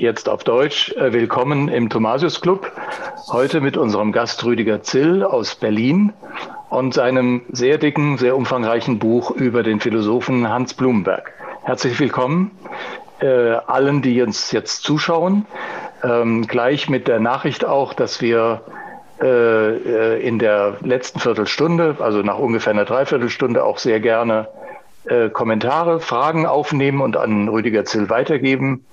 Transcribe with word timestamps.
jetzt 0.00 0.30
auf 0.30 0.44
Deutsch 0.44 0.92
äh, 0.92 1.12
Willkommen 1.12 1.68
im 1.68 1.90
Thomasius 1.90 2.40
Club. 2.40 2.72
Heute 3.30 3.60
mit 3.60 3.76
unserem 3.76 4.12
Gast 4.12 4.42
Rüdiger 4.46 4.82
Zill 4.82 5.22
aus 5.22 5.54
Berlin 5.54 6.14
und 6.70 6.94
seinem 6.94 7.42
sehr 7.52 7.76
dicken, 7.76 8.16
sehr 8.16 8.34
umfangreichen 8.34 8.98
Buch 8.98 9.30
über 9.30 9.62
den 9.62 9.78
Philosophen 9.78 10.48
Hans 10.48 10.72
Blumenberg. 10.72 11.34
Herzlich 11.64 12.00
willkommen 12.00 12.50
äh, 13.20 13.26
allen, 13.26 14.00
die 14.00 14.22
uns 14.22 14.52
jetzt 14.52 14.84
zuschauen. 14.84 15.44
Ähm, 16.02 16.46
gleich 16.46 16.88
mit 16.88 17.06
der 17.06 17.20
Nachricht 17.20 17.66
auch, 17.66 17.92
dass 17.92 18.22
wir 18.22 18.62
äh, 19.20 19.26
äh 19.26 20.26
in 20.26 20.38
der 20.38 20.78
letzten 20.80 21.20
Viertelstunde, 21.20 21.96
also 22.00 22.22
nach 22.22 22.38
ungefähr 22.38 22.72
einer 22.72 22.86
Dreiviertelstunde, 22.86 23.62
auch 23.62 23.76
sehr 23.76 24.00
gerne 24.00 24.48
äh, 25.04 25.28
Kommentare, 25.28 26.00
Fragen 26.00 26.46
aufnehmen 26.46 27.02
und 27.02 27.18
an 27.18 27.48
Rüdiger 27.48 27.84
Zill 27.84 28.08
weitergeben. 28.08 28.86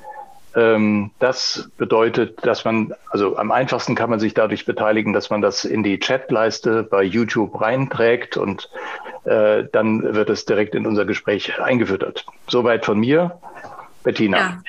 Ähm, 0.58 1.12
das 1.20 1.70
bedeutet, 1.78 2.44
dass 2.44 2.66
man, 2.66 2.94
also 3.12 3.38
am 3.38 3.52
einfachsten 3.52 3.94
kann 3.94 4.10
man 4.10 4.20
sich 4.20 4.34
dadurch 4.34 4.66
beteiligen, 4.66 5.14
dass 5.14 5.30
man 5.30 5.42
das 5.42 5.66
in 5.66 5.84
die 5.84 6.00
Chatleiste 6.00 6.82
bei 6.82 7.04
YouTube 7.04 7.62
reinträgt 7.62 8.38
und 8.38 8.68
äh, 9.26 9.66
dann 9.72 10.16
wird 10.16 10.32
es 10.32 10.46
direkt 10.46 10.74
in 10.74 10.88
unser 10.88 11.06
Gespräch 11.06 11.62
eingefüttert. 11.62 12.26
Soweit 12.48 12.86
von 12.86 13.00
mir. 13.00 13.40
Bettina. 14.04 14.38
Ja. 14.38 14.62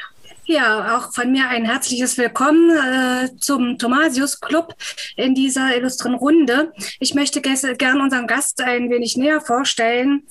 Ja, 0.50 0.96
auch 0.96 1.12
von 1.12 1.30
mir 1.30 1.46
ein 1.46 1.66
herzliches 1.66 2.16
Willkommen 2.16 2.70
äh, 2.70 3.36
zum 3.36 3.77
Thomasius 3.77 4.41
Club 4.41 4.74
in 5.14 5.34
dieser 5.34 5.77
illustren 5.77 6.14
Runde. 6.14 6.72
Ich 7.00 7.12
möchte 7.12 7.42
gerne 7.42 8.02
unseren 8.02 8.27
Gast 8.27 8.62
ein 8.62 8.88
wenig 8.88 9.18
näher 9.18 9.42
vorstellen, 9.42 10.22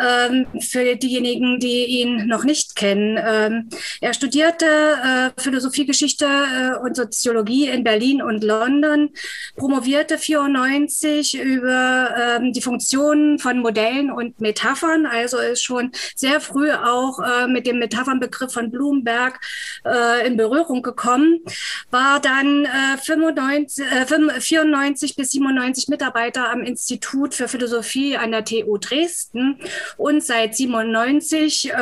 ähm, 0.00 0.48
für 0.60 0.96
diejenigen, 0.96 1.60
die 1.60 1.84
ihn 1.84 2.26
noch 2.26 2.42
nicht 2.42 2.74
kennen. 2.74 3.20
Ähm, 3.24 3.68
er 4.00 4.14
studierte 4.14 4.66
äh, 4.66 5.40
Philosophiegeschichte 5.40 6.26
äh, 6.26 6.78
und 6.84 6.96
Soziologie 6.96 7.68
in 7.68 7.84
Berlin 7.84 8.20
und 8.20 8.42
London, 8.42 9.10
promovierte 9.54 10.18
94 10.18 11.40
über 11.40 12.12
ähm, 12.20 12.52
die 12.52 12.62
Funktionen 12.62 13.38
von 13.38 13.60
Modellen 13.60 14.10
und 14.10 14.40
Metaphern, 14.40 15.06
also 15.06 15.38
ist 15.38 15.62
schon 15.62 15.92
sehr 16.16 16.40
früh 16.40 16.72
auch 16.72 17.20
äh, 17.20 17.46
mit 17.46 17.68
dem 17.68 17.78
Metaphernbegriff 17.78 18.52
von 18.52 18.68
Bloomberg 18.68 19.38
äh, 19.84 20.26
in 20.26 20.36
Berührung 20.36 20.82
gekommen, 20.82 21.40
war 21.90 22.20
dann 22.20 22.64
äh, 22.64 22.98
95, 23.02 23.84
äh, 23.84 24.40
94 24.40 25.16
bis 25.16 25.30
97 25.30 25.88
Mitarbeiter 25.88 26.50
am 26.50 26.62
Institut 26.62 27.34
für 27.34 27.48
Philosophie 27.48 28.16
an 28.16 28.32
der 28.32 28.44
TU 28.44 28.78
Dresden 28.78 29.58
und 29.96 30.22
seit 30.22 30.56
97 30.56 31.70
äh, 31.70 31.74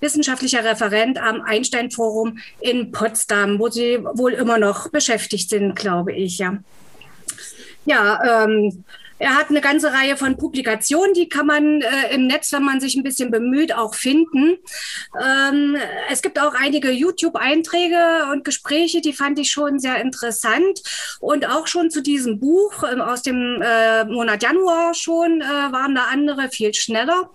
wissenschaftlicher 0.00 0.64
Referent 0.64 1.18
am 1.18 1.42
Einstein 1.42 1.90
Forum 1.90 2.38
in 2.60 2.92
Potsdam, 2.92 3.58
wo 3.58 3.68
sie 3.68 3.98
wohl 4.02 4.32
immer 4.32 4.58
noch 4.58 4.90
beschäftigt 4.90 5.48
sind, 5.50 5.74
glaube 5.76 6.12
ich, 6.12 6.38
ja. 6.38 6.58
Ja, 7.86 8.44
ähm, 8.44 8.84
er 9.20 9.36
hat 9.36 9.50
eine 9.50 9.60
ganze 9.60 9.92
Reihe 9.92 10.16
von 10.16 10.38
Publikationen, 10.38 11.12
die 11.12 11.28
kann 11.28 11.46
man 11.46 11.82
äh, 11.82 12.14
im 12.14 12.26
Netz, 12.26 12.52
wenn 12.52 12.64
man 12.64 12.80
sich 12.80 12.94
ein 12.94 13.02
bisschen 13.02 13.30
bemüht, 13.30 13.74
auch 13.74 13.94
finden. 13.94 14.56
Ähm, 15.22 15.76
es 16.10 16.22
gibt 16.22 16.40
auch 16.40 16.54
einige 16.54 16.90
YouTube-Einträge 16.90 18.28
und 18.32 18.46
Gespräche, 18.46 19.02
die 19.02 19.12
fand 19.12 19.38
ich 19.38 19.50
schon 19.50 19.78
sehr 19.78 20.00
interessant. 20.00 20.80
Und 21.20 21.46
auch 21.46 21.66
schon 21.66 21.90
zu 21.90 22.00
diesem 22.00 22.40
Buch 22.40 22.82
äh, 22.82 22.98
aus 22.98 23.20
dem 23.20 23.60
äh, 23.62 24.04
Monat 24.06 24.42
Januar 24.42 24.94
schon 24.94 25.42
äh, 25.42 25.44
waren 25.44 25.94
da 25.94 26.04
andere 26.10 26.48
viel 26.48 26.72
schneller. 26.72 27.28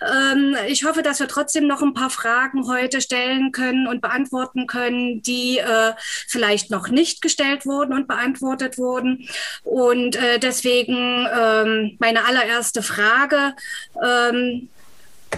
Ähm, 0.00 0.56
ich 0.68 0.84
hoffe, 0.84 1.02
dass 1.02 1.18
wir 1.18 1.26
trotzdem 1.26 1.66
noch 1.66 1.82
ein 1.82 1.94
paar 1.94 2.10
Fragen 2.10 2.68
heute 2.68 3.00
stellen 3.00 3.50
können 3.50 3.88
und 3.88 4.00
beantworten 4.00 4.68
können, 4.68 5.20
die 5.22 5.58
äh, 5.58 5.94
vielleicht 6.28 6.70
noch 6.70 6.88
nicht 6.88 7.22
gestellt 7.22 7.66
wurden 7.66 7.92
und 7.92 8.06
beantwortet 8.06 8.78
wurden. 8.78 9.28
Und 9.64 10.14
äh, 10.14 10.38
ähm, 11.32 11.96
meine 11.98 12.24
allererste 12.24 12.82
Frage. 12.82 13.54
Ähm, 14.02 14.68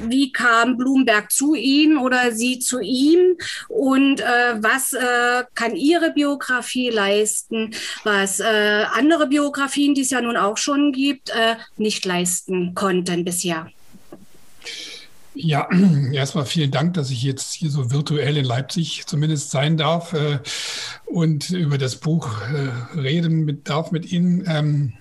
wie 0.05 0.33
kam 0.33 0.77
Bloomberg 0.77 1.31
zu 1.33 1.55
Ihnen 1.55 1.99
oder 1.99 2.33
Sie 2.33 2.59
zu 2.59 2.81
ihm 2.81 3.37
und 3.69 4.21
äh, 4.21 4.25
was 4.61 4.93
äh, 4.93 5.45
kann 5.55 5.75
Ihre 5.75 6.13
Biografie 6.13 6.91
leisten, 6.91 7.71
was 8.05 8.41
äh, 8.41 8.85
andere 8.93 9.27
Biografien, 9.27 9.95
die 9.95 10.03
es 10.03 10.11
ja 10.11 10.21
nun 10.21 10.37
auch 10.37 10.57
schon 10.57 10.93
gibt, 10.93 11.31
äh, 11.31 11.57
nicht 11.77 12.05
leisten 12.05 12.75
konnten 12.75 13.25
bisher? 13.25 13.71
Ja, 15.35 15.69
erstmal 16.13 16.47
vielen 16.47 16.71
Dank, 16.71 16.95
dass 16.95 17.11
ich 17.11 17.23
jetzt 17.23 17.53
hier 17.53 17.71
so 17.71 17.91
virtuell 17.91 18.37
in 18.39 18.45
Leipzig 18.45 19.05
zumindest 19.07 19.51
sein 19.51 19.77
darf 19.77 20.15
äh, 20.15 20.39
und 21.05 21.51
über 21.51 21.79
das 21.79 21.97
Buch 21.97 22.41
äh, 22.43 22.99
reden 22.99 23.45
mit, 23.45 23.69
darf 23.69 23.93
mit 23.93 24.11
Ihnen. 24.11 24.45
Ähm, 24.49 24.93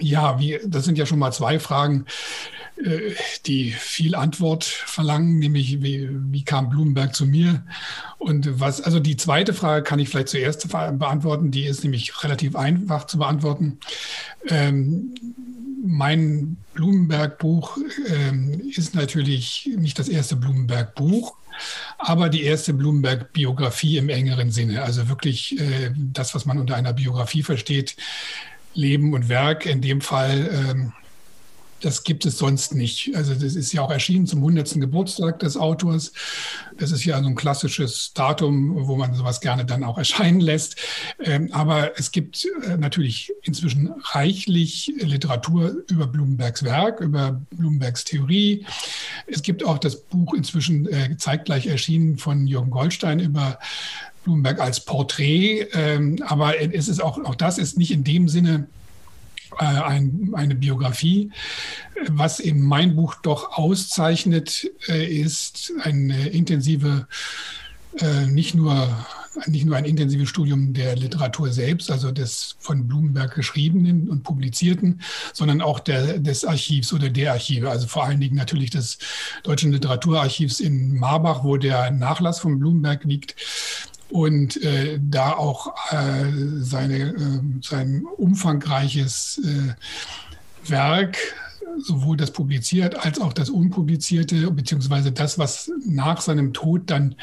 ja, 0.00 0.38
wie, 0.38 0.60
das 0.64 0.84
sind 0.84 0.98
ja 0.98 1.06
schon 1.06 1.18
mal 1.18 1.32
zwei 1.32 1.58
Fragen, 1.58 2.06
äh, 2.84 3.14
die 3.46 3.72
viel 3.72 4.14
Antwort 4.14 4.64
verlangen, 4.64 5.38
nämlich 5.38 5.82
wie, 5.82 6.08
wie 6.10 6.44
kam 6.44 6.70
Blumenberg 6.70 7.14
zu 7.14 7.26
mir? 7.26 7.64
Und 8.18 8.60
was, 8.60 8.80
also 8.80 9.00
die 9.00 9.16
zweite 9.16 9.54
Frage 9.54 9.82
kann 9.82 9.98
ich 9.98 10.08
vielleicht 10.08 10.28
zuerst 10.28 10.68
beantworten, 10.68 11.50
die 11.50 11.64
ist 11.64 11.82
nämlich 11.82 12.22
relativ 12.22 12.56
einfach 12.56 13.06
zu 13.06 13.18
beantworten. 13.18 13.78
Ähm, 14.48 15.14
mein 15.84 16.56
Blumenberg-Buch 16.74 17.78
ähm, 18.08 18.70
ist 18.74 18.94
natürlich 18.94 19.70
nicht 19.76 19.98
das 19.98 20.08
erste 20.08 20.36
Blumenberg-Buch, 20.36 21.36
aber 21.98 22.28
die 22.28 22.42
erste 22.42 22.74
Blumenberg-Biografie 22.74 23.98
im 23.98 24.08
engeren 24.08 24.50
Sinne. 24.50 24.82
Also 24.82 25.08
wirklich 25.08 25.58
äh, 25.60 25.92
das, 25.96 26.34
was 26.34 26.46
man 26.46 26.58
unter 26.58 26.76
einer 26.76 26.92
Biografie 26.92 27.42
versteht, 27.42 27.96
Leben 28.78 29.12
und 29.12 29.28
Werk. 29.28 29.66
In 29.66 29.80
dem 29.80 30.00
Fall, 30.00 30.48
ähm, 30.52 30.92
das 31.80 32.04
gibt 32.04 32.24
es 32.26 32.38
sonst 32.38 32.74
nicht. 32.74 33.14
Also 33.14 33.34
das 33.34 33.54
ist 33.54 33.72
ja 33.72 33.82
auch 33.82 33.90
erschienen 33.90 34.26
zum 34.26 34.40
100. 34.40 34.80
Geburtstag 34.80 35.40
des 35.40 35.56
Autors. 35.56 36.12
Das 36.76 36.92
ist 36.92 37.04
ja 37.04 37.20
so 37.20 37.28
ein 37.28 37.34
klassisches 37.34 38.12
Datum, 38.14 38.86
wo 38.86 38.96
man 38.96 39.14
sowas 39.14 39.40
gerne 39.40 39.64
dann 39.64 39.84
auch 39.84 39.98
erscheinen 39.98 40.40
lässt. 40.40 40.76
Ähm, 41.20 41.50
aber 41.52 41.98
es 41.98 42.12
gibt 42.12 42.46
äh, 42.66 42.76
natürlich 42.76 43.32
inzwischen 43.42 43.92
reichlich 44.12 44.92
Literatur 44.98 45.76
über 45.88 46.06
Blumenbergs 46.06 46.62
Werk, 46.62 47.00
über 47.00 47.40
Blumenbergs 47.50 48.04
Theorie. 48.04 48.64
Es 49.26 49.42
gibt 49.42 49.64
auch 49.64 49.78
das 49.78 50.00
Buch 50.00 50.34
inzwischen 50.34 50.86
äh, 50.86 51.16
zeitgleich 51.16 51.66
erschienen 51.66 52.18
von 52.18 52.46
Jürgen 52.46 52.70
Goldstein 52.70 53.20
über 53.20 53.58
Blumenberg 54.28 54.60
als 54.60 54.84
Porträt, 54.84 55.68
ähm, 55.72 56.16
aber 56.26 56.60
es 56.60 56.88
ist 56.88 57.02
auch, 57.02 57.18
auch 57.24 57.34
das 57.34 57.56
ist 57.56 57.78
nicht 57.78 57.90
in 57.90 58.04
dem 58.04 58.28
Sinne 58.28 58.66
äh, 59.58 59.64
ein, 59.64 60.32
eine 60.34 60.54
Biografie. 60.54 61.30
Was 62.08 62.40
eben 62.40 62.60
mein 62.60 62.94
Buch 62.94 63.14
doch 63.22 63.52
auszeichnet, 63.56 64.70
äh, 64.88 65.06
ist 65.06 65.72
eine 65.82 66.28
intensive, 66.28 67.08
äh, 67.98 68.26
nicht 68.26 68.54
nur 68.54 68.88
nicht 69.46 69.64
nur 69.64 69.76
ein 69.76 69.84
intensives 69.84 70.28
Studium 70.28 70.72
der 70.74 70.96
Literatur 70.96 71.52
selbst, 71.52 71.90
also 71.90 72.10
des 72.10 72.56
von 72.58 72.88
Blumenberg 72.88 73.34
geschriebenen 73.34 74.08
und 74.08 74.24
publizierten, 74.24 75.00
sondern 75.32 75.60
auch 75.60 75.80
der, 75.80 76.18
des 76.18 76.44
Archivs 76.44 76.92
oder 76.92 77.08
der 77.08 77.32
Archive, 77.32 77.70
also 77.70 77.86
vor 77.86 78.04
allen 78.04 78.20
Dingen 78.20 78.34
natürlich 78.34 78.70
des 78.70 78.98
Deutschen 79.44 79.70
Literaturarchivs 79.70 80.60
in 80.60 80.98
Marbach, 80.98 81.44
wo 81.44 81.56
der 81.56 81.90
Nachlass 81.90 82.40
von 82.40 82.58
Blumenberg 82.58 83.04
liegt 83.04 83.36
und 84.10 84.62
äh, 84.62 84.98
da 85.02 85.32
auch 85.32 85.74
äh, 85.90 86.24
seine, 86.60 86.98
äh, 86.98 87.40
sein 87.62 88.04
umfangreiches 88.16 89.40
äh, 89.44 90.70
Werk, 90.70 91.18
sowohl 91.78 92.16
das 92.16 92.30
publiziert 92.30 93.04
als 93.04 93.20
auch 93.20 93.32
das 93.32 93.50
unpublizierte, 93.50 94.50
beziehungsweise 94.50 95.12
das, 95.12 95.38
was 95.38 95.70
nach 95.86 96.20
seinem 96.20 96.52
Tod 96.52 96.90
dann 96.90 97.14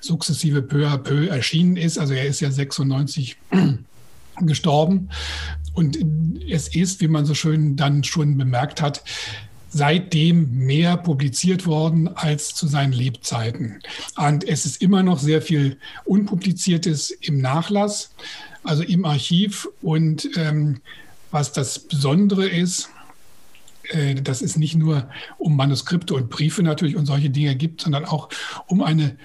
sukzessive 0.00 0.62
peu 0.62 0.88
à 0.88 0.98
peu 0.98 1.26
erschienen 1.28 1.76
ist. 1.76 1.98
Also 1.98 2.14
er 2.14 2.26
ist 2.26 2.40
ja 2.40 2.50
96 2.50 3.36
gestorben. 4.40 5.10
Und 5.74 5.98
es 6.48 6.74
ist, 6.74 7.00
wie 7.00 7.08
man 7.08 7.24
so 7.24 7.34
schön 7.34 7.76
dann 7.76 8.02
schon 8.02 8.36
bemerkt 8.36 8.82
hat, 8.82 9.04
seitdem 9.70 10.66
mehr 10.66 10.96
publiziert 10.96 11.66
worden 11.66 12.08
als 12.08 12.54
zu 12.54 12.66
seinen 12.66 12.92
Lebzeiten. 12.92 13.80
Und 14.16 14.44
es 14.44 14.66
ist 14.66 14.80
immer 14.82 15.02
noch 15.02 15.18
sehr 15.18 15.42
viel 15.42 15.78
Unpubliziertes 16.04 17.10
im 17.10 17.40
Nachlass, 17.40 18.10
also 18.64 18.82
im 18.82 19.04
Archiv. 19.04 19.68
Und 19.82 20.28
ähm, 20.36 20.80
was 21.30 21.52
das 21.52 21.78
Besondere 21.78 22.48
ist, 22.48 22.88
äh, 23.90 24.14
dass 24.14 24.42
es 24.42 24.56
nicht 24.56 24.74
nur 24.74 25.08
um 25.38 25.56
Manuskripte 25.56 26.14
und 26.14 26.30
Briefe 26.30 26.62
natürlich 26.62 26.96
und 26.96 27.06
solche 27.06 27.30
Dinge 27.30 27.54
gibt, 27.56 27.82
sondern 27.82 28.04
auch 28.04 28.28
um 28.66 28.82
eine 28.82 29.16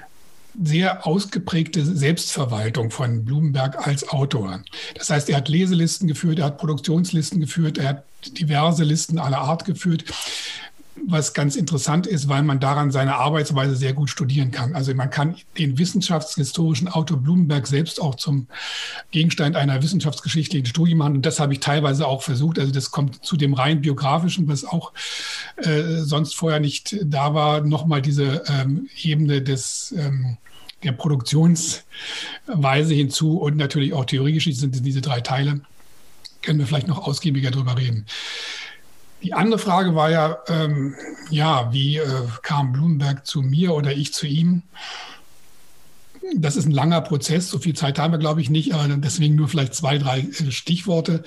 sehr 0.61 1.05
ausgeprägte 1.07 1.85
Selbstverwaltung 1.85 2.91
von 2.91 3.25
Blumenberg 3.25 3.87
als 3.87 4.07
Autor. 4.09 4.61
Das 4.95 5.09
heißt, 5.09 5.29
er 5.29 5.37
hat 5.37 5.49
Leselisten 5.49 6.07
geführt, 6.07 6.39
er 6.39 6.45
hat 6.45 6.57
Produktionslisten 6.57 7.39
geführt, 7.39 7.77
er 7.77 7.89
hat 7.89 8.03
diverse 8.39 8.83
Listen 8.83 9.19
aller 9.19 9.39
Art 9.39 9.65
geführt 9.65 10.05
was 10.95 11.33
ganz 11.33 11.55
interessant 11.55 12.07
ist, 12.07 12.29
weil 12.29 12.43
man 12.43 12.59
daran 12.59 12.91
seine 12.91 13.15
Arbeitsweise 13.15 13.75
sehr 13.75 13.93
gut 13.93 14.09
studieren 14.09 14.51
kann. 14.51 14.75
Also 14.75 14.93
man 14.93 15.09
kann 15.09 15.35
den 15.57 15.77
wissenschaftshistorischen 15.77 16.87
Autor 16.87 17.17
Blumenberg 17.17 17.67
selbst 17.67 18.01
auch 18.01 18.15
zum 18.15 18.47
Gegenstand 19.11 19.55
einer 19.55 19.81
wissenschaftsgeschichtlichen 19.81 20.65
Studie 20.65 20.95
machen. 20.95 21.15
Und 21.15 21.25
das 21.25 21.39
habe 21.39 21.53
ich 21.53 21.59
teilweise 21.59 22.07
auch 22.07 22.21
versucht. 22.21 22.59
Also 22.59 22.71
das 22.71 22.91
kommt 22.91 23.25
zu 23.25 23.37
dem 23.37 23.53
rein 23.53 23.81
biografischen, 23.81 24.47
was 24.47 24.65
auch 24.65 24.93
äh, 25.57 25.99
sonst 25.99 26.35
vorher 26.35 26.59
nicht 26.59 26.97
da 27.03 27.33
war, 27.33 27.61
nochmal 27.61 28.01
diese 28.01 28.43
ähm, 28.47 28.87
Ebene 29.01 29.41
des 29.41 29.93
ähm, 29.97 30.37
der 30.83 30.91
Produktionsweise 30.91 32.93
hinzu 32.93 33.37
und 33.37 33.55
natürlich 33.55 33.93
auch 33.93 34.05
Theoriegeschichte 34.05 34.59
sind 34.59 34.85
diese 34.85 35.01
drei 35.01 35.21
Teile. 35.21 35.61
Können 36.41 36.59
wir 36.59 36.67
vielleicht 36.67 36.89
noch 36.89 37.07
ausgiebiger 37.07 37.51
drüber 37.51 37.77
reden. 37.77 38.05
Die 39.23 39.33
andere 39.33 39.59
Frage 39.59 39.95
war 39.95 40.11
ja, 40.11 40.37
ähm, 40.47 40.95
ja, 41.29 41.71
wie 41.71 41.97
äh, 41.97 42.07
kam 42.41 42.73
Blumenberg 42.73 43.25
zu 43.25 43.41
mir 43.41 43.73
oder 43.73 43.93
ich 43.93 44.13
zu 44.13 44.27
ihm? 44.27 44.63
Das 46.35 46.55
ist 46.55 46.65
ein 46.65 46.71
langer 46.71 47.01
Prozess. 47.01 47.49
So 47.49 47.59
viel 47.59 47.73
Zeit 47.73 47.99
haben 47.99 48.13
wir, 48.13 48.17
glaube 48.17 48.41
ich, 48.41 48.49
nicht. 48.49 48.73
Aber 48.73 48.87
deswegen 48.97 49.35
nur 49.35 49.47
vielleicht 49.47 49.75
zwei, 49.75 49.97
drei 49.97 50.19
äh, 50.19 50.51
Stichworte. 50.51 51.23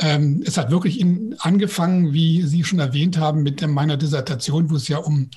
Ähm, 0.00 0.42
es 0.44 0.56
hat 0.56 0.70
wirklich 0.70 0.98
in, 0.98 1.36
angefangen, 1.38 2.12
wie 2.12 2.42
Sie 2.42 2.64
schon 2.64 2.80
erwähnt 2.80 3.18
haben, 3.18 3.42
mit 3.42 3.66
meiner 3.66 3.96
Dissertation, 3.96 4.70
wo 4.70 4.76
es 4.76 4.88
ja 4.88 4.98
um 4.98 5.30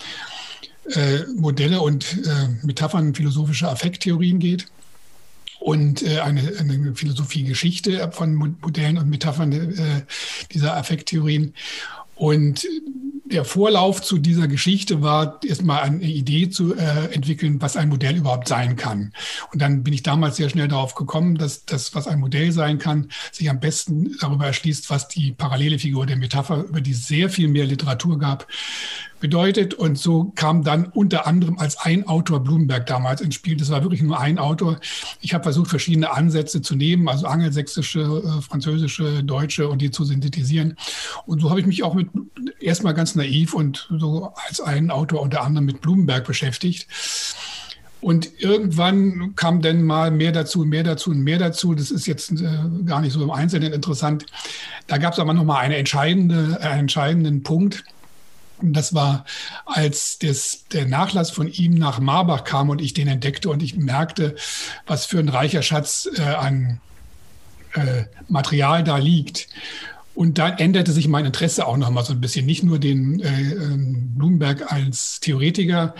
äh, 0.90 1.20
Modelle 1.36 1.82
und 1.82 2.18
äh, 2.26 2.66
Metaphern 2.66 3.14
philosophischer 3.14 3.72
Affekttheorien 3.72 4.40
geht 4.40 4.68
und 5.64 6.04
äh, 6.04 6.20
eine, 6.20 6.42
eine 6.60 6.94
Philosophie-Geschichte 6.94 8.12
von 8.12 8.36
Modellen 8.36 8.98
und 8.98 9.10
Metaphern 9.10 9.54
äh, 9.54 10.02
dieser 10.52 10.76
Affekttheorien. 10.76 11.54
Und 12.16 12.68
der 13.26 13.46
Vorlauf 13.46 14.02
zu 14.02 14.18
dieser 14.18 14.48
Geschichte 14.48 15.02
war, 15.02 15.40
erstmal 15.44 15.84
eine 15.84 16.04
Idee 16.04 16.50
zu 16.50 16.76
äh, 16.76 17.14
entwickeln, 17.14 17.62
was 17.62 17.78
ein 17.78 17.90
Modell 17.90 18.18
überhaupt 18.18 18.48
sein 18.48 18.76
kann. 18.76 19.14
Und 19.52 19.62
dann 19.62 19.84
bin 19.84 19.94
ich 19.94 20.04
damals 20.04 20.36
sehr 20.36 20.50
schnell 20.50 20.68
darauf 20.68 20.94
gekommen, 20.96 21.38
dass 21.38 21.66
das, 21.66 21.96
was 21.96 22.08
ein 22.08 22.20
Modell 22.20 22.52
sein 22.52 22.80
kann, 22.80 23.10
sich 23.32 23.50
am 23.50 23.60
besten 23.60 24.18
darüber 24.20 24.46
erschließt, 24.48 24.90
was 24.90 25.08
die 25.08 25.32
parallele 25.32 25.80
Figur 25.80 26.06
der 26.06 26.18
Metapher, 26.18 26.66
über 26.66 26.82
die 26.82 26.92
es 26.92 27.08
sehr 27.08 27.30
viel 27.30 27.48
mehr 27.48 27.66
Literatur 27.66 28.20
gab, 28.20 28.48
bedeutet. 29.24 29.74
Und 29.74 29.98
so 29.98 30.34
kam 30.36 30.66
dann 30.66 30.88
unter 30.88 31.26
anderem 31.26 31.58
als 31.58 31.78
ein 31.78 32.06
Autor 32.06 32.42
Blumenberg 32.42 32.86
damals 32.88 33.22
ins 33.22 33.36
Spiel. 33.36 33.56
Das 33.56 33.70
war 33.70 33.82
wirklich 33.82 34.02
nur 34.02 34.20
ein 34.20 34.38
Autor. 34.38 34.82
Ich 35.22 35.34
habe 35.34 35.44
versucht, 35.44 35.70
verschiedene 35.70 36.12
Ansätze 36.12 36.62
zu 36.62 36.76
nehmen, 36.76 37.08
also 37.08 37.26
angelsächsische, 37.28 38.02
äh, 38.02 38.42
französische, 38.42 39.24
deutsche 39.24 39.70
und 39.70 39.82
die 39.82 39.92
zu 39.92 40.04
synthetisieren. 40.04 40.76
Und 41.26 41.40
so 41.40 41.50
habe 41.50 41.62
ich 41.62 41.66
mich 41.66 41.84
auch 41.84 41.94
mit 41.94 42.10
erstmal 42.60 42.94
ganz 42.94 43.13
naiv 43.16 43.54
und 43.54 43.88
so 44.00 44.34
als 44.48 44.62
einen 44.62 44.92
Autor 44.92 45.22
unter 45.22 45.44
anderem 45.44 45.66
mit 45.66 45.82
Blumenberg 45.82 46.26
beschäftigt. 46.26 46.88
Und 48.04 48.42
irgendwann 48.42 49.34
kam 49.38 49.62
dann 49.62 49.84
mal 49.84 50.12
mehr 50.12 50.34
dazu, 50.34 50.66
mehr 50.66 50.84
dazu 50.84 51.12
und 51.12 51.22
mehr 51.22 51.40
dazu. 51.40 51.74
Das 51.74 51.90
ist 51.90 52.06
jetzt 52.06 52.34
äh, 52.34 52.60
gar 52.86 53.00
nicht 53.00 53.14
so 53.14 53.24
im 53.24 53.32
Einzelnen 53.32 53.72
interessant. 53.72 54.26
Da 54.88 54.98
gab 54.98 55.14
es 55.14 55.20
aber 55.20 55.34
noch 55.34 55.46
mal 55.46 55.60
eine 55.60 55.78
entscheidende, 55.78 56.60
einen 56.62 56.82
entscheidenden 56.82 57.44
Punkt. 57.44 57.86
Das 58.62 58.94
war, 58.94 59.24
als 59.66 60.20
das, 60.20 60.66
der 60.74 60.86
Nachlass 60.86 61.32
von 61.32 61.48
ihm 61.48 61.76
nach 61.76 62.00
Marbach 62.00 62.44
kam 62.44 62.70
und 62.70 62.82
ich 62.82 62.94
den 62.94 63.08
entdeckte 63.08 63.50
und 63.50 63.64
ich 63.64 63.78
merkte, 63.78 64.36
was 64.86 65.06
für 65.06 65.20
ein 65.20 65.30
reicher 65.30 65.62
Schatz 65.62 66.10
äh, 66.18 66.22
an 66.22 66.82
äh, 67.74 68.04
Material 68.28 68.84
da 68.84 68.98
liegt. 68.98 69.48
Und 70.16 70.38
da 70.38 70.50
änderte 70.50 70.92
sich 70.92 71.08
mein 71.08 71.26
Interesse 71.26 71.66
auch 71.66 71.78
nochmal 71.78 72.06
so 72.06 72.14
ein 72.14 72.22
bisschen. 72.22 72.46
Nicht 72.46 72.64
nur 72.64 72.78
den 72.78 73.20
äh, 73.20 73.54
ähm, 73.54 74.12
Blumenberg 74.16 74.72
als 74.72 75.20
Theoretiker 75.20 75.96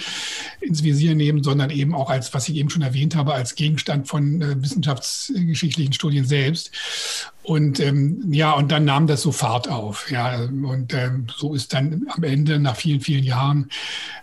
ins 0.62 0.84
Visier 0.84 1.16
nehmen, 1.16 1.44
sondern 1.44 1.72
eben 1.72 1.96
auch 1.96 2.10
als, 2.10 2.34
was 2.34 2.48
ich 2.48 2.56
eben 2.56 2.70
schon 2.70 2.84
erwähnt 2.84 3.16
habe, 3.16 3.34
als 3.34 3.56
Gegenstand 3.56 4.08
von 4.08 4.42
äh, 4.42 4.62
wissenschaftsgeschichtlichen 4.62 5.94
Studien 5.94 6.26
selbst. 6.26 6.72
Und 7.42 7.80
ähm, 7.80 8.32
ja, 8.32 8.52
und 8.54 8.72
dann 8.72 8.86
nahm 8.86 9.08
das 9.08 9.22
so 9.24 9.32
Fahrt 9.32 9.68
auf. 9.68 10.12
Ja, 10.12 10.44
und 10.44 10.94
ähm, 10.94 11.28
so 11.36 11.56
ist 11.56 11.74
dann 11.74 12.06
am 12.10 12.24
Ende 12.24 12.60
nach 12.60 12.76
vielen, 12.76 13.02
vielen 13.02 13.24
Jahren 13.24 13.70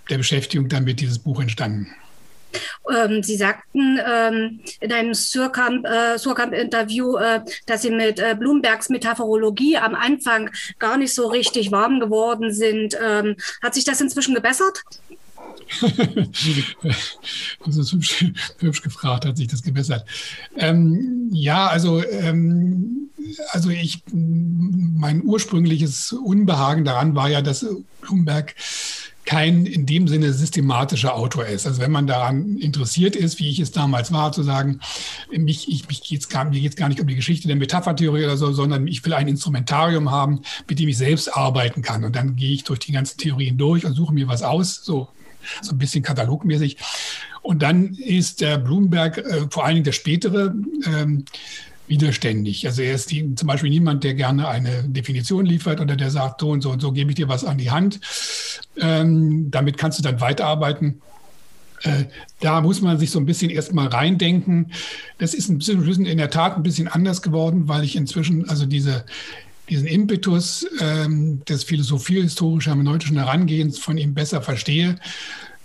der 0.08 0.18
Beschäftigung 0.18 0.68
damit 0.68 1.00
dieses 1.00 1.18
Buch 1.18 1.40
entstanden. 1.40 1.88
Ähm, 2.94 3.22
Sie 3.22 3.36
sagten 3.36 3.98
ähm, 4.04 4.60
in 4.80 4.92
einem 4.92 5.14
Surkamp-Interview, 5.14 7.16
äh, 7.16 7.36
äh, 7.36 7.40
dass 7.66 7.82
Sie 7.82 7.90
mit 7.90 8.18
äh, 8.18 8.34
Bloombergs 8.38 8.88
Metaphorologie 8.88 9.76
am 9.76 9.94
Anfang 9.94 10.50
gar 10.78 10.96
nicht 10.96 11.14
so 11.14 11.28
richtig 11.28 11.70
warm 11.70 12.00
geworden 12.00 12.52
sind. 12.52 12.96
Ähm, 13.02 13.36
hat 13.62 13.74
sich 13.74 13.84
das 13.84 14.00
inzwischen 14.00 14.34
gebessert? 14.34 14.82
das 17.64 17.76
ist 17.76 17.92
hübsch, 17.92 18.24
hübsch, 18.58 18.82
gefragt, 18.82 19.24
hat 19.24 19.36
sich 19.36 19.46
das 19.46 19.62
gebessert. 19.62 20.04
Ähm, 20.56 21.28
ja, 21.32 21.68
also, 21.68 22.04
ähm, 22.04 23.10
also 23.50 23.70
ich, 23.70 24.02
mein 24.12 25.22
ursprüngliches 25.24 26.12
Unbehagen 26.12 26.84
daran 26.84 27.14
war 27.14 27.28
ja, 27.28 27.40
dass 27.40 27.64
Bloomberg 28.00 28.56
kein 29.24 29.66
in 29.66 29.86
dem 29.86 30.08
Sinne 30.08 30.32
systematischer 30.32 31.14
Autor 31.14 31.46
ist. 31.46 31.66
Also 31.66 31.80
wenn 31.80 31.90
man 31.90 32.06
daran 32.06 32.56
interessiert 32.58 33.14
ist, 33.14 33.38
wie 33.38 33.50
ich 33.50 33.60
es 33.60 33.70
damals 33.70 34.12
war, 34.12 34.32
zu 34.32 34.42
sagen, 34.42 34.80
mich, 35.30 35.68
ich, 35.68 35.86
mich 35.88 36.02
geht's 36.02 36.28
gar, 36.28 36.44
mir 36.44 36.60
geht 36.60 36.70
es 36.70 36.76
gar 36.76 36.88
nicht 36.88 37.00
um 37.00 37.06
die 37.06 37.16
Geschichte 37.16 37.46
der 37.46 37.56
Metaphertheorie 37.56 38.24
oder 38.24 38.36
so, 38.36 38.52
sondern 38.52 38.86
ich 38.86 39.04
will 39.04 39.14
ein 39.14 39.28
Instrumentarium 39.28 40.10
haben, 40.10 40.40
mit 40.68 40.78
dem 40.78 40.88
ich 40.88 40.98
selbst 40.98 41.36
arbeiten 41.36 41.82
kann. 41.82 42.04
Und 42.04 42.16
dann 42.16 42.36
gehe 42.36 42.52
ich 42.52 42.64
durch 42.64 42.80
die 42.80 42.92
ganzen 42.92 43.18
Theorien 43.18 43.58
durch 43.58 43.84
und 43.84 43.94
suche 43.94 44.14
mir 44.14 44.26
was 44.26 44.42
aus, 44.42 44.76
so, 44.82 45.08
so 45.62 45.72
ein 45.72 45.78
bisschen 45.78 46.02
katalogmäßig. 46.02 46.78
Und 47.42 47.62
dann 47.62 47.94
ist 47.94 48.40
der 48.40 48.58
Blumenberg, 48.58 49.18
äh, 49.18 49.46
vor 49.50 49.64
allen 49.64 49.76
Dingen 49.76 49.84
der 49.84 49.92
spätere, 49.92 50.54
ähm, 50.86 51.24
widerständig. 51.90 52.66
Also 52.66 52.82
er 52.82 52.94
ist 52.94 53.10
die, 53.10 53.34
zum 53.34 53.48
Beispiel 53.48 53.68
niemand, 53.68 54.04
der 54.04 54.14
gerne 54.14 54.48
eine 54.48 54.84
Definition 54.84 55.44
liefert 55.44 55.80
oder 55.80 55.96
der 55.96 56.10
sagt, 56.10 56.40
so 56.40 56.50
und 56.50 56.62
so 56.62 56.70
und 56.70 56.80
so 56.80 56.92
gebe 56.92 57.10
ich 57.10 57.16
dir 57.16 57.28
was 57.28 57.44
an 57.44 57.58
die 57.58 57.70
Hand. 57.70 58.00
Ähm, 58.78 59.50
damit 59.50 59.76
kannst 59.76 59.98
du 59.98 60.02
dann 60.02 60.20
weiterarbeiten. 60.20 61.02
Äh, 61.82 62.04
da 62.40 62.60
muss 62.60 62.80
man 62.80 62.98
sich 62.98 63.10
so 63.10 63.18
ein 63.18 63.26
bisschen 63.26 63.50
erstmal 63.50 63.88
reindenken. 63.88 64.72
Das 65.18 65.34
ist 65.34 65.48
ein 65.48 65.58
bisschen 65.58 66.06
in 66.06 66.18
der 66.18 66.30
Tat 66.30 66.56
ein 66.56 66.62
bisschen 66.62 66.88
anders 66.88 67.22
geworden, 67.22 67.68
weil 67.68 67.84
ich 67.84 67.96
inzwischen 67.96 68.48
also 68.48 68.64
diese 68.64 69.04
diesen 69.68 69.86
Impetus 69.86 70.66
ähm, 70.80 71.44
des 71.44 71.62
philosophiehistorisch-hermeneutischen 71.62 73.16
Herangehens 73.16 73.78
von 73.78 73.98
ihm 73.98 74.14
besser 74.14 74.42
verstehe. 74.42 74.96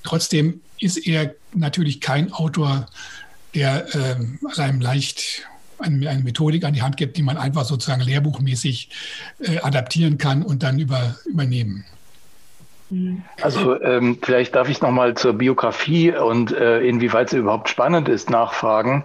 Trotzdem 0.04 0.62
ist 0.80 0.98
er 1.08 1.34
natürlich 1.56 2.02
kein 2.02 2.32
Autor, 2.32 2.86
der 3.56 3.88
ähm, 3.96 4.38
einem 4.58 4.80
leicht 4.80 5.48
eine, 5.80 6.24
Methodik 6.24 6.64
an 6.64 6.74
die 6.74 6.82
Hand 6.82 6.98
gibt, 6.98 7.18
die 7.18 7.24
man 7.24 7.38
einfach 7.38 7.66
sozusagen 7.66 8.02
lehrbuchmäßig 8.02 8.90
äh, 9.40 9.60
adaptieren 9.60 10.18
kann 10.18 10.44
und 10.44 10.64
dann 10.64 10.80
über, 10.80 11.16
übernehmen. 11.26 11.86
Also 13.42 13.82
ähm, 13.82 14.20
vielleicht 14.22 14.54
darf 14.54 14.70
ich 14.70 14.80
noch 14.80 14.92
mal 14.92 15.16
zur 15.16 15.34
Biografie 15.34 16.12
und 16.12 16.52
äh, 16.52 16.82
inwieweit 16.82 17.32
sie 17.32 17.38
überhaupt 17.38 17.68
spannend 17.68 18.08
ist 18.08 18.30
nachfragen. 18.30 19.04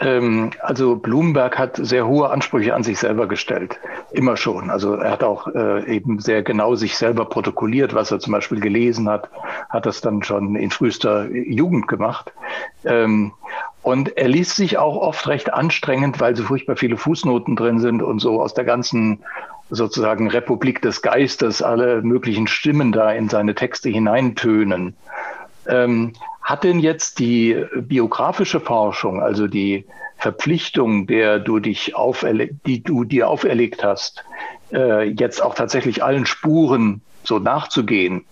Ähm, 0.00 0.50
also 0.60 0.96
Blumenberg 0.96 1.58
hat 1.58 1.76
sehr 1.76 2.06
hohe 2.06 2.28
Ansprüche 2.28 2.74
an 2.74 2.82
sich 2.82 2.98
selber 2.98 3.26
gestellt, 3.26 3.80
immer 4.12 4.36
schon. 4.36 4.68
Also 4.68 4.94
er 4.94 5.12
hat 5.12 5.24
auch 5.24 5.48
äh, 5.48 5.90
eben 5.90 6.18
sehr 6.18 6.42
genau 6.42 6.74
sich 6.74 6.96
selber 6.98 7.24
protokolliert, 7.24 7.94
was 7.94 8.10
er 8.10 8.20
zum 8.20 8.32
Beispiel 8.32 8.60
gelesen 8.60 9.08
hat, 9.08 9.30
hat 9.70 9.86
das 9.86 10.02
dann 10.02 10.22
schon 10.22 10.54
in 10.54 10.70
frühester 10.70 11.30
Jugend 11.30 11.88
gemacht. 11.88 12.32
Ähm, 12.84 13.32
und 13.82 14.16
er 14.16 14.28
liest 14.28 14.56
sich 14.56 14.78
auch 14.78 14.96
oft 14.96 15.26
recht 15.26 15.52
anstrengend, 15.52 16.20
weil 16.20 16.36
so 16.36 16.44
furchtbar 16.44 16.76
viele 16.76 16.96
Fußnoten 16.96 17.56
drin 17.56 17.80
sind 17.80 18.02
und 18.02 18.20
so 18.20 18.40
aus 18.40 18.54
der 18.54 18.64
ganzen 18.64 19.24
sozusagen 19.70 20.28
Republik 20.28 20.82
des 20.82 21.02
Geistes 21.02 21.62
alle 21.62 22.02
möglichen 22.02 22.46
Stimmen 22.46 22.92
da 22.92 23.10
in 23.10 23.28
seine 23.28 23.54
Texte 23.54 23.88
hineintönen. 23.88 24.94
Ähm, 25.66 26.12
hat 26.42 26.64
denn 26.64 26.78
jetzt 26.78 27.18
die 27.18 27.64
biografische 27.74 28.60
Forschung, 28.60 29.22
also 29.22 29.46
die 29.46 29.86
Verpflichtung, 30.18 31.06
der 31.06 31.38
du 31.38 31.58
dich 31.58 31.94
die 32.66 32.82
du 32.82 33.04
dir 33.04 33.28
auferlegt 33.28 33.82
hast, 33.82 34.24
äh, 34.72 35.08
jetzt 35.08 35.42
auch 35.42 35.54
tatsächlich 35.54 36.04
allen 36.04 36.26
Spuren 36.26 37.00
so 37.24 37.38
nachzugehen, 37.38 38.24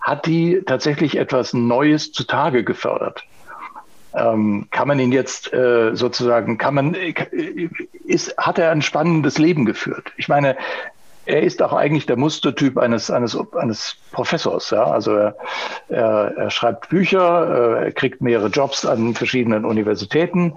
hat 0.00 0.26
die 0.26 0.62
tatsächlich 0.66 1.16
etwas 1.16 1.54
Neues 1.54 2.12
zutage 2.12 2.64
gefördert. 2.64 3.24
Ähm, 4.14 4.68
kann 4.70 4.88
man 4.88 4.98
ihn 4.98 5.12
jetzt 5.12 5.52
äh, 5.52 5.94
sozusagen, 5.94 6.58
kann 6.58 6.74
man, 6.74 6.94
äh, 6.94 7.14
ist, 8.06 8.36
hat 8.38 8.58
er 8.58 8.70
ein 8.70 8.82
spannendes 8.82 9.38
Leben 9.38 9.64
geführt? 9.64 10.12
Ich 10.16 10.28
meine, 10.28 10.56
er 11.28 11.42
ist 11.42 11.60
auch 11.60 11.74
eigentlich 11.74 12.06
der 12.06 12.16
Mustertyp 12.16 12.78
eines, 12.78 13.10
eines, 13.10 13.36
eines 13.54 13.96
Professors. 14.12 14.70
Ja? 14.70 14.84
Also 14.84 15.12
er, 15.12 15.36
er, 15.90 16.32
er 16.36 16.50
schreibt 16.50 16.88
Bücher, 16.88 17.80
äh, 17.80 17.84
er 17.84 17.92
kriegt 17.92 18.22
mehrere 18.22 18.48
Jobs 18.48 18.86
an 18.86 19.14
verschiedenen 19.14 19.66
Universitäten. 19.66 20.54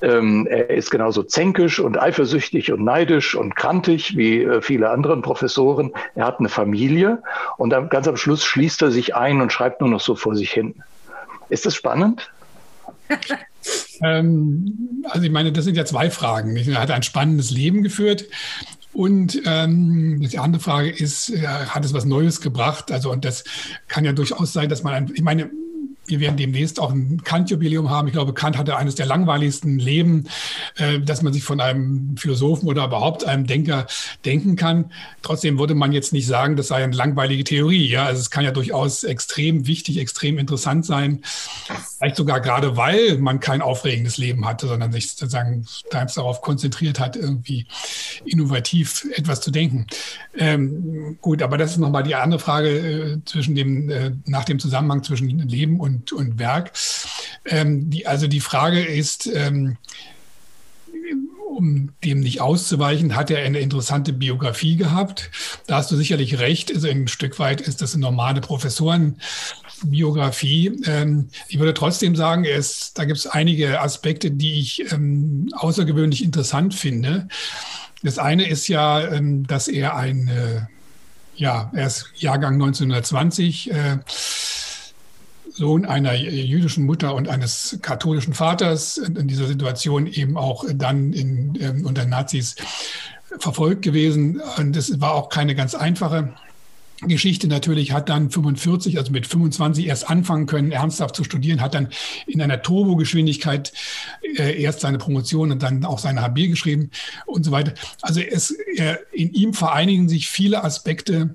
Ähm, 0.00 0.46
er 0.48 0.70
ist 0.70 0.90
genauso 0.90 1.22
zänkisch 1.22 1.80
und 1.80 2.00
eifersüchtig 2.00 2.72
und 2.72 2.82
neidisch 2.82 3.34
und 3.34 3.56
krantig 3.56 4.16
wie 4.16 4.42
äh, 4.42 4.62
viele 4.62 4.88
andere 4.88 5.20
Professoren. 5.20 5.92
Er 6.14 6.24
hat 6.24 6.38
eine 6.38 6.48
Familie 6.48 7.22
und 7.58 7.68
dann 7.68 7.90
ganz 7.90 8.08
am 8.08 8.16
Schluss 8.16 8.42
schließt 8.42 8.80
er 8.80 8.90
sich 8.90 9.14
ein 9.14 9.42
und 9.42 9.52
schreibt 9.52 9.82
nur 9.82 9.90
noch 9.90 10.00
so 10.00 10.14
vor 10.14 10.34
sich 10.34 10.50
hin. 10.50 10.76
Ist 11.50 11.66
das 11.66 11.74
spannend? 11.74 12.30
ähm, 14.02 15.04
also 15.08 15.24
ich 15.24 15.32
meine, 15.32 15.52
das 15.52 15.64
sind 15.64 15.76
ja 15.76 15.84
zwei 15.84 16.10
Fragen. 16.10 16.56
Er 16.56 16.80
hat 16.80 16.90
ein 16.90 17.02
spannendes 17.02 17.50
Leben 17.50 17.82
geführt. 17.82 18.26
Und 18.92 19.42
ähm, 19.44 20.20
die 20.20 20.38
andere 20.38 20.62
Frage 20.62 20.90
ist, 20.90 21.30
hat 21.42 21.84
es 21.84 21.92
was 21.92 22.06
Neues 22.06 22.40
gebracht? 22.40 22.90
Also, 22.90 23.12
und 23.12 23.26
das 23.26 23.44
kann 23.88 24.06
ja 24.06 24.12
durchaus 24.12 24.54
sein, 24.54 24.70
dass 24.70 24.82
man, 24.82 24.94
ein, 24.94 25.12
ich 25.14 25.22
meine, 25.22 25.50
wir 26.06 26.20
werden 26.20 26.36
demnächst 26.36 26.80
auch 26.80 26.92
ein 26.92 27.22
Kant-Jubiläum 27.22 27.90
haben. 27.90 28.08
Ich 28.08 28.12
glaube, 28.12 28.34
Kant 28.34 28.56
hatte 28.56 28.76
eines 28.76 28.94
der 28.94 29.06
langweiligsten 29.06 29.78
Leben, 29.78 30.28
äh, 30.76 31.00
dass 31.00 31.22
man 31.22 31.32
sich 31.32 31.42
von 31.42 31.60
einem 31.60 32.16
Philosophen 32.16 32.68
oder 32.68 32.84
überhaupt 32.84 33.24
einem 33.24 33.46
Denker 33.46 33.86
denken 34.24 34.56
kann. 34.56 34.92
Trotzdem 35.22 35.58
würde 35.58 35.74
man 35.74 35.92
jetzt 35.92 36.12
nicht 36.12 36.26
sagen, 36.26 36.56
das 36.56 36.68
sei 36.68 36.84
eine 36.84 36.94
langweilige 36.94 37.44
Theorie. 37.44 37.88
Ja, 37.88 38.06
also 38.06 38.20
es 38.20 38.30
kann 38.30 38.44
ja 38.44 38.50
durchaus 38.50 39.04
extrem 39.04 39.66
wichtig, 39.66 39.98
extrem 39.98 40.38
interessant 40.38 40.86
sein. 40.86 41.22
Vielleicht 41.98 42.16
sogar 42.16 42.40
gerade, 42.40 42.76
weil 42.76 43.18
man 43.18 43.40
kein 43.40 43.62
aufregendes 43.62 44.18
Leben 44.18 44.46
hatte, 44.46 44.68
sondern 44.68 44.92
sich 44.92 45.10
sozusagen 45.10 45.66
darauf 45.90 46.40
konzentriert 46.42 47.00
hat, 47.00 47.16
irgendwie 47.16 47.66
innovativ 48.24 49.06
etwas 49.14 49.40
zu 49.40 49.50
denken. 49.50 49.86
Ähm, 50.36 51.18
gut, 51.20 51.42
aber 51.42 51.58
das 51.58 51.72
ist 51.72 51.78
nochmal 51.78 52.02
die 52.02 52.14
andere 52.14 52.40
Frage 52.40 52.68
äh, 52.68 53.18
zwischen 53.24 53.54
dem, 53.54 53.90
äh, 53.90 54.12
nach 54.26 54.44
dem 54.44 54.58
Zusammenhang 54.58 55.02
zwischen 55.02 55.38
Leben 55.38 55.80
und 55.80 55.95
und, 55.96 56.12
und 56.12 56.38
Werk. 56.38 56.72
Ähm, 57.46 57.90
die, 57.90 58.06
also 58.06 58.26
die 58.26 58.40
Frage 58.40 58.84
ist, 58.84 59.26
ähm, 59.26 59.78
um 61.56 61.90
dem 62.04 62.20
nicht 62.20 62.42
auszuweichen, 62.42 63.16
hat 63.16 63.30
er 63.30 63.38
eine 63.38 63.60
interessante 63.60 64.12
Biografie 64.12 64.76
gehabt. 64.76 65.30
Da 65.66 65.76
hast 65.76 65.90
du 65.90 65.96
sicherlich 65.96 66.38
recht. 66.38 66.70
Also 66.74 66.86
ein 66.88 67.08
Stück 67.08 67.38
weit 67.38 67.62
ist 67.62 67.80
das 67.80 67.94
eine 67.94 68.02
normale 68.02 68.42
Professorenbiografie. 68.42 70.82
Ähm, 70.84 71.30
ich 71.48 71.58
würde 71.58 71.72
trotzdem 71.72 72.14
sagen, 72.14 72.44
es, 72.44 72.92
da 72.92 73.06
gibt 73.06 73.18
es 73.18 73.26
einige 73.26 73.80
Aspekte, 73.80 74.30
die 74.30 74.60
ich 74.60 74.92
ähm, 74.92 75.48
außergewöhnlich 75.54 76.22
interessant 76.22 76.74
finde. 76.74 77.28
Das 78.02 78.18
eine 78.18 78.46
ist 78.46 78.68
ja, 78.68 79.08
ähm, 79.08 79.46
dass 79.46 79.68
er 79.68 79.96
ein, 79.96 80.28
äh, 80.28 80.66
ja, 81.36 81.70
er 81.74 81.86
ist 81.86 82.12
Jahrgang 82.16 82.52
1920. 82.54 83.72
Äh, 83.72 84.00
Sohn 85.56 85.86
einer 85.86 86.14
jüdischen 86.14 86.84
Mutter 86.84 87.14
und 87.14 87.28
eines 87.28 87.78
katholischen 87.80 88.34
Vaters 88.34 88.98
in 88.98 89.26
dieser 89.26 89.46
Situation 89.46 90.06
eben 90.06 90.36
auch 90.36 90.64
dann 90.74 91.14
in, 91.14 91.58
ähm, 91.60 91.86
unter 91.86 92.04
Nazis 92.04 92.56
verfolgt 93.38 93.82
gewesen. 93.82 94.42
Und 94.58 94.76
es 94.76 95.00
war 95.00 95.14
auch 95.14 95.30
keine 95.30 95.54
ganz 95.54 95.74
einfache 95.74 96.34
Geschichte 97.02 97.46
natürlich, 97.46 97.92
hat 97.92 98.08
dann 98.08 98.30
45, 98.30 98.98
also 98.98 99.12
mit 99.12 99.26
25 99.26 99.86
erst 99.86 100.08
anfangen 100.08 100.46
können, 100.46 100.72
ernsthaft 100.72 101.16
zu 101.16 101.24
studieren, 101.24 101.60
hat 101.60 101.74
dann 101.74 101.88
in 102.26 102.40
einer 102.40 102.62
Turbogeschwindigkeit 102.62 103.72
äh, 104.36 104.62
erst 104.62 104.80
seine 104.80 104.98
Promotion 104.98 105.52
und 105.52 105.62
dann 105.62 105.84
auch 105.84 105.98
seine 105.98 106.22
HB 106.22 106.48
geschrieben 106.48 106.90
und 107.26 107.44
so 107.44 107.50
weiter. 107.50 107.74
Also 108.02 108.20
es, 108.20 108.50
äh, 108.50 108.96
in 109.12 109.32
ihm 109.32 109.52
vereinigen 109.52 110.08
sich 110.08 110.28
viele 110.28 110.64
Aspekte 110.64 111.34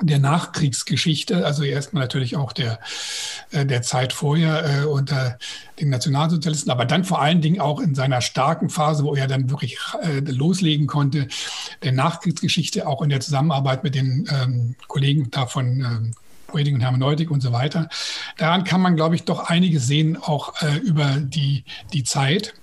der 0.00 0.18
Nachkriegsgeschichte, 0.18 1.46
also 1.46 1.62
erstmal 1.62 2.04
natürlich 2.04 2.36
auch 2.36 2.52
der, 2.52 2.80
äh, 3.50 3.64
der 3.64 3.82
Zeit 3.82 4.12
vorher 4.12 4.82
äh, 4.82 4.84
unter 4.86 5.38
den 5.80 5.90
Nationalsozialisten, 5.90 6.70
aber 6.70 6.84
dann 6.84 7.04
vor 7.04 7.20
allen 7.20 7.40
Dingen 7.40 7.60
auch 7.60 7.80
in 7.80 7.94
seiner 7.94 8.20
starken 8.20 8.70
Phase, 8.70 9.04
wo 9.04 9.14
er 9.14 9.26
dann 9.26 9.50
wirklich 9.50 9.78
äh, 10.02 10.20
loslegen 10.20 10.86
konnte, 10.86 11.28
der 11.82 11.92
Nachkriegsgeschichte, 11.92 12.86
auch 12.86 13.02
in 13.02 13.10
der 13.10 13.20
Zusammenarbeit 13.20 13.84
mit 13.84 13.94
den 13.94 14.28
ähm, 14.30 14.74
Kollegen 14.88 15.30
da 15.30 15.46
von 15.46 15.66
ähm, 15.66 16.14
Poetik 16.46 16.74
und 16.74 16.80
Hermeneutik 16.80 17.30
und 17.30 17.40
so 17.40 17.52
weiter. 17.52 17.88
Daran 18.36 18.64
kann 18.64 18.80
man, 18.80 18.96
glaube 18.96 19.14
ich, 19.14 19.24
doch 19.24 19.50
einiges 19.50 19.86
sehen, 19.86 20.16
auch 20.16 20.60
äh, 20.62 20.76
über 20.78 21.16
die, 21.18 21.64
die 21.92 22.04
Zeit. 22.04 22.54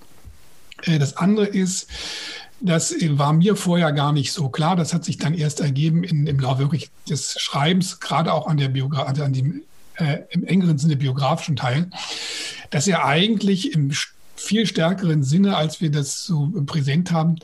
Äh, 0.83 0.99
das 0.99 1.17
andere 1.17 1.45
ist, 1.45 1.87
das 2.61 2.93
war 3.01 3.33
mir 3.33 3.55
vorher 3.55 3.91
gar 3.91 4.13
nicht 4.13 4.31
so 4.31 4.49
klar. 4.49 4.75
Das 4.75 4.93
hat 4.93 5.03
sich 5.03 5.17
dann 5.17 5.33
erst 5.33 5.59
ergeben 5.59 6.03
in, 6.03 6.27
im 6.27 6.39
Laufe 6.39 6.59
wirklich 6.59 6.89
des 7.09 7.35
Schreibens, 7.39 7.99
gerade 7.99 8.33
auch 8.33 8.47
an 8.47 8.57
der 8.57 8.69
Biogra 8.69 9.03
an 9.03 9.33
dem 9.33 9.63
äh, 9.95 10.19
im 10.29 10.45
engeren 10.45 10.77
Sinne 10.77 10.95
biografischen 10.95 11.55
Teil, 11.55 11.89
dass 12.69 12.87
er 12.87 13.05
eigentlich 13.05 13.73
im 13.73 13.91
viel 14.35 14.65
stärkeren 14.65 15.23
Sinne, 15.23 15.55
als 15.55 15.81
wir 15.81 15.91
das 15.91 16.23
so 16.23 16.51
präsent 16.65 17.11
haben, 17.11 17.35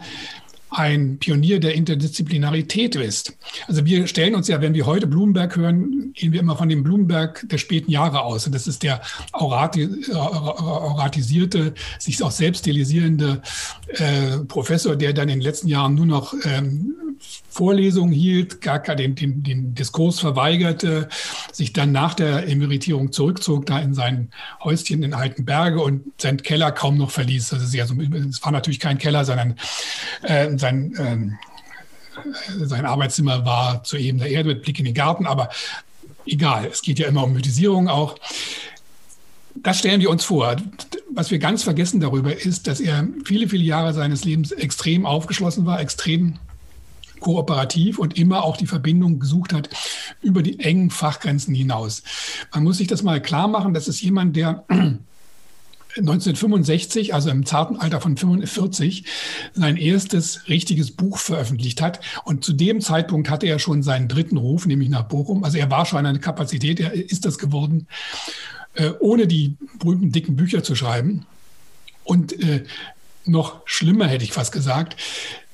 ein 0.70 1.18
Pionier 1.18 1.60
der 1.60 1.76
Interdisziplinarität 1.76 2.96
ist. 2.96 3.38
Also 3.68 3.86
wir 3.86 4.08
stellen 4.08 4.36
uns 4.36 4.48
ja, 4.48 4.62
wenn 4.62 4.74
wir 4.74 4.86
heute 4.86 5.08
Blumenberg 5.08 5.56
hören, 5.56 6.12
gehen 6.14 6.34
wir 6.34 6.40
immer 6.40 6.58
von 6.58 6.70
dem 6.70 6.84
Blumenberg 6.84 7.48
der 7.50 7.58
späten 7.58 7.92
Jahre 7.92 8.22
aus. 8.22 8.46
Und 8.46 8.56
das 8.56 8.68
ist 8.68 8.84
der 8.84 9.02
aurati 9.32 9.90
auratisierte, 10.14 11.74
sich 12.00 12.22
auch 12.22 12.32
selbst 12.32 12.60
stilisierende 12.60 13.42
äh, 13.90 14.40
Professor, 14.48 14.96
der 14.96 15.14
dann 15.14 15.30
in 15.30 15.40
den 15.40 15.42
letzten 15.42 15.68
Jahren 15.68 15.96
nur 15.96 16.06
noch 16.06 16.34
ähm, 16.44 16.96
Vorlesungen 17.50 18.14
hielt, 18.14 18.62
gar 18.62 18.80
den, 18.80 19.16
den, 19.16 19.42
den 19.42 19.74
Diskurs 19.74 20.20
verweigerte, 20.20 21.10
sich 21.52 21.74
dann 21.74 21.92
nach 21.92 22.14
der 22.14 22.48
Emeritierung 22.48 23.12
zurückzog, 23.12 23.66
da 23.66 23.80
in 23.80 23.96
sein 23.96 24.30
Häuschen 24.64 25.02
in 25.02 25.14
Altenberge 25.14 25.82
und 25.82 26.04
seinen 26.22 26.38
Keller 26.44 26.72
kaum 26.72 26.98
noch 26.98 27.10
verließ. 27.10 27.50
Das 27.50 27.74
es 27.74 28.44
war 28.44 28.52
natürlich 28.52 28.80
kein 28.80 29.00
Keller, 29.00 29.26
sondern 29.26 29.56
äh, 30.22 30.57
sein, 30.60 30.94
äh, 30.96 32.66
sein 32.66 32.86
Arbeitszimmer 32.86 33.46
war 33.46 33.84
zur 33.84 34.00
Ebene 34.00 34.24
der 34.24 34.32
Erde 34.32 34.50
mit 34.50 34.64
Blick 34.64 34.80
in 34.80 34.86
den 34.86 34.94
Garten, 34.94 35.26
aber 35.26 35.50
egal, 36.26 36.68
es 36.72 36.82
geht 36.82 37.00
ja 37.00 37.08
immer 37.08 37.24
um 37.24 37.34
Mythisierung 37.34 37.88
auch. 37.88 38.16
Das 39.56 39.80
stellen 39.80 40.02
wir 40.02 40.10
uns 40.10 40.24
vor. 40.24 40.56
Was 41.12 41.32
wir 41.32 41.40
ganz 41.40 41.64
vergessen 41.64 42.00
darüber 42.00 42.36
ist, 42.36 42.68
dass 42.68 42.80
er 42.80 43.08
viele, 43.26 43.50
viele 43.50 43.64
Jahre 43.64 43.94
seines 43.94 44.24
Lebens 44.24 44.52
extrem 44.52 45.06
aufgeschlossen 45.06 45.66
war, 45.66 45.80
extrem 45.80 46.38
kooperativ 47.20 47.98
und 47.98 48.18
immer 48.18 48.44
auch 48.44 48.58
die 48.58 48.68
Verbindung 48.68 49.20
gesucht 49.20 49.54
hat 49.54 49.70
über 50.22 50.44
die 50.44 50.60
engen 50.60 50.92
Fachgrenzen 50.92 51.56
hinaus. 51.56 52.04
Man 52.54 52.64
muss 52.64 52.78
sich 52.78 52.88
das 52.88 53.02
mal 53.02 53.22
klar 53.22 53.48
machen, 53.48 53.74
das 53.74 53.88
ist 53.88 54.02
jemand, 54.02 54.36
der 54.36 54.66
1965, 55.98 57.14
also 57.14 57.30
im 57.30 57.46
zarten 57.46 57.78
Alter 57.78 58.02
von 58.02 58.18
45, 58.18 59.06
sein 59.54 59.78
erstes 59.78 60.48
richtiges 60.48 60.92
Buch 60.92 61.18
veröffentlicht 61.18 61.82
hat. 61.82 62.00
Und 62.24 62.44
zu 62.44 62.54
dem 62.54 62.82
Zeitpunkt 62.82 63.30
hatte 63.30 63.48
er 63.48 63.60
schon 63.60 63.84
seinen 63.84 64.08
dritten 64.08 64.38
Ruf, 64.38 64.66
nämlich 64.66 64.90
nach 64.90 65.04
Bochum. 65.04 65.44
Also 65.44 65.58
er 65.58 65.70
war 65.70 65.86
schon 65.86 66.06
eine 66.06 66.20
Kapazität, 66.20 66.80
er 66.80 66.94
ist 66.94 67.26
das 67.26 67.38
geworden, 67.38 67.88
äh, 68.74 68.92
ohne 69.00 69.28
die 69.28 69.56
berühmten 69.80 70.12
dicken 70.12 70.36
Bücher 70.36 70.64
zu 70.64 70.76
schreiben. 70.76 71.26
Und 72.04 72.42
äh, 72.42 72.64
noch 73.28 73.62
schlimmer, 73.66 74.08
hätte 74.08 74.24
ich 74.24 74.32
fast 74.32 74.52
gesagt. 74.52 74.96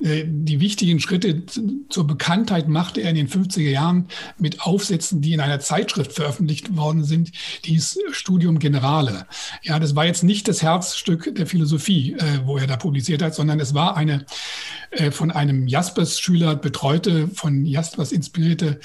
Äh, 0.03 0.25
die 0.27 0.59
wichtigen 0.59 0.99
Schritte 0.99 1.43
zur 1.89 2.07
Bekanntheit 2.07 2.67
machte 2.67 3.01
er 3.01 3.09
in 3.09 3.15
den 3.15 3.29
50er 3.29 3.69
Jahren 3.69 4.07
mit 4.37 4.61
Aufsätzen, 4.61 5.21
die 5.21 5.33
in 5.33 5.39
einer 5.39 5.59
Zeitschrift 5.59 6.13
veröffentlicht 6.13 6.75
worden 6.75 7.03
sind, 7.03 7.31
die 7.65 7.81
Studium 8.11 8.59
Generale. 8.59 9.25
Ja, 9.61 9.79
das 9.79 9.95
war 9.95 10.05
jetzt 10.05 10.23
nicht 10.23 10.47
das 10.47 10.61
Herzstück 10.61 11.33
der 11.35 11.47
Philosophie, 11.47 12.13
äh, 12.13 12.39
wo 12.45 12.57
er 12.57 12.67
da 12.67 12.77
publiziert 12.77 13.21
hat, 13.21 13.35
sondern 13.35 13.59
es 13.59 13.73
war 13.73 13.95
eine 13.95 14.25
äh, 14.91 15.11
von 15.11 15.31
einem 15.31 15.67
Jaspers-Schüler 15.67 16.55
betreute, 16.55 17.27
von 17.29 17.65
Jaspers 17.65 18.11
inspirierte 18.11 18.79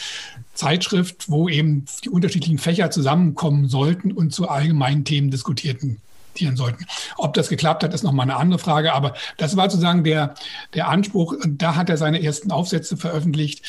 Zeitschrift, 0.54 1.28
wo 1.28 1.48
eben 1.48 1.84
die 2.04 2.08
unterschiedlichen 2.08 2.58
Fächer 2.58 2.90
zusammenkommen 2.90 3.68
sollten 3.68 4.12
und 4.12 4.32
zu 4.32 4.48
allgemeinen 4.48 5.04
Themen 5.04 5.30
diskutierten 5.30 6.00
akzeptieren 6.38 6.56
sollten. 6.56 6.86
Ob 7.16 7.34
das 7.34 7.48
geklappt 7.48 7.82
hat, 7.82 7.94
ist 7.94 8.04
nochmal 8.04 8.24
eine 8.24 8.36
andere 8.36 8.58
Frage. 8.58 8.92
Aber 8.92 9.14
das 9.36 9.56
war 9.56 9.68
sozusagen 9.68 10.04
der, 10.04 10.34
der 10.74 10.88
Anspruch. 10.88 11.34
Da 11.46 11.74
hat 11.74 11.90
er 11.90 11.96
seine 11.96 12.22
ersten 12.22 12.50
Aufsätze 12.50 12.96
veröffentlicht. 12.96 13.64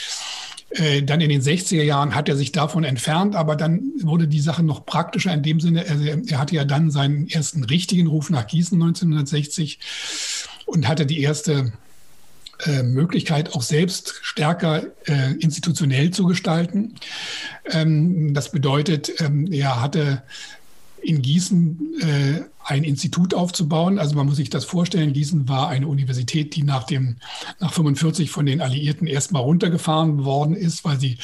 Äh, 0.72 1.02
dann 1.02 1.22
in 1.22 1.30
den 1.30 1.42
60er 1.42 1.82
Jahren 1.82 2.14
hat 2.14 2.30
er 2.30 2.36
sich 2.36 2.52
davon 2.52 2.84
entfernt, 2.84 3.36
aber 3.36 3.56
dann 3.56 3.82
wurde 4.02 4.28
die 4.28 4.40
Sache 4.40 4.62
noch 4.62 4.86
praktischer 4.86 5.34
in 5.34 5.42
dem 5.42 5.60
Sinne, 5.60 5.84
also 5.90 6.04
er 6.04 6.38
hatte 6.38 6.54
ja 6.54 6.64
dann 6.64 6.92
seinen 6.92 7.28
ersten 7.28 7.64
richtigen 7.64 8.06
Ruf 8.06 8.30
nach 8.30 8.46
Gießen 8.46 8.80
1960 8.80 9.80
und 10.68 10.88
hatte 10.88 11.08
die 11.08 11.22
erste 11.22 11.74
äh, 12.68 12.84
Möglichkeit, 12.84 13.56
auch 13.56 13.64
selbst 13.64 14.20
stärker 14.22 14.84
äh, 15.08 15.34
institutionell 15.40 16.12
zu 16.12 16.28
gestalten. 16.28 16.94
Ähm, 17.72 18.36
das 18.36 18.52
bedeutet, 18.52 19.20
ähm, 19.22 19.52
er 19.52 19.82
hatte 19.82 20.22
in 21.02 21.22
Gießen 21.22 21.80
ein 22.70 22.84
Institut 22.84 23.34
aufzubauen. 23.34 23.98
Also 23.98 24.16
man 24.16 24.28
muss 24.28 24.36
sich 24.36 24.52
das 24.52 24.64
vorstellen, 24.64 25.14
Gießen 25.14 25.50
war 25.50 25.70
eine 25.70 25.88
Universität, 25.88 26.56
die 26.56 26.64
nach 26.64 26.84
dem 26.84 27.16
nach 27.60 27.74
45 27.74 28.30
von 28.30 28.46
den 28.46 28.62
Alliierten 28.62 29.08
erstmal 29.08 29.42
runtergefahren 29.42 30.24
worden 30.24 30.56
ist, 30.56 30.86
weil 30.86 31.00
sie 31.00 31.18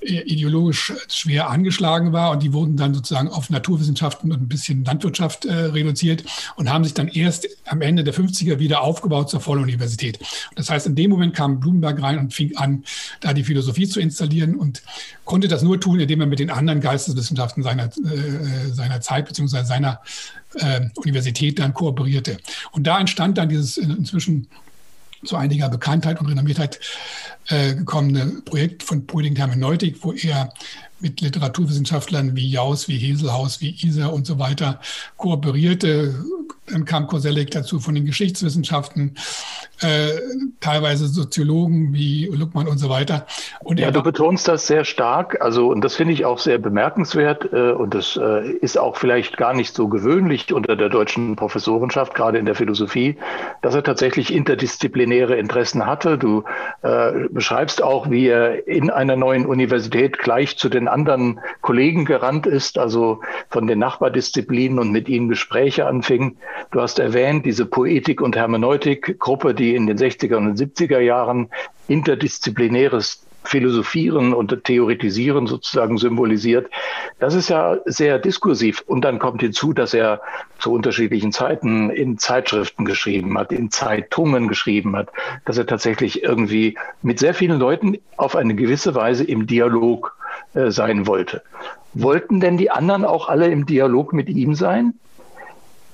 äh, 0.00 0.22
ideologisch 0.22 0.92
schwer 1.08 1.48
angeschlagen 1.48 2.12
war 2.12 2.32
und 2.32 2.42
die 2.42 2.52
wurden 2.52 2.76
dann 2.76 2.92
sozusagen 2.92 3.28
auf 3.28 3.50
Naturwissenschaften 3.50 4.32
und 4.32 4.42
ein 4.42 4.48
bisschen 4.48 4.84
Landwirtschaft 4.84 5.44
äh, 5.44 5.52
reduziert 5.52 6.24
und 6.56 6.72
haben 6.72 6.82
sich 6.82 6.94
dann 6.94 7.06
erst 7.06 7.46
am 7.66 7.80
Ende 7.80 8.02
der 8.02 8.12
50er 8.12 8.58
wieder 8.58 8.82
aufgebaut 8.82 9.30
zur 9.30 9.40
Volluniversität. 9.40 10.18
Das 10.56 10.70
heißt, 10.70 10.88
in 10.88 10.96
dem 10.96 11.10
Moment 11.10 11.34
kam 11.34 11.60
Blumenberg 11.60 12.02
rein 12.02 12.18
und 12.18 12.34
fing 12.34 12.56
an, 12.56 12.82
da 13.20 13.32
die 13.32 13.44
Philosophie 13.44 13.86
zu 13.86 14.00
installieren 14.00 14.56
und 14.56 14.82
konnte 15.24 15.46
das 15.46 15.62
nur 15.62 15.80
tun, 15.80 16.00
indem 16.00 16.20
er 16.20 16.26
mit 16.26 16.40
den 16.40 16.50
anderen 16.50 16.80
Geisteswissenschaften 16.80 17.62
seiner, 17.62 17.84
äh, 17.84 18.72
seiner 18.72 19.00
Zeit 19.00 19.26
bzw. 19.26 19.62
seiner 19.62 20.00
äh, 20.56 20.88
Universität 20.96 21.58
dann 21.58 21.74
kooperierte. 21.74 22.38
Und 22.72 22.86
da 22.86 23.00
entstand 23.00 23.38
dann 23.38 23.48
dieses 23.48 23.76
inzwischen 23.76 24.48
zu 25.24 25.36
einiger 25.36 25.68
Bekanntheit 25.68 26.20
und 26.20 26.26
Renommiertheit 26.26 26.80
äh, 27.48 27.74
gekommene 27.74 28.42
Projekt 28.44 28.82
von 28.82 29.06
Poeting 29.06 29.36
Hermeneutik, 29.36 29.98
wo 30.02 30.12
er 30.12 30.52
mit 31.00 31.20
Literaturwissenschaftlern 31.20 32.36
wie 32.36 32.48
Jaus, 32.48 32.88
wie 32.88 32.98
Heselhaus, 32.98 33.60
wie 33.60 33.76
Iser 33.82 34.12
und 34.12 34.26
so 34.26 34.38
weiter 34.38 34.80
kooperierte. 35.16 36.14
Dann 36.66 36.84
kam 36.84 37.06
Koselleck 37.06 37.50
dazu 37.50 37.78
von 37.78 37.94
den 37.94 38.06
Geschichtswissenschaften, 38.06 39.16
äh, 39.80 40.20
teilweise 40.60 41.08
Soziologen 41.08 41.92
wie 41.92 42.26
Luckmann 42.32 42.68
und 42.68 42.78
so 42.78 42.88
weiter. 42.88 43.26
Und 43.60 43.78
ja, 43.78 43.90
du 43.90 44.02
betonst 44.02 44.48
das 44.48 44.66
sehr 44.66 44.84
stark. 44.84 45.40
Also, 45.42 45.68
und 45.68 45.82
das 45.82 45.94
finde 45.94 46.14
ich 46.14 46.24
auch 46.24 46.38
sehr 46.38 46.58
bemerkenswert. 46.58 47.52
Äh, 47.52 47.72
und 47.72 47.94
das 47.94 48.16
äh, 48.16 48.50
ist 48.50 48.78
auch 48.78 48.96
vielleicht 48.96 49.36
gar 49.36 49.52
nicht 49.52 49.74
so 49.74 49.88
gewöhnlich 49.88 50.52
unter 50.52 50.76
der 50.76 50.88
deutschen 50.88 51.36
Professorenschaft, 51.36 52.14
gerade 52.14 52.38
in 52.38 52.46
der 52.46 52.54
Philosophie, 52.54 53.16
dass 53.60 53.74
er 53.74 53.82
tatsächlich 53.82 54.32
interdisziplinäre 54.32 55.36
Interessen 55.36 55.84
hatte. 55.84 56.16
Du 56.16 56.44
äh, 56.82 57.28
beschreibst 57.30 57.82
auch, 57.82 58.10
wie 58.10 58.28
er 58.28 58.66
in 58.66 58.90
einer 58.90 59.16
neuen 59.16 59.44
Universität 59.44 60.18
gleich 60.18 60.56
zu 60.56 60.68
den 60.68 60.88
anderen 60.88 61.40
Kollegen 61.60 62.04
gerannt 62.04 62.46
ist, 62.46 62.78
also 62.78 63.20
von 63.50 63.66
den 63.66 63.80
Nachbardisziplinen 63.80 64.78
und 64.78 64.90
mit 64.90 65.08
ihnen 65.08 65.28
Gespräche 65.28 65.86
anfing. 65.86 66.38
Du 66.70 66.80
hast 66.80 66.98
erwähnt, 66.98 67.46
diese 67.46 67.66
Poetik- 67.66 68.20
und 68.20 68.36
Hermeneutik-Gruppe, 68.36 69.54
die 69.54 69.74
in 69.74 69.86
den 69.86 69.98
60er 69.98 70.36
und 70.36 70.58
70er 70.58 71.00
Jahren 71.00 71.50
interdisziplinäres 71.88 73.24
Philosophieren 73.44 74.32
und 74.32 74.64
Theoretisieren 74.64 75.46
sozusagen 75.46 75.98
symbolisiert. 75.98 76.70
Das 77.18 77.34
ist 77.34 77.50
ja 77.50 77.76
sehr 77.84 78.18
diskursiv. 78.18 78.82
Und 78.86 79.02
dann 79.02 79.18
kommt 79.18 79.42
hinzu, 79.42 79.74
dass 79.74 79.92
er 79.92 80.22
zu 80.58 80.72
unterschiedlichen 80.72 81.30
Zeiten 81.30 81.90
in 81.90 82.16
Zeitschriften 82.16 82.86
geschrieben 82.86 83.38
hat, 83.38 83.52
in 83.52 83.70
Zeitungen 83.70 84.48
geschrieben 84.48 84.96
hat, 84.96 85.10
dass 85.44 85.58
er 85.58 85.66
tatsächlich 85.66 86.22
irgendwie 86.22 86.78
mit 87.02 87.18
sehr 87.18 87.34
vielen 87.34 87.58
Leuten 87.58 87.98
auf 88.16 88.34
eine 88.34 88.54
gewisse 88.54 88.94
Weise 88.94 89.24
im 89.24 89.46
Dialog 89.46 90.16
äh, 90.54 90.70
sein 90.70 91.06
wollte. 91.06 91.42
Wollten 91.92 92.40
denn 92.40 92.56
die 92.56 92.70
anderen 92.70 93.04
auch 93.04 93.28
alle 93.28 93.48
im 93.48 93.66
Dialog 93.66 94.14
mit 94.14 94.28
ihm 94.30 94.54
sein? 94.54 94.94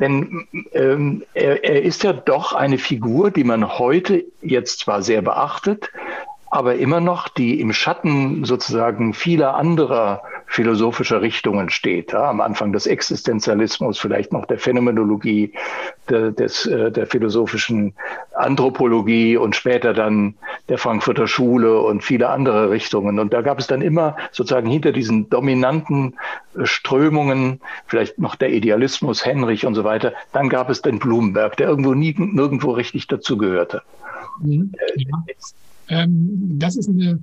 Denn 0.01 0.49
ähm, 0.73 1.25
er, 1.35 1.63
er 1.63 1.83
ist 1.83 2.03
ja 2.03 2.13
doch 2.13 2.55
eine 2.55 2.79
Figur, 2.79 3.31
die 3.31 3.45
man 3.45 3.79
heute 3.79 4.25
jetzt 4.41 4.81
zwar 4.81 5.03
sehr 5.03 5.23
beachtet, 5.23 5.91
aber 6.51 6.75
immer 6.75 7.01
noch 7.01 7.29
die 7.29 7.61
im 7.61 7.73
Schatten 7.73 8.45
sozusagen 8.45 9.15
vieler 9.15 9.55
anderer 9.55 10.23
philosophischer 10.47 11.23
Richtungen 11.23 11.71
steht. 11.71 12.13
Ja, 12.13 12.29
am 12.29 12.41
Anfang 12.41 12.73
des 12.73 12.89
Existenzialismus, 12.89 14.01
vielleicht 14.01 14.33
noch 14.33 14.47
der 14.47 14.59
Phänomenologie, 14.59 15.53
der, 16.09 16.33
des, 16.33 16.67
äh, 16.67 16.91
der 16.91 17.07
philosophischen 17.07 17.95
Anthropologie 18.35 19.37
und 19.37 19.55
später 19.55 19.95
dann 19.95 20.35
der 20.69 20.79
Frankfurter 20.79 21.29
Schule 21.29 21.81
und 21.81 22.03
viele 22.03 22.29
andere 22.31 22.69
Richtungen. 22.71 23.21
Und 23.21 23.33
da 23.33 23.43
gab 23.43 23.61
es 23.61 23.69
dann 23.69 23.81
immer 23.81 24.17
sozusagen 24.33 24.69
hinter 24.69 24.91
diesen 24.91 25.31
dominanten 25.31 26.17
äh, 26.59 26.67
Strömungen, 26.67 27.61
vielleicht 27.87 28.19
noch 28.19 28.35
der 28.35 28.51
Idealismus, 28.51 29.25
Henrich 29.25 29.67
und 29.67 29.77
so 29.77 29.85
weiter, 29.85 30.15
dann 30.33 30.49
gab 30.49 30.69
es 30.69 30.83
den 30.83 30.99
Blumenberg, 30.99 31.57
der 31.59 31.69
irgendwo 31.69 31.95
nie, 31.95 32.13
nirgendwo 32.19 32.73
richtig 32.73 33.07
dazugehörte. 33.07 33.83
Mhm. 34.41 34.73
Ja. 34.97 35.23
Ähm, 35.91 36.59
das 36.59 36.77
ist 36.77 36.89
eine 36.89 37.19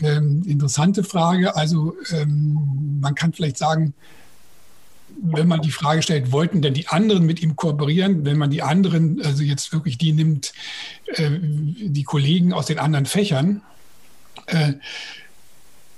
ähm, 0.00 0.42
interessante 0.46 1.02
Frage. 1.02 1.56
Also 1.56 1.96
ähm, 2.12 3.00
man 3.00 3.14
kann 3.14 3.32
vielleicht 3.32 3.58
sagen, 3.58 3.94
wenn 5.22 5.48
man 5.48 5.60
die 5.60 5.70
Frage 5.70 6.02
stellt, 6.02 6.32
wollten 6.32 6.62
denn 6.62 6.74
die 6.74 6.88
anderen 6.88 7.26
mit 7.26 7.42
ihm 7.42 7.56
kooperieren, 7.56 8.24
wenn 8.24 8.38
man 8.38 8.50
die 8.50 8.62
anderen, 8.62 9.20
also 9.22 9.42
jetzt 9.42 9.72
wirklich 9.72 9.98
die 9.98 10.12
nimmt, 10.12 10.52
äh, 11.06 11.30
die 11.40 12.04
Kollegen 12.04 12.52
aus 12.52 12.66
den 12.66 12.78
anderen 12.78 13.06
Fächern, 13.06 13.62
äh, 14.46 14.74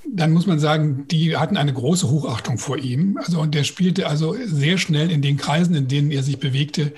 dann 0.09 0.33
muss 0.33 0.47
man 0.47 0.59
sagen, 0.59 1.07
die 1.09 1.37
hatten 1.37 1.57
eine 1.57 1.73
große 1.73 2.11
Hochachtung 2.11 2.59
vor 2.59 2.77
ihm. 2.79 3.19
Also, 3.19 3.41
und 3.41 3.55
der 3.55 3.65
spielte 3.65 4.07
also 4.09 4.37
sehr 4.45 4.79
schnell 4.79 5.11
in 5.11 5.23
den 5.23 5.37
Kreisen, 5.37 5.75
in 5.75 5.89
denen 5.89 6.11
er 6.11 6.23
sich 6.23 6.39
bewegte, 6.39 6.93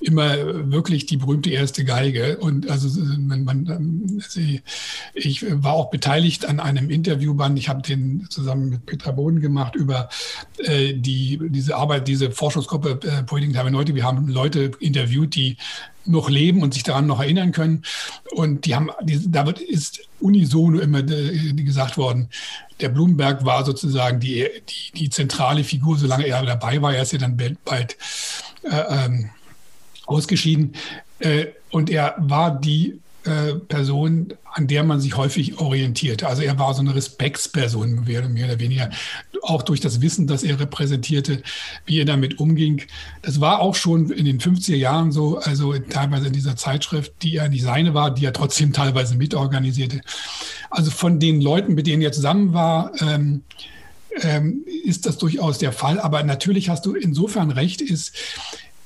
immer 0.00 0.70
wirklich 0.70 1.06
die 1.06 1.16
berühmte 1.16 1.50
erste 1.50 1.84
Geige. 1.84 2.38
Und 2.38 2.70
also, 2.70 2.88
man, 3.18 3.44
man, 3.44 4.22
ich 5.14 5.44
war 5.62 5.72
auch 5.74 5.90
beteiligt 5.90 6.46
an 6.46 6.60
einem 6.60 6.90
Interviewband. 6.90 7.58
Ich 7.58 7.68
habe 7.68 7.82
den 7.82 8.26
zusammen 8.30 8.70
mit 8.70 8.86
Petra 8.86 9.10
Boden 9.10 9.40
gemacht 9.40 9.74
über 9.74 10.08
äh, 10.58 10.94
die, 10.94 11.40
diese 11.48 11.76
Arbeit, 11.76 12.08
diese 12.08 12.30
Forschungsgruppe 12.30 13.00
äh, 13.06 13.22
Poetic 13.24 13.54
Hermeneutik. 13.54 13.94
Wir 13.94 14.04
haben 14.04 14.28
Leute 14.28 14.70
interviewt, 14.78 15.34
die 15.34 15.56
noch 16.06 16.28
leben 16.28 16.62
und 16.62 16.74
sich 16.74 16.82
daran 16.82 17.06
noch 17.06 17.20
erinnern 17.20 17.52
können. 17.52 17.82
Und 18.32 18.66
die 18.66 18.74
haben, 18.74 18.90
die, 19.02 19.20
da 19.30 19.46
wird, 19.46 19.60
ist 19.60 20.00
unisono 20.20 20.78
immer 20.78 20.98
äh, 20.98 21.52
gesagt 21.52 21.96
worden, 21.96 22.28
der 22.80 22.88
Blumenberg 22.88 23.44
war 23.44 23.64
sozusagen 23.64 24.20
die, 24.20 24.48
die, 24.68 24.98
die 24.98 25.10
zentrale 25.10 25.64
Figur, 25.64 25.96
solange 25.96 26.26
er 26.26 26.44
dabei 26.44 26.82
war. 26.82 26.94
Er 26.94 27.02
ist 27.02 27.12
ja 27.12 27.18
dann 27.18 27.36
bald 27.64 27.96
äh, 28.62 29.04
ähm, 29.06 29.30
ausgeschieden. 30.06 30.74
Äh, 31.18 31.46
und 31.70 31.90
er 31.90 32.14
war 32.18 32.58
die 32.58 33.00
äh, 33.24 33.54
Person, 33.54 34.34
an 34.52 34.66
der 34.66 34.84
man 34.84 35.00
sich 35.00 35.16
häufig 35.16 35.58
orientiert. 35.58 36.24
Also 36.24 36.42
er 36.42 36.58
war 36.58 36.74
so 36.74 36.80
eine 36.80 36.94
Respektsperson, 36.94 38.04
mehr 38.04 38.20
oder 38.24 38.60
weniger, 38.60 38.90
auch 39.42 39.62
durch 39.62 39.80
das 39.80 40.00
Wissen, 40.00 40.26
das 40.26 40.42
er 40.42 40.60
repräsentierte, 40.60 41.42
wie 41.86 42.00
er 42.00 42.04
damit 42.04 42.38
umging. 42.38 42.82
Das 43.22 43.40
war 43.40 43.60
auch 43.60 43.74
schon 43.74 44.10
in 44.10 44.24
den 44.24 44.40
50er 44.40 44.76
Jahren 44.76 45.12
so, 45.12 45.38
also 45.38 45.78
teilweise 45.78 46.26
in 46.26 46.32
dieser 46.32 46.56
Zeitschrift, 46.56 47.12
die 47.22 47.32
ja 47.32 47.48
nicht 47.48 47.62
seine 47.62 47.94
war, 47.94 48.12
die 48.12 48.24
er 48.24 48.32
trotzdem 48.32 48.72
teilweise 48.72 49.16
mitorganisierte. 49.16 50.00
Also 50.70 50.90
von 50.90 51.20
den 51.20 51.40
Leuten, 51.40 51.74
mit 51.74 51.86
denen 51.86 52.02
er 52.02 52.12
zusammen 52.12 52.52
war, 52.52 52.92
ähm, 53.00 53.42
ähm, 54.22 54.64
ist 54.84 55.06
das 55.06 55.18
durchaus 55.18 55.58
der 55.58 55.72
Fall. 55.72 55.98
Aber 55.98 56.22
natürlich 56.22 56.68
hast 56.68 56.86
du 56.86 56.94
insofern 56.94 57.50
recht, 57.50 57.80
ist, 57.80 58.14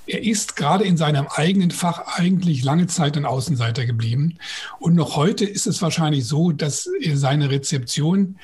er 0.09 0.23
ist 0.23 0.57
gerade 0.57 0.85
in 0.85 0.97
seinem 0.97 1.27
eigenen 1.29 1.71
Fach 1.71 2.17
eigentlich 2.17 2.65
lange 2.65 2.87
Zeit 2.87 3.17
ein 3.17 3.27
Außenseiter 3.27 3.87
geblieben. 3.87 4.39
Und 4.79 4.95
noch 4.95 5.17
heute 5.17 5.45
ist 5.45 5.67
es 5.67 5.83
wahrscheinlich 5.83 6.25
so, 6.25 6.51
dass 6.53 6.89
seine 7.15 7.51
Rezeption 7.51 8.37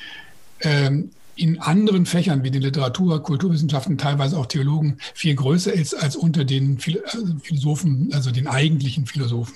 ähm, 0.61 1.11
in 1.37 1.59
anderen 1.59 2.07
Fächern 2.07 2.45
wie 2.45 2.51
den 2.51 2.63
Literatur, 2.63 3.23
Kulturwissenschaften, 3.23 3.99
teilweise 3.99 4.39
auch 4.39 4.47
Theologen 4.47 4.99
viel 5.15 5.35
größer 5.35 5.73
ist 5.73 5.95
als 5.95 6.17
unter 6.17 6.45
den 6.45 6.79
äh, 6.79 7.01
Philosophen, 7.43 8.11
also 8.13 8.31
den 8.31 8.47
eigentlichen 8.47 9.07
Philosophen. 9.07 9.55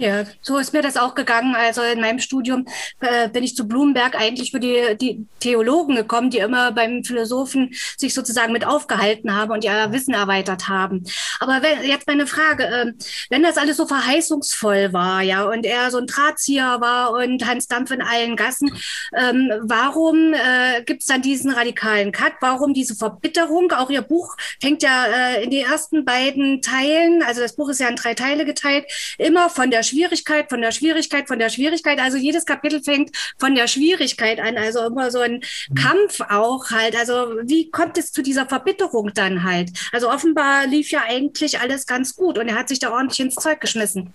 Ja, 0.00 0.24
so 0.40 0.56
ist 0.56 0.72
mir 0.72 0.80
das 0.80 0.96
auch 0.96 1.14
gegangen. 1.14 1.54
Also 1.54 1.82
in 1.82 2.00
meinem 2.00 2.20
Studium 2.20 2.64
äh, 3.00 3.28
bin 3.28 3.44
ich 3.44 3.54
zu 3.54 3.68
Blumenberg 3.68 4.18
eigentlich 4.18 4.50
für 4.50 4.58
die, 4.58 4.96
die 4.98 5.26
Theologen 5.40 5.94
gekommen, 5.94 6.30
die 6.30 6.38
immer 6.38 6.72
beim 6.72 7.04
Philosophen 7.04 7.74
sich 7.98 8.14
sozusagen 8.14 8.54
mit 8.54 8.66
aufgehalten 8.66 9.36
haben 9.36 9.52
und 9.52 9.62
ihr 9.62 9.92
Wissen 9.92 10.14
erweitert 10.14 10.68
haben. 10.68 11.04
Aber 11.38 11.60
wenn, 11.60 11.84
jetzt 11.86 12.06
meine 12.06 12.26
Frage, 12.26 12.64
äh, 12.64 12.92
wenn 13.28 13.42
das 13.42 13.58
alles 13.58 13.76
so 13.76 13.86
verheißungsvoll 13.86 14.94
war, 14.94 15.20
ja, 15.20 15.44
und 15.44 15.66
er 15.66 15.90
so 15.90 15.98
ein 15.98 16.06
Drahtzieher 16.06 16.80
war 16.80 17.12
und 17.12 17.46
Hans 17.46 17.68
Dampf 17.68 17.90
in 17.90 18.00
allen 18.00 18.36
Gassen, 18.36 18.72
ähm, 19.14 19.52
warum 19.60 20.32
äh, 20.32 20.82
gibt 20.82 21.02
es 21.02 21.08
dann 21.08 21.20
diesen 21.20 21.52
radikalen 21.52 22.10
Cut? 22.10 22.32
Warum 22.40 22.72
diese 22.72 22.94
Verbitterung? 22.94 23.70
Auch 23.72 23.90
Ihr 23.90 24.00
Buch 24.00 24.34
fängt 24.62 24.82
ja 24.82 25.04
äh, 25.04 25.44
in 25.44 25.50
den 25.50 25.66
ersten 25.66 26.06
beiden 26.06 26.62
Teilen, 26.62 27.22
also 27.22 27.42
das 27.42 27.54
Buch 27.54 27.68
ist 27.68 27.80
ja 27.80 27.88
in 27.88 27.96
drei 27.96 28.14
Teile 28.14 28.46
geteilt, 28.46 28.86
immer 29.18 29.50
von 29.50 29.70
der 29.70 29.82
Schwierigkeit, 29.90 30.48
von 30.48 30.60
der 30.60 30.72
Schwierigkeit, 30.72 31.28
von 31.28 31.38
der 31.38 31.50
Schwierigkeit. 31.50 31.98
Also 32.00 32.16
jedes 32.16 32.46
Kapitel 32.46 32.82
fängt 32.82 33.10
von 33.38 33.54
der 33.54 33.66
Schwierigkeit 33.66 34.40
an, 34.40 34.56
also 34.56 34.80
immer 34.86 35.10
so 35.10 35.20
ein 35.20 35.42
mhm. 35.68 35.74
Kampf 35.74 36.20
auch 36.28 36.70
halt. 36.70 36.96
Also 36.96 37.12
wie 37.44 37.70
kommt 37.70 37.98
es 37.98 38.12
zu 38.12 38.22
dieser 38.22 38.46
Verbitterung 38.46 39.12
dann 39.14 39.44
halt? 39.44 39.70
Also 39.92 40.10
offenbar 40.10 40.66
lief 40.66 40.90
ja 40.90 41.02
eigentlich 41.06 41.60
alles 41.60 41.86
ganz 41.86 42.16
gut 42.16 42.38
und 42.38 42.48
er 42.48 42.54
hat 42.54 42.68
sich 42.68 42.78
da 42.78 42.90
ordentlich 42.90 43.20
ins 43.20 43.34
Zeug 43.34 43.60
geschmissen. 43.60 44.14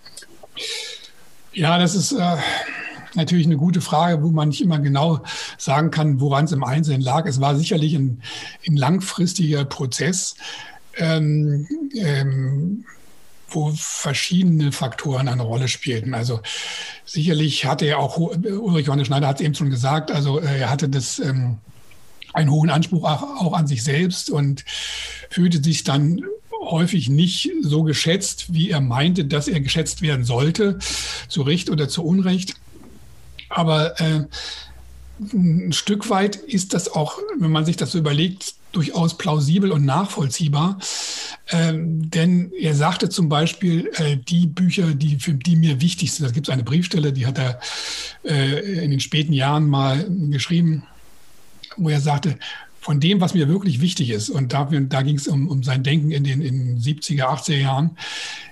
Ja, 1.52 1.78
das 1.78 1.94
ist 1.94 2.12
äh, 2.12 2.36
natürlich 3.14 3.46
eine 3.46 3.56
gute 3.56 3.80
Frage, 3.80 4.22
wo 4.22 4.30
man 4.30 4.48
nicht 4.48 4.62
immer 4.62 4.78
genau 4.78 5.20
sagen 5.58 5.90
kann, 5.90 6.20
woran 6.20 6.44
es 6.44 6.52
im 6.52 6.64
Einzelnen 6.64 7.00
lag. 7.00 7.26
Es 7.26 7.40
war 7.40 7.56
sicherlich 7.56 7.94
ein, 7.94 8.22
ein 8.68 8.76
langfristiger 8.76 9.64
Prozess, 9.64 10.34
ähm, 10.96 11.66
ähm, 11.94 12.84
wo 13.56 13.72
verschiedene 13.74 14.70
Faktoren 14.70 15.26
eine 15.26 15.42
Rolle 15.42 15.66
spielten. 15.66 16.14
Also 16.14 16.40
sicherlich 17.04 17.64
hatte 17.64 17.86
er 17.86 17.98
auch, 17.98 18.18
Ulrich 18.18 18.86
Johannes 18.86 19.08
Schneider 19.08 19.26
hat 19.26 19.40
es 19.40 19.46
eben 19.46 19.54
schon 19.54 19.70
gesagt, 19.70 20.12
also 20.12 20.38
äh, 20.38 20.60
er 20.60 20.70
hatte 20.70 20.88
das 20.88 21.18
ähm, 21.18 21.58
einen 22.32 22.50
hohen 22.50 22.70
Anspruch 22.70 23.04
auch, 23.04 23.22
auch 23.22 23.52
an 23.54 23.66
sich 23.66 23.82
selbst 23.82 24.30
und 24.30 24.64
fühlte 25.30 25.62
sich 25.62 25.82
dann 25.82 26.22
häufig 26.52 27.08
nicht 27.08 27.50
so 27.62 27.82
geschätzt, 27.82 28.52
wie 28.52 28.70
er 28.70 28.80
meinte, 28.80 29.24
dass 29.24 29.48
er 29.48 29.60
geschätzt 29.60 30.02
werden 30.02 30.24
sollte, 30.24 30.78
zu 31.28 31.42
Recht 31.42 31.70
oder 31.70 31.88
zu 31.88 32.04
Unrecht. 32.04 32.54
Aber 33.48 33.98
äh, 34.00 34.24
ein 35.32 35.72
Stück 35.72 36.10
weit 36.10 36.36
ist 36.36 36.74
das 36.74 36.88
auch, 36.88 37.18
wenn 37.38 37.50
man 37.50 37.64
sich 37.64 37.76
das 37.76 37.92
so 37.92 37.98
überlegt, 37.98 38.54
durchaus 38.76 39.16
plausibel 39.16 39.72
und 39.72 39.84
nachvollziehbar. 39.84 40.78
Ähm, 41.50 42.10
denn 42.10 42.52
er 42.52 42.74
sagte 42.74 43.08
zum 43.08 43.28
Beispiel, 43.28 43.90
äh, 43.94 44.16
die 44.16 44.46
Bücher, 44.46 44.94
die, 44.94 45.18
für 45.18 45.34
die 45.34 45.56
mir 45.56 45.80
wichtig 45.80 46.12
sind, 46.12 46.26
da 46.26 46.32
gibt 46.32 46.48
es 46.48 46.52
eine 46.52 46.64
Briefstelle, 46.64 47.12
die 47.12 47.26
hat 47.26 47.38
er 47.38 47.60
äh, 48.24 48.84
in 48.84 48.90
den 48.90 49.00
späten 49.00 49.32
Jahren 49.32 49.68
mal 49.68 50.06
geschrieben, 50.30 50.82
wo 51.76 51.88
er 51.88 52.00
sagte, 52.00 52.38
von 52.80 53.00
dem, 53.00 53.20
was 53.20 53.34
mir 53.34 53.48
wirklich 53.48 53.80
wichtig 53.80 54.10
ist, 54.10 54.30
und 54.30 54.52
da, 54.52 54.64
da 54.64 55.02
ging 55.02 55.16
es 55.16 55.26
um, 55.26 55.48
um 55.48 55.64
sein 55.64 55.82
Denken 55.82 56.12
in 56.12 56.22
den 56.22 56.40
in 56.40 56.80
70er, 56.80 57.24
80er 57.24 57.56
Jahren, 57.56 57.98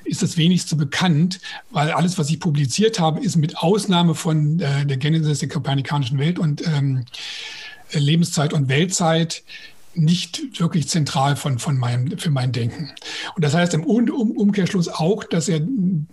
ist 0.05 0.23
das 0.23 0.37
wenigste 0.37 0.75
bekannt, 0.75 1.41
weil 1.71 1.93
alles, 1.93 2.19
was 2.19 2.31
ich 2.31 2.41
publiziert 2.41 2.99
habe, 2.99 3.21
ist 3.21 3.37
mit 3.37 3.59
Ausnahme 3.59 4.17
von 4.17 4.59
äh, 4.59 4.85
der 4.87 4.97
Genesis 4.97 5.39
der 5.39 5.49
kopernikanischen 5.49 6.19
Welt 6.19 6.41
und 6.41 6.67
ähm, 6.67 7.05
Lebenszeit 7.93 8.53
und 8.53 8.69
Weltzeit 8.69 9.45
nicht 9.96 10.61
wirklich 10.61 10.88
zentral 10.88 11.37
von, 11.37 11.59
von 11.59 11.76
meinem, 11.76 12.18
für 12.18 12.30
mein 12.30 12.52
Denken. 12.52 12.92
Und 13.35 13.44
das 13.44 13.54
heißt 13.54 13.74
im 13.74 13.85
um 13.85 14.30
Umkehrschluss 14.30 14.88
auch, 14.88 15.24
dass 15.24 15.48
er 15.48 15.61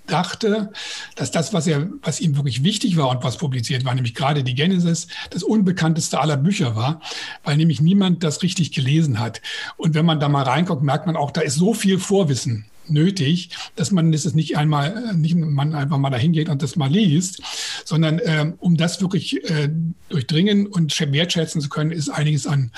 dachte, 0.07 0.71
dass 1.15 1.31
das, 1.31 1.53
was, 1.53 1.67
er, 1.67 1.89
was 2.01 2.19
ihm 2.19 2.35
wirklich 2.35 2.63
wichtig 2.63 2.97
war 2.97 3.09
und 3.09 3.23
was 3.23 3.37
publiziert 3.37 3.85
war, 3.85 3.93
nämlich 3.93 4.15
gerade 4.15 4.43
die 4.43 4.55
Genesis, 4.55 5.07
das 5.29 5.43
unbekannteste 5.43 6.19
aller 6.19 6.37
Bücher 6.37 6.75
war, 6.75 7.01
weil 7.43 7.57
nämlich 7.57 7.81
niemand 7.81 8.23
das 8.23 8.43
richtig 8.43 8.71
gelesen 8.71 9.19
hat. 9.19 9.41
Und 9.77 9.95
wenn 9.95 10.05
man 10.05 10.19
da 10.19 10.29
mal 10.29 10.43
reinguckt, 10.43 10.83
merkt 10.83 11.07
man 11.07 11.15
auch, 11.15 11.31
da 11.31 11.41
ist 11.41 11.55
so 11.55 11.73
viel 11.73 11.99
Vorwissen 11.99 12.65
nötig, 12.87 13.49
dass 13.75 13.91
man 13.91 14.11
das 14.11 14.33
nicht 14.33 14.57
einmal, 14.57 15.15
nicht 15.15 15.35
man 15.35 15.75
einfach 15.75 15.97
mal 15.97 16.09
dahin 16.09 16.33
geht 16.33 16.49
und 16.49 16.61
das 16.61 16.75
mal 16.75 16.89
liest, 16.89 17.41
sondern 17.85 18.19
ähm, 18.23 18.53
um 18.59 18.77
das 18.77 19.01
wirklich 19.01 19.43
äh, 19.49 19.69
durchdringen 20.09 20.67
und 20.67 20.97
wertschätzen 20.99 21.61
zu 21.61 21.69
können, 21.69 21.91
ist 21.91 22.09
einiges 22.09 22.47
an, 22.47 22.71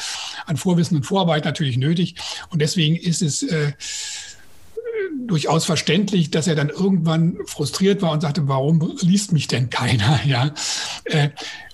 an 0.46 0.58
Vorwissen 0.58 0.98
und 0.98 1.04
Vorarbeit 1.04 1.46
natürlich 1.46 1.78
nötig. 1.78 2.16
Und 2.50 2.62
deswegen 2.62 2.96
ist 2.96 3.22
es 3.22 3.44
äh, 3.44 3.74
durchaus 5.28 5.66
verständlich, 5.66 6.32
dass 6.32 6.48
er 6.48 6.56
dann 6.56 6.70
irgendwann 6.70 7.38
frustriert 7.46 8.02
war 8.02 8.12
und 8.12 8.22
sagte, 8.22 8.48
warum 8.48 8.98
liest 9.02 9.32
mich 9.32 9.48
denn 9.48 9.70
keiner? 9.70 10.20
Ja. 10.26 10.54
Äh, 11.06 11.30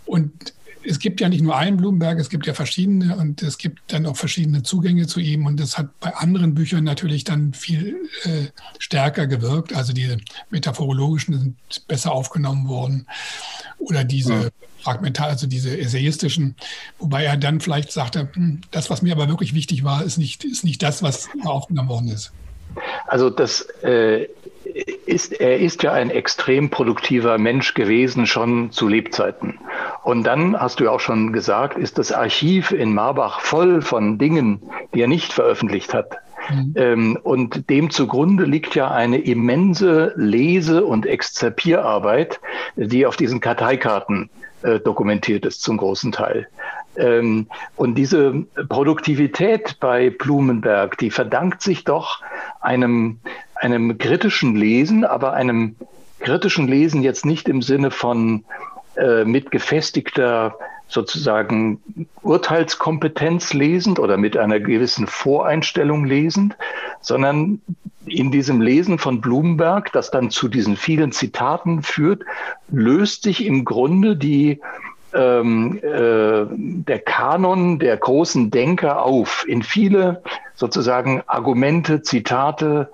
und 0.05 0.53
es 0.83 0.99
gibt 0.99 1.19
ja 1.21 1.29
nicht 1.29 1.41
nur 1.41 1.57
einen 1.57 1.77
Blumenberg, 1.77 2.19
es 2.19 2.29
gibt 2.29 2.47
ja 2.47 2.53
verschiedene 2.53 3.15
und 3.17 3.41
es 3.43 3.57
gibt 3.57 3.79
dann 3.91 4.05
auch 4.05 4.15
verschiedene 4.15 4.63
Zugänge 4.63 5.07
zu 5.07 5.19
ihm 5.19 5.45
und 5.45 5.59
das 5.59 5.77
hat 5.77 5.87
bei 5.99 6.15
anderen 6.15 6.55
Büchern 6.55 6.83
natürlich 6.83 7.23
dann 7.23 7.53
viel 7.53 7.97
äh, 8.23 8.47
stärker 8.77 9.27
gewirkt. 9.27 9.75
Also 9.75 9.93
diese 9.93 10.17
metaphorologischen 10.49 11.39
sind 11.39 11.87
besser 11.87 12.11
aufgenommen 12.11 12.67
worden 12.67 13.07
oder 13.77 14.03
diese 14.03 14.33
ja. 14.33 14.49
fragmental, 14.79 15.29
also 15.29 15.47
diese 15.47 15.77
essayistischen, 15.77 16.55
wobei 16.97 17.25
er 17.25 17.37
dann 17.37 17.59
vielleicht 17.59 17.91
sagte, 17.91 18.29
hm, 18.33 18.61
das, 18.71 18.89
was 18.89 19.01
mir 19.01 19.13
aber 19.13 19.27
wirklich 19.27 19.53
wichtig 19.53 19.83
war, 19.83 20.03
ist 20.03 20.17
nicht, 20.17 20.43
ist 20.45 20.63
nicht 20.63 20.81
das, 20.81 21.03
was 21.03 21.29
aufgenommen 21.43 21.89
worden 21.89 22.09
ist. 22.09 22.31
Also 23.07 23.29
das 23.29 23.61
äh, 23.83 24.27
ist, 25.05 25.39
er 25.39 25.59
ist 25.59 25.83
ja 25.83 25.93
ein 25.93 26.09
extrem 26.09 26.69
produktiver 26.69 27.37
Mensch 27.37 27.73
gewesen, 27.73 28.27
schon 28.27 28.71
zu 28.71 28.87
Lebzeiten. 28.87 29.59
Und 30.03 30.23
dann, 30.23 30.59
hast 30.59 30.79
du 30.79 30.85
ja 30.85 30.91
auch 30.91 30.99
schon 30.99 31.33
gesagt, 31.33 31.77
ist 31.77 31.97
das 31.97 32.11
Archiv 32.11 32.71
in 32.71 32.93
Marbach 32.93 33.41
voll 33.41 33.81
von 33.81 34.17
Dingen, 34.17 34.61
die 34.93 35.01
er 35.01 35.07
nicht 35.07 35.33
veröffentlicht 35.33 35.93
hat. 35.93 36.17
Mhm. 36.49 36.73
Ähm, 36.75 37.19
und 37.21 37.69
dem 37.69 37.89
zugrunde 37.89 38.45
liegt 38.45 38.75
ja 38.75 38.89
eine 38.89 39.19
immense 39.19 40.13
Lese- 40.15 40.85
und 40.85 41.05
Exzerpierarbeit, 41.05 42.39
die 42.75 43.05
auf 43.05 43.17
diesen 43.17 43.39
Karteikarten 43.39 44.29
äh, 44.61 44.79
dokumentiert 44.79 45.45
ist 45.45 45.61
zum 45.61 45.77
großen 45.77 46.11
Teil. 46.11 46.47
Ähm, 46.97 47.47
und 47.75 47.95
diese 47.95 48.45
Produktivität 48.67 49.77
bei 49.79 50.09
Blumenberg, 50.09 50.97
die 50.97 51.11
verdankt 51.11 51.61
sich 51.61 51.83
doch 51.83 52.21
einem, 52.59 53.19
einem 53.59 53.97
kritischen 53.97 54.55
Lesen, 54.55 55.05
aber 55.05 55.33
einem 55.33 55.75
kritischen 56.19 56.67
Lesen 56.67 57.01
jetzt 57.01 57.25
nicht 57.25 57.47
im 57.47 57.61
Sinne 57.61 57.91
von 57.91 58.43
äh, 58.95 59.25
mit 59.25 59.51
gefestigter 59.51 60.55
sozusagen 60.87 61.81
Urteilskompetenz 62.23 63.53
lesend 63.53 63.99
oder 63.99 64.17
mit 64.17 64.35
einer 64.35 64.59
gewissen 64.59 65.05
Voreinstellung 65.05 66.05
lesend, 66.05 66.57
sondern 66.99 67.61
in 68.05 68.31
diesem 68.31 68.59
Lesen 68.59 68.97
von 68.97 69.21
Blumenberg, 69.21 69.91
das 69.91 70.09
dann 70.09 70.31
zu 70.31 70.47
diesen 70.47 70.75
vielen 70.75 71.11
Zitaten 71.11 71.83
führt, 71.83 72.23
löst 72.69 73.23
sich 73.23 73.45
im 73.45 73.65
Grunde 73.65 74.15
die 74.15 74.59
ähm, 75.13 75.79
äh, 75.81 76.45
der 76.51 76.99
Kanon 76.99 77.79
der 77.79 77.97
großen 77.97 78.51
Denker 78.51 79.03
auf 79.03 79.45
in 79.47 79.63
viele 79.63 80.21
sozusagen 80.55 81.23
Argumente, 81.27 82.01
Zitate 82.01 82.89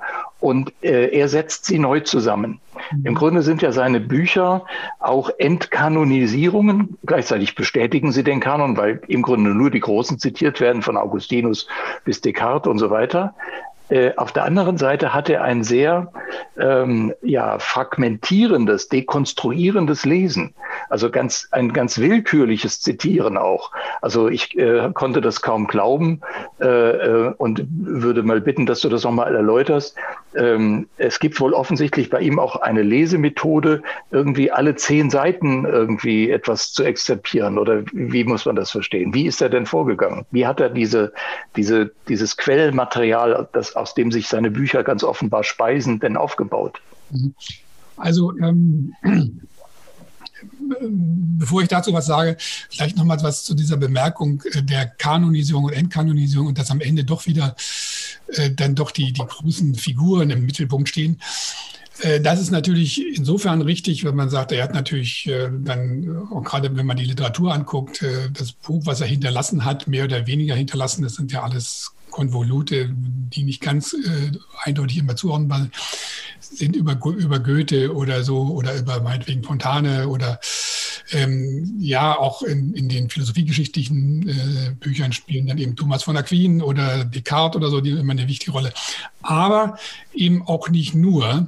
und 0.45 0.73
äh, 0.83 1.07
er 1.07 1.27
setzt 1.27 1.65
sie 1.65 1.79
neu 1.79 2.01
zusammen. 2.01 2.59
Mhm. 2.91 3.05
Im 3.05 3.15
Grunde 3.15 3.41
sind 3.41 3.63
ja 3.63 3.71
seine 3.71 3.99
Bücher 3.99 4.65
auch 4.99 5.31
Entkanonisierungen. 5.39 6.99
Gleichzeitig 7.03 7.55
bestätigen 7.55 8.11
sie 8.11 8.23
den 8.23 8.41
Kanon, 8.41 8.77
weil 8.77 9.01
im 9.07 9.23
Grunde 9.23 9.49
nur 9.49 9.71
die 9.71 9.79
Großen 9.79 10.19
zitiert 10.19 10.61
werden, 10.61 10.83
von 10.83 10.97
Augustinus 10.97 11.67
bis 12.03 12.21
Descartes 12.21 12.69
und 12.69 12.77
so 12.77 12.91
weiter. 12.91 13.33
Äh, 13.89 14.13
auf 14.17 14.31
der 14.31 14.45
anderen 14.45 14.77
Seite 14.77 15.13
hat 15.13 15.29
er 15.29 15.43
ein 15.43 15.63
sehr 15.63 16.11
ähm, 16.57 17.13
ja, 17.21 17.59
fragmentierendes, 17.59 18.89
dekonstruierendes 18.89 20.05
Lesen. 20.05 20.55
Also 20.89 21.11
ganz, 21.11 21.47
ein 21.51 21.71
ganz 21.71 21.99
willkürliches 21.99 22.81
Zitieren 22.81 23.37
auch. 23.37 23.71
Also 24.01 24.27
ich 24.27 24.57
äh, 24.57 24.89
konnte 24.93 25.21
das 25.21 25.41
kaum 25.41 25.67
glauben 25.67 26.21
äh, 26.59 26.65
äh 26.65 27.33
und 27.37 27.65
würde 27.69 28.23
mal 28.23 28.41
bitten, 28.41 28.65
dass 28.65 28.81
du 28.81 28.89
das 28.89 29.03
nochmal 29.03 29.35
erläuterst. 29.35 29.95
Ähm, 30.35 30.87
es 30.97 31.19
gibt 31.19 31.39
wohl 31.39 31.53
offensichtlich 31.53 32.09
bei 32.09 32.21
ihm 32.21 32.39
auch 32.39 32.57
eine 32.57 32.83
Lesemethode, 32.83 33.81
irgendwie 34.11 34.51
alle 34.51 34.75
zehn 34.75 35.09
Seiten 35.09 35.65
irgendwie 35.65 36.29
etwas 36.29 36.73
zu 36.73 36.83
exzerpieren. 36.83 37.57
Oder 37.57 37.83
wie 37.93 38.23
muss 38.23 38.45
man 38.45 38.55
das 38.55 38.71
verstehen? 38.71 39.13
Wie 39.13 39.25
ist 39.25 39.41
er 39.41 39.49
denn 39.49 39.65
vorgegangen? 39.65 40.25
Wie 40.31 40.45
hat 40.45 40.59
er 40.59 40.69
diese, 40.69 41.13
diese, 41.55 41.91
dieses 42.07 42.37
Quellmaterial, 42.37 43.47
das, 43.53 43.75
aus 43.75 43.93
dem 43.93 44.11
sich 44.11 44.27
seine 44.27 44.51
Bücher 44.51 44.83
ganz 44.83 45.03
offenbar 45.03 45.43
speisen, 45.43 45.99
denn 45.99 46.17
aufgebaut? 46.17 46.81
Also 47.97 48.33
ähm, 48.37 48.93
bevor 51.37 51.61
ich 51.61 51.67
dazu 51.67 51.93
was 51.93 52.05
sage, 52.05 52.37
vielleicht 52.69 52.97
noch 52.97 53.05
mal 53.05 53.21
was 53.21 53.43
zu 53.43 53.53
dieser 53.53 53.77
Bemerkung 53.77 54.41
äh, 54.51 54.63
der 54.63 54.85
Kanonisierung 54.87 55.65
und 55.65 55.73
Entkanonisierung 55.73 56.47
und 56.47 56.57
dass 56.57 56.71
am 56.71 56.81
Ende 56.81 57.03
doch 57.03 57.25
wieder 57.25 57.55
äh, 58.27 58.51
dann 58.51 58.75
doch 58.75 58.91
die, 58.91 59.13
die 59.13 59.25
großen 59.25 59.75
Figuren 59.75 60.29
im 60.29 60.45
Mittelpunkt 60.45 60.89
stehen. 60.89 61.19
Äh, 62.01 62.21
das 62.21 62.39
ist 62.39 62.51
natürlich 62.51 63.17
insofern 63.17 63.61
richtig, 63.61 64.03
wenn 64.03 64.15
man 64.15 64.29
sagt, 64.29 64.51
er 64.51 64.63
hat 64.63 64.73
natürlich 64.73 65.29
dann, 65.63 66.27
auch 66.31 66.43
gerade 66.43 66.75
wenn 66.75 66.85
man 66.85 66.97
die 66.97 67.05
Literatur 67.05 67.53
anguckt, 67.53 68.03
das 68.33 68.51
Buch, 68.51 68.85
was 68.85 69.01
er 69.01 69.07
hinterlassen 69.07 69.65
hat, 69.65 69.87
mehr 69.87 70.05
oder 70.05 70.27
weniger 70.27 70.55
hinterlassen, 70.55 71.03
das 71.03 71.15
sind 71.15 71.31
ja 71.31 71.43
alles 71.43 71.94
Konvolute, 72.15 72.89
die 72.95 73.43
nicht 73.43 73.61
ganz 73.61 73.91
äh, 73.91 74.31
eindeutig 74.63 74.99
immer 74.99 75.17
zuordnenbar 75.17 75.67
sind, 76.39 76.77
über, 76.77 76.97
über 77.05 77.39
Goethe 77.39 77.93
oder 77.93 78.23
so 78.23 78.37
oder 78.47 78.73
über 78.77 79.01
meinetwegen 79.01 79.43
Fontane 79.43 80.07
oder 80.07 80.39
ähm, 81.11 81.75
ja, 81.77 82.17
auch 82.17 82.41
in, 82.41 82.73
in 82.73 82.87
den 82.87 83.09
philosophiegeschichtlichen 83.09 84.29
äh, 84.29 84.71
Büchern 84.79 85.11
spielen 85.11 85.47
dann 85.47 85.57
eben 85.57 85.75
Thomas 85.75 86.03
von 86.03 86.15
Aquin 86.15 86.61
oder 86.61 87.03
Descartes 87.03 87.57
oder 87.57 87.69
so, 87.69 87.81
die 87.81 87.91
immer 87.91 88.13
eine 88.13 88.29
wichtige 88.29 88.53
Rolle. 88.53 88.73
Aber 89.21 89.77
eben 90.13 90.41
auch 90.47 90.69
nicht 90.69 90.95
nur. 90.95 91.47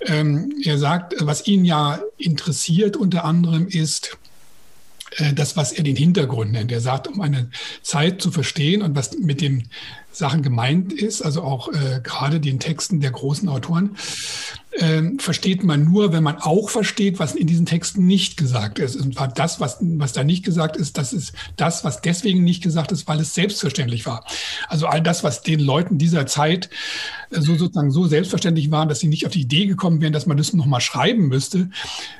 Ähm, 0.00 0.52
er 0.64 0.78
sagt, 0.78 1.14
was 1.20 1.46
ihn 1.46 1.64
ja 1.64 2.00
interessiert 2.16 2.96
unter 2.96 3.24
anderem 3.24 3.68
ist, 3.68 4.18
äh, 5.16 5.32
das, 5.32 5.56
was 5.56 5.72
er 5.72 5.84
den 5.84 5.96
Hintergrund 5.96 6.52
nennt. 6.52 6.72
Er 6.72 6.80
sagt, 6.80 7.08
um 7.08 7.20
eine 7.20 7.50
Zeit 7.82 8.20
zu 8.20 8.30
verstehen 8.30 8.82
und 8.82 8.94
was 8.94 9.16
mit 9.18 9.40
den 9.40 9.68
Sachen 10.18 10.42
gemeint 10.42 10.92
ist, 10.92 11.22
also 11.22 11.42
auch 11.42 11.68
äh, 11.68 12.00
gerade 12.02 12.40
den 12.40 12.58
Texten 12.58 13.00
der 13.00 13.12
großen 13.12 13.48
Autoren, 13.48 13.96
ähm, 14.78 15.18
versteht 15.18 15.64
man 15.64 15.84
nur, 15.84 16.12
wenn 16.12 16.22
man 16.22 16.36
auch 16.38 16.70
versteht, 16.70 17.18
was 17.18 17.34
in 17.34 17.46
diesen 17.46 17.66
Texten 17.66 18.06
nicht 18.06 18.36
gesagt 18.36 18.78
ist. 18.78 18.96
Und 18.96 19.14
zwar 19.14 19.28
das, 19.28 19.60
was, 19.60 19.78
was 19.80 20.12
da 20.12 20.24
nicht 20.24 20.44
gesagt 20.44 20.76
ist, 20.76 20.98
das 20.98 21.12
ist 21.12 21.32
das, 21.56 21.84
was 21.84 22.00
deswegen 22.00 22.44
nicht 22.44 22.62
gesagt 22.62 22.92
ist, 22.92 23.08
weil 23.08 23.20
es 23.20 23.34
selbstverständlich 23.34 24.06
war. 24.06 24.24
Also 24.68 24.86
all 24.86 25.02
das, 25.02 25.24
was 25.24 25.42
den 25.42 25.60
Leuten 25.60 25.98
dieser 25.98 26.26
Zeit 26.26 26.66
äh, 26.66 26.68
so 27.30 27.56
sozusagen 27.56 27.90
so 27.90 28.06
selbstverständlich 28.06 28.70
war, 28.70 28.86
dass 28.86 29.00
sie 29.00 29.08
nicht 29.08 29.26
auf 29.26 29.32
die 29.32 29.42
Idee 29.42 29.66
gekommen 29.66 30.00
wären, 30.00 30.12
dass 30.12 30.26
man 30.26 30.36
das 30.36 30.52
nochmal 30.52 30.80
schreiben 30.80 31.28
müsste, 31.28 31.70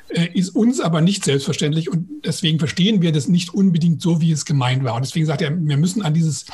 äh, 0.09 0.27
ist 0.33 0.49
uns 0.49 0.79
aber 0.79 1.01
nicht 1.01 1.23
selbstverständlich 1.23 1.89
und 1.89 2.07
deswegen 2.25 2.59
verstehen 2.59 3.01
wir 3.01 3.11
das 3.11 3.27
nicht 3.27 3.53
unbedingt 3.53 4.01
so, 4.01 4.21
wie 4.21 4.31
es 4.31 4.45
gemeint 4.45 4.83
war. 4.83 4.95
Und 4.95 5.05
deswegen 5.05 5.25
sagt 5.25 5.41
er, 5.41 5.51
wir 5.55 5.77
müssen 5.77 6.03
an 6.03 6.13
dieses, 6.13 6.45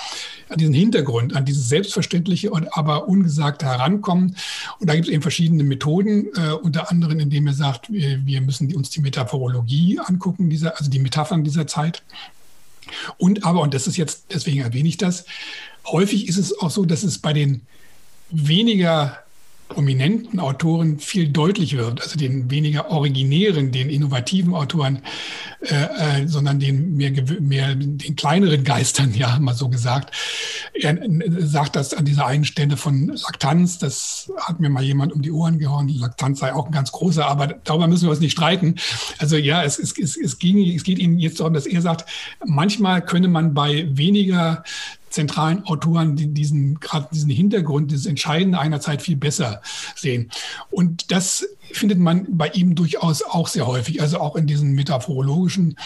an 0.49 0.57
diesen 0.57 0.73
Hintergrund, 0.73 1.35
an 1.35 1.45
dieses 1.45 1.67
Selbstverständliche 1.67 2.51
und 2.51 2.77
aber 2.77 3.07
Ungesagte 3.07 3.65
herankommen. 3.65 4.35
Und 4.79 4.89
da 4.89 4.95
gibt 4.95 5.07
es 5.07 5.13
eben 5.13 5.21
verschiedene 5.21 5.63
Methoden, 5.63 6.27
äh, 6.35 6.51
unter 6.51 6.91
anderem, 6.91 7.19
indem 7.19 7.47
er 7.47 7.53
sagt, 7.53 7.91
wir, 7.91 8.25
wir 8.25 8.41
müssen 8.41 8.73
uns 8.75 8.89
die 8.89 9.01
Metaphorologie 9.01 9.99
angucken, 9.99 10.49
dieser, 10.49 10.77
also 10.77 10.89
die 10.89 10.99
Metaphern 10.99 11.43
dieser 11.43 11.67
Zeit. 11.67 12.03
Und 13.17 13.45
aber, 13.45 13.61
und 13.61 13.73
das 13.73 13.87
ist 13.87 13.97
jetzt, 13.97 14.25
deswegen 14.33 14.61
erwähne 14.61 14.87
ich 14.87 14.97
das, 14.97 15.25
häufig 15.87 16.27
ist 16.27 16.37
es 16.37 16.57
auch 16.59 16.71
so, 16.71 16.85
dass 16.85 17.03
es 17.03 17.19
bei 17.19 17.33
den 17.33 17.61
weniger 18.31 19.25
prominenten 19.67 20.39
Autoren 20.39 20.99
viel 20.99 21.29
deutlich 21.29 21.75
wird, 21.75 22.01
also 22.01 22.19
den 22.19 22.51
weniger 22.51 22.91
originären, 22.91 23.71
den 23.71 23.89
innovativen 23.89 24.53
Autoren, 24.53 25.01
äh, 25.61 26.21
äh, 26.21 26.27
sondern 26.27 26.59
den 26.59 26.95
mehr, 26.95 27.11
mehr 27.39 27.73
den 27.73 28.15
kleineren 28.15 28.63
Geistern, 28.63 29.15
ja, 29.15 29.39
mal 29.39 29.55
so 29.55 29.67
gesagt. 29.67 30.15
Er 30.79 30.99
sagt 31.39 31.75
das 31.75 31.95
an 31.95 32.05
dieser 32.05 32.27
einen 32.27 32.45
Stelle 32.45 32.77
von 32.77 33.07
Laktanz, 33.07 33.79
das 33.79 34.31
hat 34.39 34.59
mir 34.59 34.69
mal 34.69 34.83
jemand 34.83 35.13
um 35.13 35.23
die 35.23 35.31
Ohren 35.31 35.57
gehauen, 35.57 35.87
Laktanz 35.89 36.39
sei 36.39 36.53
auch 36.53 36.67
ein 36.67 36.71
ganz 36.71 36.91
großer, 36.91 37.25
aber 37.25 37.47
darüber 37.47 37.87
müssen 37.87 38.03
wir 38.03 38.11
uns 38.11 38.19
nicht 38.19 38.33
streiten. 38.33 38.75
Also 39.17 39.35
ja, 39.35 39.63
es, 39.63 39.79
es, 39.79 39.97
es, 39.97 40.15
es, 40.15 40.37
ging, 40.37 40.59
es 40.75 40.83
geht 40.83 40.99
Ihnen 40.99 41.17
jetzt 41.17 41.39
darum, 41.39 41.53
dass 41.53 41.65
er 41.65 41.81
sagt, 41.81 42.07
manchmal 42.45 43.03
könne 43.03 43.29
man 43.29 43.55
bei 43.55 43.87
weniger 43.89 44.63
zentralen 45.15 45.63
Autoren 45.65 46.17
die 46.17 46.27
diesen 46.27 46.77
gerade 46.81 47.07
diesen 47.11 47.29
Hintergrund, 47.29 47.89
dieses 47.89 48.05
Entscheidende 48.05 48.59
einer 48.59 48.81
Zeit 48.81 49.01
viel 49.01 49.15
besser 49.15 49.61
sehen. 49.95 50.29
Und 50.69 51.09
das 51.11 51.47
findet 51.71 51.99
man 51.99 52.37
bei 52.37 52.49
ihm 52.49 52.75
durchaus 52.75 53.23
auch 53.23 53.47
sehr 53.47 53.65
häufig, 53.65 54.01
also 54.01 54.19
auch 54.19 54.35
in 54.35 54.45
diesen 54.45 54.73
metaphorologischen 54.73 55.77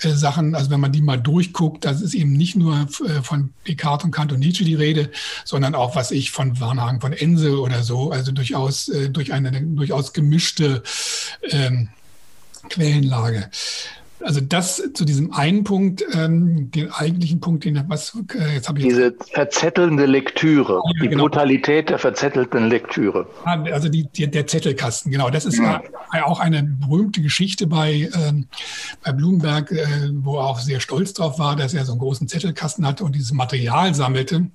äh, 0.00 0.12
Sachen. 0.12 0.54
Also 0.54 0.70
wenn 0.70 0.80
man 0.80 0.92
die 0.92 1.02
mal 1.02 1.20
durchguckt, 1.20 1.84
das 1.84 2.00
ist 2.00 2.14
eben 2.14 2.32
nicht 2.32 2.56
nur 2.56 2.88
äh, 3.06 3.22
von 3.22 3.52
Descartes 3.68 4.06
und 4.06 4.12
Kant 4.12 4.32
und 4.32 4.40
Nietzsche 4.40 4.64
die 4.64 4.74
Rede, 4.74 5.10
sondern 5.44 5.74
auch, 5.74 5.94
was 5.94 6.10
ich 6.10 6.30
von 6.30 6.58
Warnhagen 6.58 7.02
von 7.02 7.12
Ense 7.12 7.60
oder 7.60 7.82
so, 7.82 8.10
also 8.10 8.32
durchaus 8.32 8.88
äh, 8.88 9.10
durch 9.10 9.34
eine 9.34 9.52
durchaus 9.60 10.14
gemischte 10.14 10.82
ähm, 11.50 11.90
Quellenlage. 12.70 13.50
Also 14.22 14.40
das 14.40 14.82
zu 14.94 15.04
diesem 15.04 15.32
einen 15.32 15.64
Punkt, 15.64 16.04
ähm, 16.12 16.70
den 16.70 16.90
eigentlichen 16.92 17.40
Punkt, 17.40 17.64
den 17.64 17.82
was 17.88 18.14
äh, 18.34 18.54
jetzt 18.54 18.68
habe 18.68 18.78
ich 18.78 18.86
diese 18.86 19.14
verzettelnde 19.32 20.06
Lektüre, 20.06 20.74
ja, 20.74 21.02
die 21.02 21.08
genau. 21.08 21.24
Brutalität 21.24 21.88
der 21.90 21.98
verzettelten 21.98 22.68
Lektüre. 22.68 23.26
Also 23.44 23.88
die, 23.88 24.08
die, 24.08 24.30
der 24.30 24.46
Zettelkasten, 24.46 25.10
genau. 25.10 25.30
Das 25.30 25.46
ist 25.46 25.58
ja. 25.58 25.82
auch 26.24 26.40
eine 26.40 26.62
berühmte 26.62 27.22
Geschichte 27.22 27.66
bei 27.66 28.10
ähm, 28.14 28.46
bei 29.02 29.12
Blumenberg, 29.12 29.72
äh, 29.72 29.86
wo 30.12 30.38
er 30.38 30.46
auch 30.46 30.58
sehr 30.58 30.80
stolz 30.80 31.14
drauf 31.14 31.38
war, 31.38 31.56
dass 31.56 31.74
er 31.74 31.84
so 31.84 31.92
einen 31.92 32.00
großen 32.00 32.28
Zettelkasten 32.28 32.86
hatte 32.86 33.04
und 33.04 33.14
dieses 33.14 33.32
Material 33.32 33.94
sammelte. 33.94 34.46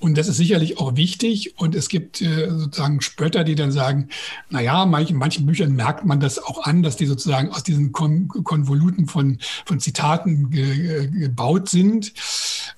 Und 0.00 0.16
das 0.16 0.28
ist 0.28 0.38
sicherlich 0.38 0.78
auch 0.78 0.96
wichtig. 0.96 1.58
Und 1.58 1.74
es 1.74 1.88
gibt 1.88 2.20
äh, 2.22 2.48
sozusagen 2.50 3.02
Spötter, 3.02 3.44
die 3.44 3.54
dann 3.54 3.70
sagen, 3.70 4.08
na 4.48 4.60
ja, 4.60 4.86
manch, 4.86 5.10
in 5.10 5.16
manchen 5.16 5.46
Büchern 5.46 5.72
merkt 5.72 6.06
man 6.06 6.20
das 6.20 6.42
auch 6.42 6.64
an, 6.64 6.82
dass 6.82 6.96
die 6.96 7.06
sozusagen 7.06 7.50
aus 7.50 7.62
diesen 7.62 7.92
Kon 7.92 8.28
Konvoluten 8.28 9.06
von, 9.06 9.38
von 9.66 9.78
Zitaten 9.78 10.50
ge 10.50 11.06
gebaut 11.08 11.68
sind. 11.68 12.12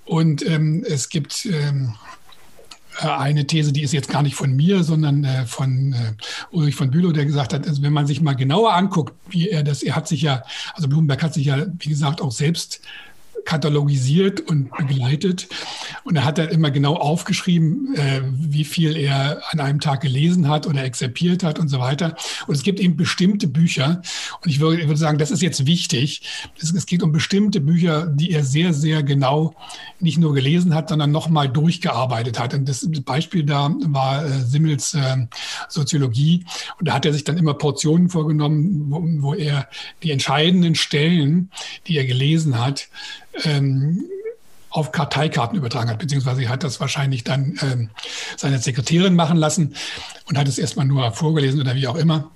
Und 0.05 0.45
ähm, 0.45 0.85
es 0.87 1.09
gibt 1.09 1.47
ähm, 1.47 1.95
äh, 3.01 3.07
eine 3.07 3.47
These, 3.47 3.73
die 3.73 3.83
ist 3.83 3.93
jetzt 3.93 4.11
gar 4.11 4.23
nicht 4.23 4.35
von 4.35 4.55
mir, 4.55 4.83
sondern 4.83 5.25
äh, 5.25 5.47
von 5.47 5.93
äh, 5.93 6.13
Ulrich 6.51 6.75
von 6.75 6.91
Bülow, 6.91 7.13
der 7.13 7.25
gesagt 7.25 7.53
hat, 7.53 7.67
also 7.67 7.83
wenn 7.83 7.93
man 7.93 8.07
sich 8.07 8.21
mal 8.21 8.35
genauer 8.35 8.75
anguckt, 8.75 9.15
wie 9.31 9.49
er 9.49 9.63
das, 9.63 9.83
er 9.83 9.97
hat 9.97 10.09
sich 10.09 10.23
ja, 10.23 10.43
also 10.75 10.89
Blumenberg 10.89 11.23
hat 11.23 11.35
sich 11.35 11.47
ja, 11.47 11.67
wie 11.79 11.89
gesagt, 11.89 12.21
auch 12.21 12.33
selbst 12.33 12.81
katalogisiert 13.45 14.41
und 14.41 14.71
begleitet. 14.77 15.49
Und 16.05 16.17
er 16.17 16.25
hat 16.25 16.39
dann 16.39 16.49
immer 16.49 16.71
genau 16.71 16.97
aufgeschrieben, 16.97 17.95
äh, 17.95 18.23
wie 18.35 18.65
viel 18.65 18.97
er 18.97 19.43
an 19.51 19.61
einem 19.61 19.81
Tag 19.81 20.01
gelesen 20.01 20.49
hat 20.49 20.67
oder 20.67 20.85
exerpiert 20.85 21.43
hat 21.43 21.59
und 21.59 21.69
so 21.69 21.79
weiter. 21.79 22.17
Und 22.47 22.55
es 22.55 22.63
gibt 22.63 22.81
eben 22.81 22.97
bestimmte 22.97 23.49
Bücher. 23.49 24.03
Und 24.43 24.51
ich 24.51 24.61
würde, 24.61 24.81
ich 24.81 24.87
würde 24.87 24.99
sagen, 24.99 25.19
das 25.19 25.31
ist 25.31 25.43
jetzt 25.43 25.67
wichtig. 25.67 26.23
Es, 26.61 26.73
es, 26.73 26.87
geht 26.87 27.03
um 27.03 27.13
bestimmte 27.13 27.61
Bücher, 27.61 28.07
die 28.07 28.31
er 28.31 28.45
sehr, 28.45 28.73
sehr 28.73 29.03
genau 29.03 29.55
nicht 30.01 30.19
nur 30.19 30.35
gelesen 30.35 30.75
hat, 30.75 30.89
sondern 30.89 31.11
nochmal 31.11 31.49
durchgearbeitet 31.49 32.39
hat. 32.39 32.55
Und 32.55 32.69
das 32.69 32.89
Beispiel 33.05 33.45
da 33.45 33.75
war 33.87 34.25
äh, 34.25 34.41
Simmels 34.41 34.95
äh, 34.95 35.27
Soziologie. 35.69 36.45
Und 36.79 36.89
da 36.89 36.95
hat 36.95 37.07
er 37.07 37.13
sich 37.13 37.25
dann 37.25 37.39
immer 37.39 37.55
Portionen 37.55 38.09
vorgenommen, 38.09 38.87
wo, 38.89 39.03
wo 39.29 39.35
er 39.35 39.69
die 40.03 40.11
entscheidenden 40.11 40.75
Stellen, 40.75 41.51
die 41.87 41.97
er 41.97 42.05
gelesen 42.05 42.59
hat, 42.59 42.89
ähm, 43.45 44.05
auf 44.71 44.91
Karteikarten 44.91 45.59
übertragen 45.59 45.91
hat, 45.91 45.99
beziehungsweise 45.99 46.49
hat 46.49 46.65
das 46.65 46.81
wahrscheinlich 46.81 47.25
dann 47.25 47.59
ähm, 47.63 47.91
seine 48.37 48.59
Sekretärin 48.59 49.15
machen 49.15 49.37
lassen 49.37 49.75
und 50.27 50.39
hat 50.39 50.49
es 50.49 50.59
erstmal 50.59 50.87
nur 50.87 51.13
vorgelesen 51.13 51.61
oder 51.61 51.75
wie 51.75 51.87
auch 51.87 51.97
immer. 51.97 52.31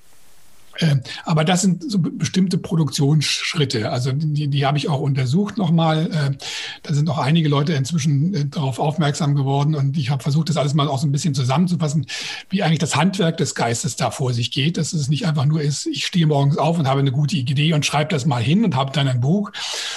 Ähm, 0.80 1.02
aber 1.24 1.44
das 1.44 1.62
sind 1.62 1.90
so 1.90 1.98
bestimmte 1.98 2.58
Produktionsschritte. 2.58 3.90
Also 3.90 4.12
die, 4.12 4.48
die 4.48 4.66
habe 4.66 4.78
ich 4.78 4.88
auch 4.88 5.00
untersucht 5.00 5.56
nochmal. 5.56 6.10
Ähm, 6.12 6.36
da 6.82 6.94
sind 6.94 7.08
auch 7.08 7.18
einige 7.18 7.48
Leute 7.48 7.72
inzwischen 7.72 8.34
äh, 8.34 8.44
darauf 8.46 8.78
aufmerksam 8.78 9.34
geworden 9.34 9.74
und 9.74 9.96
ich 9.96 10.10
habe 10.10 10.22
versucht, 10.22 10.48
das 10.48 10.56
alles 10.56 10.74
mal 10.74 10.88
auch 10.88 10.98
so 10.98 11.06
ein 11.06 11.12
bisschen 11.12 11.34
zusammenzufassen, 11.34 12.06
wie 12.50 12.62
eigentlich 12.62 12.78
das 12.78 12.96
Handwerk 12.96 13.36
des 13.36 13.54
Geistes 13.54 13.96
da 13.96 14.10
vor 14.10 14.32
sich 14.32 14.50
geht. 14.50 14.76
Dass 14.76 14.92
es 14.92 15.08
nicht 15.08 15.26
einfach 15.26 15.46
nur 15.46 15.60
ist, 15.60 15.86
ich 15.86 16.06
stehe 16.06 16.26
morgens 16.26 16.58
auf 16.58 16.78
und 16.78 16.86
habe 16.86 17.00
eine 17.00 17.12
gute 17.12 17.36
Idee 17.36 17.72
und 17.72 17.86
schreibe 17.86 18.10
das 18.10 18.26
mal 18.26 18.42
hin 18.42 18.64
und 18.64 18.76
habe 18.76 18.92
dann 18.92 19.08
ein 19.08 19.20
Buch, 19.20 19.50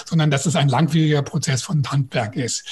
sondern 0.06 0.32
dass 0.32 0.46
es 0.46 0.56
ein 0.56 0.70
langwieriger 0.70 1.22
Prozess 1.22 1.62
von 1.62 1.84
Handwerk 1.90 2.36
ist. 2.36 2.64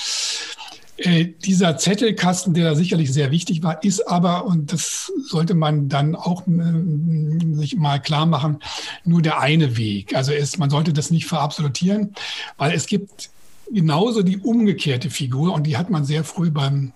Äh, 0.98 1.26
dieser 1.46 1.78
Zettelkasten, 1.78 2.56
der 2.56 2.66
da 2.72 2.76
sicherlich 2.76 3.14
sehr 3.14 3.30
wichtig 3.30 3.62
war, 3.62 3.84
ist 3.84 4.08
aber, 4.08 4.46
und 4.46 4.74
das 4.74 5.12
sollte 5.26 5.54
man 5.54 5.90
dann 5.90 6.16
auch 6.16 6.48
äh, 6.48 7.56
sich 7.56 7.76
mal 7.76 8.00
klar 8.00 8.26
machen, 8.26 8.60
nur 9.06 9.22
der 9.22 9.40
eine 9.40 9.78
Weg. 9.78 10.16
Also 10.16 10.32
ist, 10.32 10.58
man 10.58 10.72
sollte 10.72 10.94
das 10.94 11.12
nicht 11.12 11.28
verabsolutieren, 11.28 12.16
weil 12.58 12.74
es 12.74 12.88
gibt 12.88 13.30
genauso 13.72 14.24
die 14.24 14.38
umgekehrte 14.38 15.12
Figur 15.12 15.54
und 15.54 15.68
die 15.68 15.78
hat 15.78 15.92
man 15.92 16.04
sehr 16.04 16.24
früh 16.24 16.50
beim 16.50 16.94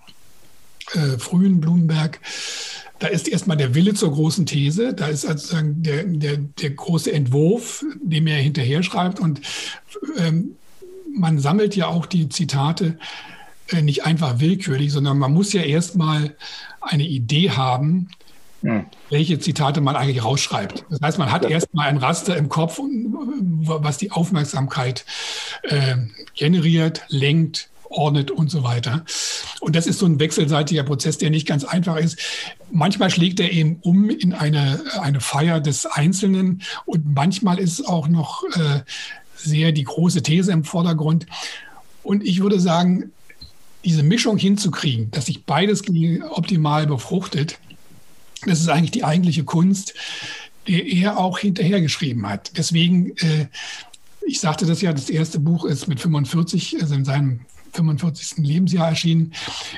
äh, 0.94 1.18
frühen 1.18 1.60
Blumenberg. 1.60 2.18
Da 2.98 3.06
ist 3.06 3.28
erstmal 3.28 3.56
der 3.56 3.74
Wille 3.74 3.94
zur 3.94 4.12
großen 4.12 4.46
These, 4.46 4.94
da 4.94 5.06
ist 5.06 5.26
also 5.26 5.56
der, 5.62 6.04
der, 6.04 6.38
der 6.38 6.70
große 6.70 7.12
Entwurf, 7.12 7.84
dem 8.00 8.26
er 8.26 8.38
hinterher 8.38 8.82
schreibt 8.82 9.20
und 9.20 9.40
ähm, 10.18 10.56
man 11.14 11.38
sammelt 11.38 11.76
ja 11.76 11.86
auch 11.88 12.06
die 12.06 12.28
Zitate 12.28 12.96
nicht 13.80 14.04
einfach 14.04 14.40
willkürlich, 14.40 14.92
sondern 14.92 15.18
man 15.18 15.32
muss 15.32 15.52
ja 15.52 15.62
erstmal 15.62 16.36
eine 16.80 17.04
Idee 17.04 17.50
haben, 17.50 18.08
hm. 18.62 18.84
welche 19.08 19.38
Zitate 19.38 19.80
man 19.80 19.96
eigentlich 19.96 20.24
rausschreibt. 20.24 20.84
Das 20.90 21.00
heißt, 21.00 21.18
man 21.18 21.32
hat 21.32 21.44
erstmal 21.44 21.88
ein 21.88 21.96
Raster 21.96 22.36
im 22.36 22.48
Kopf, 22.48 22.78
was 22.80 23.96
die 23.98 24.10
Aufmerksamkeit 24.10 25.04
äh, 25.62 25.96
generiert, 26.34 27.02
lenkt, 27.08 27.70
ordnet 27.92 28.30
und 28.30 28.50
so 28.50 28.64
weiter. 28.64 29.04
Und 29.60 29.76
das 29.76 29.86
ist 29.86 29.98
so 29.98 30.06
ein 30.06 30.18
wechselseitiger 30.18 30.82
Prozess, 30.82 31.18
der 31.18 31.30
nicht 31.30 31.46
ganz 31.46 31.64
einfach 31.64 31.96
ist. 31.96 32.18
Manchmal 32.70 33.10
schlägt 33.10 33.38
er 33.40 33.52
eben 33.52 33.78
um 33.82 34.10
in 34.10 34.32
eine, 34.32 34.82
eine 35.00 35.20
Feier 35.20 35.60
des 35.60 35.86
Einzelnen 35.86 36.62
und 36.86 37.14
manchmal 37.14 37.58
ist 37.58 37.86
auch 37.86 38.08
noch 38.08 38.44
äh, 38.54 38.80
sehr 39.36 39.72
die 39.72 39.84
große 39.84 40.22
These 40.22 40.52
im 40.52 40.64
Vordergrund. 40.64 41.26
Und 42.02 42.24
ich 42.24 42.42
würde 42.42 42.58
sagen, 42.58 43.12
diese 43.84 44.02
Mischung 44.02 44.38
hinzukriegen, 44.38 45.10
dass 45.10 45.26
sich 45.26 45.44
beides 45.44 45.82
optimal 46.30 46.86
befruchtet, 46.86 47.58
das 48.44 48.60
ist 48.60 48.68
eigentlich 48.68 48.90
die 48.90 49.04
eigentliche 49.04 49.44
Kunst, 49.44 49.94
die 50.66 51.00
er 51.00 51.18
auch 51.18 51.38
hinterher 51.38 51.80
geschrieben 51.80 52.28
hat. 52.28 52.52
Deswegen, 52.56 53.16
äh, 53.18 53.46
ich 54.26 54.40
sagte 54.40 54.66
das 54.66 54.80
ja, 54.80 54.92
das 54.92 55.10
erste 55.10 55.40
Buch 55.40 55.64
ist 55.64 55.88
mit 55.88 56.00
45, 56.00 56.80
also 56.80 56.94
in 56.94 57.04
seinem 57.04 57.40
45. 57.72 58.38
Lebensjahr 58.38 58.88
erschienen. 58.88 59.32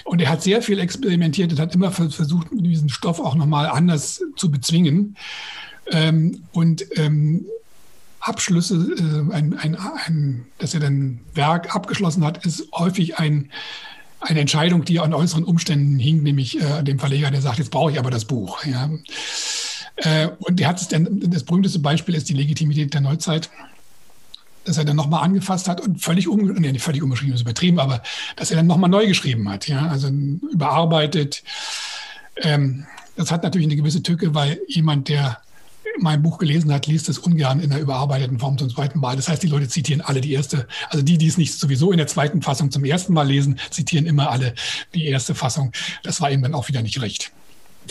Und 0.04 0.20
er 0.20 0.28
hat 0.28 0.42
sehr 0.42 0.62
viel 0.62 0.78
experimentiert 0.78 1.52
und 1.52 1.60
hat 1.60 1.74
immer 1.74 1.90
versucht, 1.90 2.48
diesen 2.52 2.88
Stoff 2.88 3.20
auch 3.20 3.34
nochmal 3.34 3.68
anders 3.68 4.22
zu 4.36 4.50
bezwingen. 4.50 5.16
Ähm, 5.90 6.42
und 6.52 6.84
ähm, 6.96 7.46
Abschlüsse, 8.20 8.74
äh, 8.74 9.34
ein, 9.34 9.54
ein, 9.58 9.76
ein, 9.76 10.46
dass 10.58 10.74
er 10.74 10.80
dann 10.80 11.20
Werk 11.34 11.74
abgeschlossen 11.74 12.24
hat, 12.24 12.44
ist 12.44 12.70
häufig 12.72 13.18
ein 13.18 13.50
eine 14.24 14.40
Entscheidung, 14.40 14.84
die 14.84 15.00
an 15.00 15.14
äußeren 15.14 15.44
Umständen 15.44 15.98
hing, 15.98 16.22
nämlich 16.22 16.60
äh, 16.60 16.82
dem 16.82 16.98
Verleger, 16.98 17.30
der 17.30 17.40
sagt, 17.40 17.58
jetzt 17.58 17.70
brauche 17.70 17.92
ich 17.92 17.98
aber 17.98 18.10
das 18.10 18.24
Buch. 18.24 18.64
Ja. 18.64 18.90
Äh, 19.96 20.28
und 20.38 20.60
er 20.60 20.68
hat 20.68 20.80
es 20.80 20.88
dann, 20.88 21.20
das 21.30 21.44
berühmteste 21.44 21.78
Beispiel 21.78 22.14
ist 22.14 22.28
die 22.28 22.34
Legitimität 22.34 22.94
der 22.94 23.00
Neuzeit 23.00 23.50
dass 24.64 24.78
er 24.78 24.84
dann 24.84 24.96
nochmal 24.96 25.22
angefasst 25.22 25.68
hat 25.68 25.80
und 25.80 26.00
völlig, 26.00 26.28
um, 26.28 26.40
nee, 26.40 26.78
völlig 26.78 27.02
umgeschrieben, 27.02 27.34
ist 27.34 27.42
übertrieben, 27.42 27.78
aber 27.78 28.02
dass 28.37 28.50
er 28.50 28.56
dann 28.56 28.66
nochmal 28.66 28.90
neu 28.90 29.06
geschrieben 29.06 29.48
hat, 29.48 29.68
ja, 29.68 29.87
also 29.87 30.08
überarbeitet. 30.08 31.42
Ähm, 32.37 32.87
das 33.16 33.30
hat 33.30 33.42
natürlich 33.42 33.66
eine 33.66 33.76
gewisse 33.76 34.02
Tücke, 34.02 34.34
weil 34.34 34.60
jemand, 34.66 35.08
der 35.08 35.38
mein 35.98 36.22
Buch 36.22 36.38
gelesen 36.38 36.72
hat, 36.72 36.87
liest 36.87 37.09
es 37.09 37.18
ungern 37.18 37.61
in 37.61 37.70
der 37.70 37.80
überarbeiteten 37.80 38.38
Form 38.38 38.59
zum 38.59 38.68
zweiten 38.68 38.98
Mal. 38.98 39.16
Das 39.16 39.28
heißt, 39.28 39.42
die 39.42 39.48
Leute 39.48 39.68
zitieren 39.68 40.00
alle 40.00 40.20
die 40.20 40.33
erste, 40.33 40.66
also 40.88 41.04
die, 41.04 41.18
die 41.18 41.28
es 41.28 41.38
nicht 41.38 41.54
sowieso 41.54 41.92
in 41.92 41.98
der 41.98 42.07
zweiten 42.07 42.42
Fassung 42.42 42.70
zum 42.70 42.85
ersten 42.85 43.12
Mal 43.12 43.26
lesen, 43.26 43.59
zitieren 43.70 44.07
immer 44.07 44.30
alle 44.30 44.54
die 44.94 45.07
erste 45.07 45.35
Fassung. 45.35 45.72
Das 46.02 46.20
war 46.20 46.30
ihm 46.30 46.42
dann 46.42 46.54
auch 46.54 46.68
wieder 46.68 46.83
nicht 46.83 47.00
recht. 47.00 47.33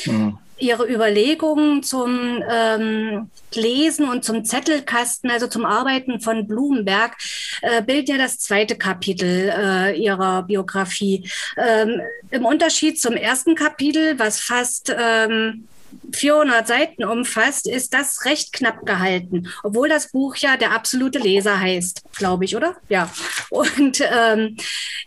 Mhm. 0.05 0.37
Ihre 0.59 0.87
Überlegungen 0.87 1.83
zum 1.83 2.41
ähm, 2.49 3.29
Lesen 3.53 4.07
und 4.07 4.23
zum 4.23 4.45
Zettelkasten, 4.45 5.29
also 5.29 5.47
zum 5.47 5.65
Arbeiten 5.65 6.21
von 6.21 6.47
Blumenberg, 6.47 7.17
äh, 7.61 7.81
bildet 7.81 8.09
ja 8.09 8.17
das 8.17 8.39
zweite 8.39 8.75
Kapitel 8.75 9.51
äh, 9.55 9.99
Ihrer 9.99 10.43
Biografie. 10.43 11.29
Ähm, 11.57 12.01
Im 12.31 12.45
Unterschied 12.45 12.99
zum 13.01 13.13
ersten 13.13 13.55
Kapitel, 13.55 14.17
was 14.19 14.39
fast 14.39 14.93
ähm, 14.97 15.67
400 16.13 16.67
Seiten 16.67 17.03
umfasst, 17.03 17.67
ist 17.67 17.93
das 17.93 18.25
recht 18.25 18.53
knapp 18.53 18.85
gehalten, 18.85 19.49
obwohl 19.63 19.89
das 19.89 20.11
Buch 20.11 20.35
ja 20.37 20.57
der 20.57 20.71
absolute 20.71 21.19
Leser 21.19 21.59
heißt, 21.59 22.03
glaube 22.15 22.45
ich, 22.45 22.55
oder? 22.55 22.75
Ja. 22.89 23.09
Und 23.49 24.01
ähm, 24.01 24.57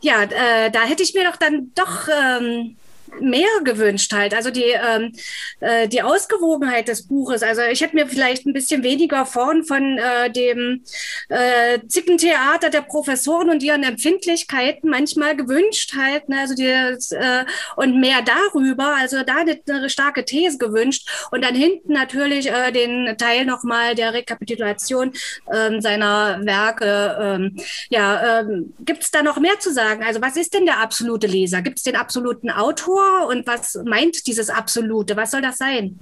ja, 0.00 0.22
äh, 0.22 0.70
da 0.70 0.82
hätte 0.82 1.02
ich 1.02 1.14
mir 1.14 1.24
doch 1.24 1.36
dann 1.36 1.72
doch 1.74 2.08
ähm, 2.08 2.76
mehr 3.20 3.48
gewünscht 3.64 4.12
halt. 4.12 4.34
Also 4.34 4.50
die, 4.50 4.64
ähm, 4.64 5.12
äh, 5.60 5.88
die 5.88 6.02
Ausgewogenheit 6.02 6.88
des 6.88 7.06
Buches. 7.06 7.42
Also 7.42 7.62
ich 7.62 7.80
hätte 7.80 7.96
mir 7.96 8.06
vielleicht 8.06 8.46
ein 8.46 8.52
bisschen 8.52 8.82
weniger 8.82 9.26
vorn 9.26 9.64
von 9.64 9.98
äh, 9.98 10.30
dem 10.30 10.84
äh, 11.28 11.78
Zickentheater 11.88 12.70
der 12.70 12.82
Professoren 12.82 13.50
und 13.50 13.62
ihren 13.62 13.82
Empfindlichkeiten 13.82 14.90
manchmal 14.90 15.36
gewünscht 15.36 15.94
halt. 15.96 16.28
Ne? 16.28 16.40
Also 16.40 16.54
die, 16.54 16.64
äh, 16.64 17.44
und 17.76 18.00
mehr 18.00 18.22
darüber, 18.22 18.96
also 18.96 19.22
da 19.22 19.36
eine, 19.36 19.58
eine 19.68 19.90
starke 19.90 20.24
These 20.24 20.58
gewünscht. 20.58 21.08
Und 21.30 21.44
dann 21.44 21.54
hinten 21.54 21.92
natürlich 21.92 22.50
äh, 22.50 22.72
den 22.72 23.16
Teil 23.18 23.44
nochmal 23.44 23.94
der 23.94 24.12
Rekapitulation 24.12 25.12
ähm, 25.52 25.80
seiner 25.80 26.40
Werke. 26.44 27.16
Ähm, 27.20 27.56
ja, 27.88 28.40
ähm, 28.40 28.74
gibt 28.80 29.02
es 29.02 29.10
da 29.10 29.22
noch 29.22 29.38
mehr 29.38 29.58
zu 29.58 29.72
sagen? 29.72 30.02
Also 30.04 30.20
was 30.20 30.36
ist 30.36 30.54
denn 30.54 30.66
der 30.66 30.80
absolute 30.80 31.26
Leser? 31.26 31.62
Gibt 31.62 31.78
es 31.78 31.84
den 31.84 31.96
absoluten 31.96 32.50
Autor? 32.50 33.05
Und 33.28 33.46
was 33.46 33.78
meint 33.84 34.26
dieses 34.26 34.50
Absolute? 34.50 35.16
Was 35.16 35.30
soll 35.30 35.42
das 35.42 35.58
sein? 35.58 35.98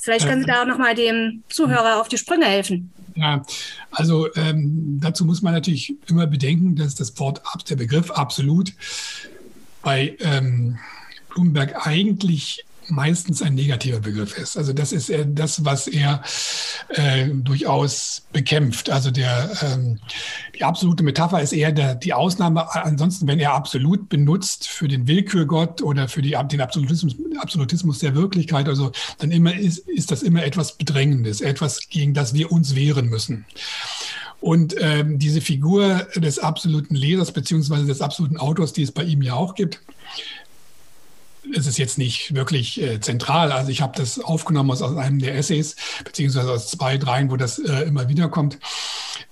Vielleicht 0.00 0.26
können 0.26 0.42
Sie 0.42 0.48
da 0.48 0.62
auch 0.62 0.66
noch 0.66 0.78
mal 0.78 0.94
dem 0.96 1.44
Zuhörer 1.48 2.00
auf 2.00 2.08
die 2.08 2.18
Sprünge 2.18 2.46
helfen. 2.46 2.92
Ja, 3.14 3.42
also 3.90 4.32
ähm, 4.34 4.98
dazu 5.00 5.24
muss 5.24 5.42
man 5.42 5.52
natürlich 5.52 5.94
immer 6.08 6.26
bedenken, 6.26 6.76
dass 6.76 6.94
das 6.94 7.16
Wort, 7.18 7.42
der 7.68 7.76
Begriff 7.76 8.10
absolut 8.10 8.72
bei 9.82 10.16
ähm, 10.20 10.78
Blumenberg 11.28 11.86
eigentlich 11.86 12.64
meistens 12.92 13.42
ein 13.42 13.54
negativer 13.54 14.00
Begriff 14.00 14.36
ist. 14.38 14.56
Also 14.56 14.72
das 14.72 14.92
ist 14.92 15.12
das, 15.28 15.64
was 15.64 15.88
er 15.88 16.22
äh, 16.90 17.28
durchaus 17.28 18.22
bekämpft. 18.32 18.90
Also 18.90 19.10
der, 19.10 19.50
ähm, 19.62 19.98
die 20.54 20.64
absolute 20.64 21.02
Metapher 21.02 21.40
ist 21.40 21.52
eher 21.52 21.72
der, 21.72 21.94
die 21.94 22.12
Ausnahme. 22.12 22.74
Ansonsten, 22.74 23.26
wenn 23.26 23.40
er 23.40 23.54
absolut 23.54 24.08
benutzt 24.08 24.68
für 24.68 24.88
den 24.88 25.08
Willkürgott 25.08 25.82
oder 25.82 26.08
für 26.08 26.22
die, 26.22 26.36
den 26.50 26.60
Absolutismus, 26.60 27.16
Absolutismus 27.40 27.98
der 27.98 28.14
Wirklichkeit, 28.14 28.68
also 28.68 28.92
dann 29.18 29.30
immer 29.30 29.56
ist, 29.56 29.78
ist 29.88 30.10
das 30.10 30.22
immer 30.22 30.44
etwas 30.44 30.76
Bedrängendes, 30.76 31.40
etwas, 31.40 31.88
gegen 31.88 32.14
das 32.14 32.34
wir 32.34 32.52
uns 32.52 32.74
wehren 32.74 33.08
müssen. 33.08 33.46
Und 34.40 34.74
ähm, 34.80 35.20
diese 35.20 35.40
Figur 35.40 36.08
des 36.16 36.40
absoluten 36.40 36.96
Lesers 36.96 37.30
beziehungsweise 37.30 37.86
des 37.86 38.00
absoluten 38.00 38.36
Autors, 38.36 38.72
die 38.72 38.82
es 38.82 38.90
bei 38.90 39.04
ihm 39.04 39.22
ja 39.22 39.34
auch 39.34 39.54
gibt, 39.54 39.80
es 41.54 41.66
ist 41.66 41.78
jetzt 41.78 41.98
nicht 41.98 42.34
wirklich 42.34 42.80
äh, 42.80 43.00
zentral. 43.00 43.52
Also 43.52 43.70
ich 43.70 43.82
habe 43.82 43.96
das 43.96 44.18
aufgenommen 44.20 44.70
aus, 44.70 44.82
aus, 44.82 44.96
einem 44.96 45.18
der 45.18 45.36
Essays, 45.36 45.76
beziehungsweise 46.04 46.50
aus 46.50 46.68
zwei, 46.68 46.98
dreien, 46.98 47.30
wo 47.30 47.36
das 47.36 47.58
äh, 47.58 47.82
immer 47.82 48.08
wieder 48.08 48.28
kommt. 48.28 48.58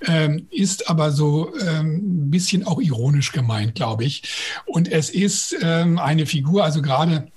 Ähm, 0.07 0.46
ist 0.51 0.88
aber 0.88 1.12
so 1.12 1.53
ähm, 1.61 2.27
ein 2.27 2.31
bisschen 2.31 2.66
auch 2.66 2.81
ironisch 2.81 3.33
gemeint, 3.33 3.75
glaube 3.75 4.05
ich. 4.05 4.23
Und 4.66 4.90
es 4.90 5.11
ist 5.11 5.57
ähm, 5.62 5.99
eine 5.99 6.27
Figur, 6.27 6.64
also 6.64 6.83
gerade 6.83 7.29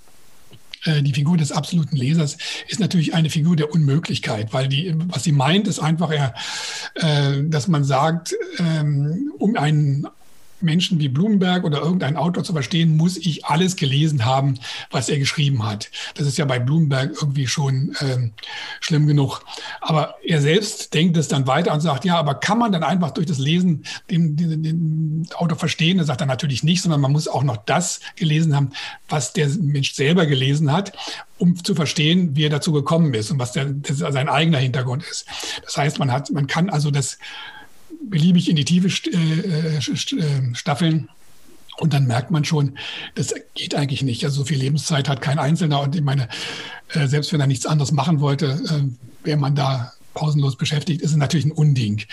äh, 0.85 1.01
die 1.01 1.13
Figur 1.13 1.37
des 1.37 1.51
absoluten 1.51 1.95
Lesers 1.95 2.37
ist 2.67 2.79
natürlich 2.79 3.13
eine 3.13 3.29
Figur 3.29 3.55
der 3.55 3.71
Unmöglichkeit, 3.71 4.53
weil 4.53 4.67
die, 4.67 4.93
was 5.07 5.23
sie 5.23 5.31
meint, 5.31 5.67
ist 5.67 5.79
einfach, 5.79 6.11
eher, 6.11 6.33
äh, 6.95 7.43
dass 7.43 7.67
man 7.67 7.83
sagt, 7.83 8.35
ähm, 8.59 9.31
um 9.37 9.55
einen 9.55 10.07
Menschen 10.63 10.99
wie 10.99 11.09
Blumenberg 11.09 11.63
oder 11.63 11.81
irgendein 11.81 12.17
Autor 12.17 12.43
zu 12.43 12.53
verstehen, 12.53 12.97
muss 12.97 13.17
ich 13.17 13.45
alles 13.45 13.75
gelesen 13.75 14.25
haben, 14.25 14.59
was 14.89 15.09
er 15.09 15.19
geschrieben 15.19 15.65
hat. 15.65 15.89
Das 16.15 16.27
ist 16.27 16.37
ja 16.37 16.45
bei 16.45 16.59
Blumenberg 16.59 17.11
irgendwie 17.21 17.47
schon 17.47 17.95
ähm, 18.01 18.31
schlimm 18.79 19.07
genug. 19.07 19.41
Aber 19.81 20.15
er 20.23 20.41
selbst 20.41 20.93
denkt 20.93 21.17
es 21.17 21.27
dann 21.27 21.47
weiter 21.47 21.73
und 21.73 21.81
sagt, 21.81 22.05
ja, 22.05 22.17
aber 22.17 22.35
kann 22.35 22.57
man 22.57 22.71
dann 22.71 22.83
einfach 22.83 23.11
durch 23.11 23.27
das 23.27 23.37
Lesen 23.37 23.83
den, 24.09 24.35
den, 24.35 24.63
den 24.63 25.27
Autor 25.35 25.57
verstehen? 25.57 25.99
Er 25.99 26.05
sagt 26.05 26.21
er 26.21 26.27
natürlich 26.27 26.63
nicht, 26.63 26.81
sondern 26.81 27.01
man 27.01 27.11
muss 27.11 27.27
auch 27.27 27.43
noch 27.43 27.57
das 27.57 27.99
gelesen 28.15 28.55
haben, 28.55 28.71
was 29.09 29.33
der 29.33 29.49
Mensch 29.49 29.93
selber 29.93 30.25
gelesen 30.25 30.71
hat, 30.71 30.93
um 31.37 31.61
zu 31.63 31.75
verstehen, 31.75 32.35
wie 32.35 32.45
er 32.45 32.49
dazu 32.49 32.71
gekommen 32.71 33.13
ist 33.13 33.31
und 33.31 33.39
was 33.39 33.51
der, 33.51 33.73
sein 33.85 34.29
eigener 34.29 34.59
Hintergrund 34.59 35.03
ist. 35.03 35.25
Das 35.63 35.77
heißt, 35.77 35.99
man 35.99 36.11
hat, 36.11 36.31
man 36.31 36.47
kann 36.47 36.69
also 36.69 36.91
das 36.91 37.17
beliebig 38.09 38.49
in 38.49 38.55
die 38.55 38.65
Tiefe 38.65 38.87
äh, 39.11 39.77
äh, 39.77 40.55
staffeln. 40.55 41.09
Und 41.77 41.93
dann 41.93 42.05
merkt 42.05 42.29
man 42.29 42.45
schon, 42.45 42.77
das 43.15 43.33
geht 43.55 43.73
eigentlich 43.73 44.03
nicht. 44.03 44.23
Also 44.23 44.41
so 44.41 44.45
viel 44.45 44.59
Lebenszeit 44.59 45.09
hat 45.09 45.21
kein 45.21 45.39
Einzelner. 45.39 45.81
Und 45.81 45.95
ich 45.95 46.01
meine, 46.01 46.29
äh, 46.89 47.07
selbst 47.07 47.33
wenn 47.33 47.41
er 47.41 47.47
nichts 47.47 47.65
anderes 47.65 47.91
machen 47.91 48.19
wollte, 48.19 48.91
wäre 49.23 49.37
man 49.37 49.55
da 49.55 49.93
pausenlos 50.13 50.55
beschäftigt, 50.55 51.01
ist 51.01 51.11
es 51.11 51.17
natürlich 51.17 51.45
ein 51.45 51.51
Unding. 51.51 52.03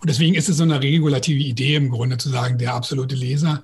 Und 0.00 0.08
deswegen 0.08 0.34
ist 0.34 0.48
es 0.48 0.56
so 0.56 0.62
eine 0.62 0.82
regulative 0.82 1.40
Idee 1.40 1.76
im 1.76 1.90
Grunde 1.90 2.18
zu 2.18 2.28
sagen, 2.28 2.58
der 2.58 2.74
absolute 2.74 3.14
Leser 3.14 3.62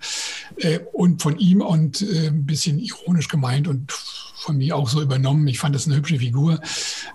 und 0.93 1.23
von 1.23 1.39
ihm 1.39 1.61
und 1.61 2.01
ein 2.01 2.45
bisschen 2.45 2.79
ironisch 2.79 3.29
gemeint 3.29 3.69
und 3.69 3.93
von 4.39 4.57
mir 4.57 4.77
auch 4.77 4.89
so 4.89 5.03
übernommen. 5.03 5.47
Ich 5.49 5.59
fand 5.59 5.75
das 5.75 5.87
eine 5.87 5.97
hübsche 5.97 6.19
Figur. 6.19 6.61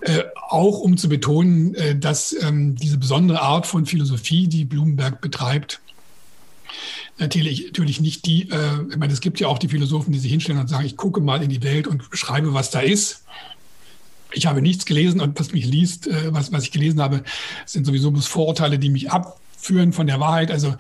Äh, 0.02 0.24
auch 0.50 0.80
um 0.80 0.98
zu 0.98 1.10
betonen, 1.10 1.74
äh, 1.76 1.98
dass 1.98 2.36
ähm, 2.42 2.76
diese 2.76 2.98
besondere 2.98 3.42
Art 3.42 3.66
von 3.66 3.86
Philosophie, 3.86 4.48
die 4.48 4.66
Blumenberg 4.66 5.22
betreibt, 5.22 5.82
natürlich, 7.18 7.66
natürlich 7.68 8.02
nicht 8.02 8.26
die, 8.26 8.50
äh, 8.50 8.88
ich 8.90 8.98
meine, 8.98 9.14
es 9.14 9.22
gibt 9.22 9.40
ja 9.40 9.48
auch 9.48 9.58
die 9.58 9.70
Philosophen, 9.70 10.12
die 10.12 10.20
sich 10.20 10.32
hinstellen 10.32 10.60
und 10.60 10.68
sagen, 10.68 10.86
ich 10.86 10.98
gucke 10.98 11.22
mal 11.22 11.42
in 11.42 11.50
die 11.50 11.64
Welt 11.64 11.88
und 11.88 12.10
beschreibe, 12.10 12.54
was 12.54 12.72
da 12.72 12.82
ist. 12.82 13.24
Ich 14.34 14.46
habe 14.46 14.62
nichts 14.62 14.86
gelesen 14.86 15.22
und 15.22 15.40
was 15.40 15.52
mich 15.52 15.66
liest, 15.66 16.08
äh, 16.08 16.34
was, 16.34 16.52
was 16.52 16.64
ich 16.64 16.72
gelesen 16.72 17.02
habe, 17.02 17.24
sind 17.66 17.86
sowieso 17.86 18.12
bloß 18.12 18.28
Vorurteile, 18.28 18.80
die 18.80 18.90
mich 18.90 19.12
ab, 19.12 19.40
führen 19.64 19.94
von 19.94 20.08
der 20.08 20.20
Wahrheit. 20.20 20.52
Also 20.52 20.76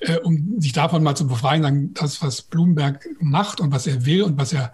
äh, 0.00 0.16
um 0.18 0.60
sich 0.60 0.72
davon 0.72 1.02
mal 1.02 1.14
zu 1.14 1.26
befreien, 1.26 1.62
sagen, 1.62 1.94
das, 1.94 2.22
was 2.22 2.42
Blumenberg 2.42 3.06
macht 3.20 3.60
und 3.60 3.72
was 3.72 3.86
er 3.86 4.06
will 4.06 4.22
und 4.22 4.38
was 4.38 4.52
er 4.52 4.72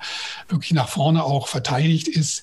wirklich 0.48 0.72
nach 0.72 0.88
vorne 0.88 1.24
auch 1.24 1.48
verteidigt, 1.48 2.08
ist, 2.08 2.42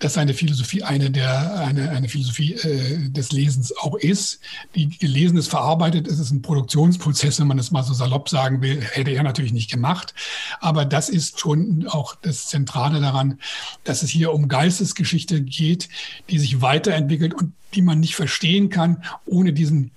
dass 0.00 0.14
seine 0.14 0.34
Philosophie 0.34 0.82
eine 0.82 1.10
der 1.10 1.54
eine, 1.56 1.90
eine 1.90 2.08
Philosophie 2.08 2.54
äh, 2.54 3.08
des 3.08 3.32
Lesens 3.32 3.74
auch 3.76 3.96
ist. 3.96 4.40
Die 4.74 4.88
Gelesenes 4.88 5.48
verarbeitet, 5.48 6.06
es 6.06 6.18
ist 6.18 6.30
ein 6.30 6.42
Produktionsprozess, 6.42 7.40
wenn 7.40 7.46
man 7.46 7.58
es 7.58 7.70
mal 7.70 7.82
so 7.82 7.94
salopp 7.94 8.28
sagen 8.28 8.60
will, 8.62 8.80
hätte 8.80 9.10
er 9.10 9.22
natürlich 9.22 9.52
nicht 9.52 9.70
gemacht. 9.70 10.14
Aber 10.60 10.84
das 10.84 11.08
ist 11.08 11.40
schon 11.40 11.86
auch 11.88 12.14
das 12.14 12.46
Zentrale 12.48 13.00
daran, 13.00 13.38
dass 13.84 14.02
es 14.02 14.10
hier 14.10 14.32
um 14.32 14.48
Geistesgeschichte 14.48 15.40
geht, 15.42 15.88
die 16.30 16.38
sich 16.38 16.60
weiterentwickelt 16.60 17.34
und 17.34 17.52
die 17.74 17.82
man 17.82 18.00
nicht 18.00 18.14
verstehen 18.14 18.68
kann, 18.68 19.02
ohne 19.24 19.52
diesen 19.52 19.92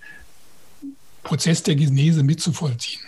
Prozess 1.26 1.62
der 1.64 1.74
Genese 1.74 2.22
mitzuvollziehen. 2.22 3.02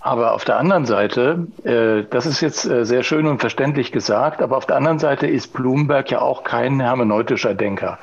Aber 0.00 0.32
auf 0.32 0.44
der 0.44 0.56
anderen 0.56 0.84
Seite, 0.84 1.46
äh, 1.62 2.02
das 2.10 2.26
ist 2.26 2.40
jetzt 2.40 2.64
äh, 2.64 2.84
sehr 2.84 3.04
schön 3.04 3.26
und 3.28 3.40
verständlich 3.40 3.92
gesagt, 3.92 4.42
aber 4.42 4.56
auf 4.56 4.66
der 4.66 4.76
anderen 4.76 4.98
Seite 4.98 5.28
ist 5.28 5.52
Bloomberg 5.52 6.10
ja 6.10 6.20
auch 6.20 6.42
kein 6.42 6.80
hermeneutischer 6.80 7.54
Denker. 7.54 7.98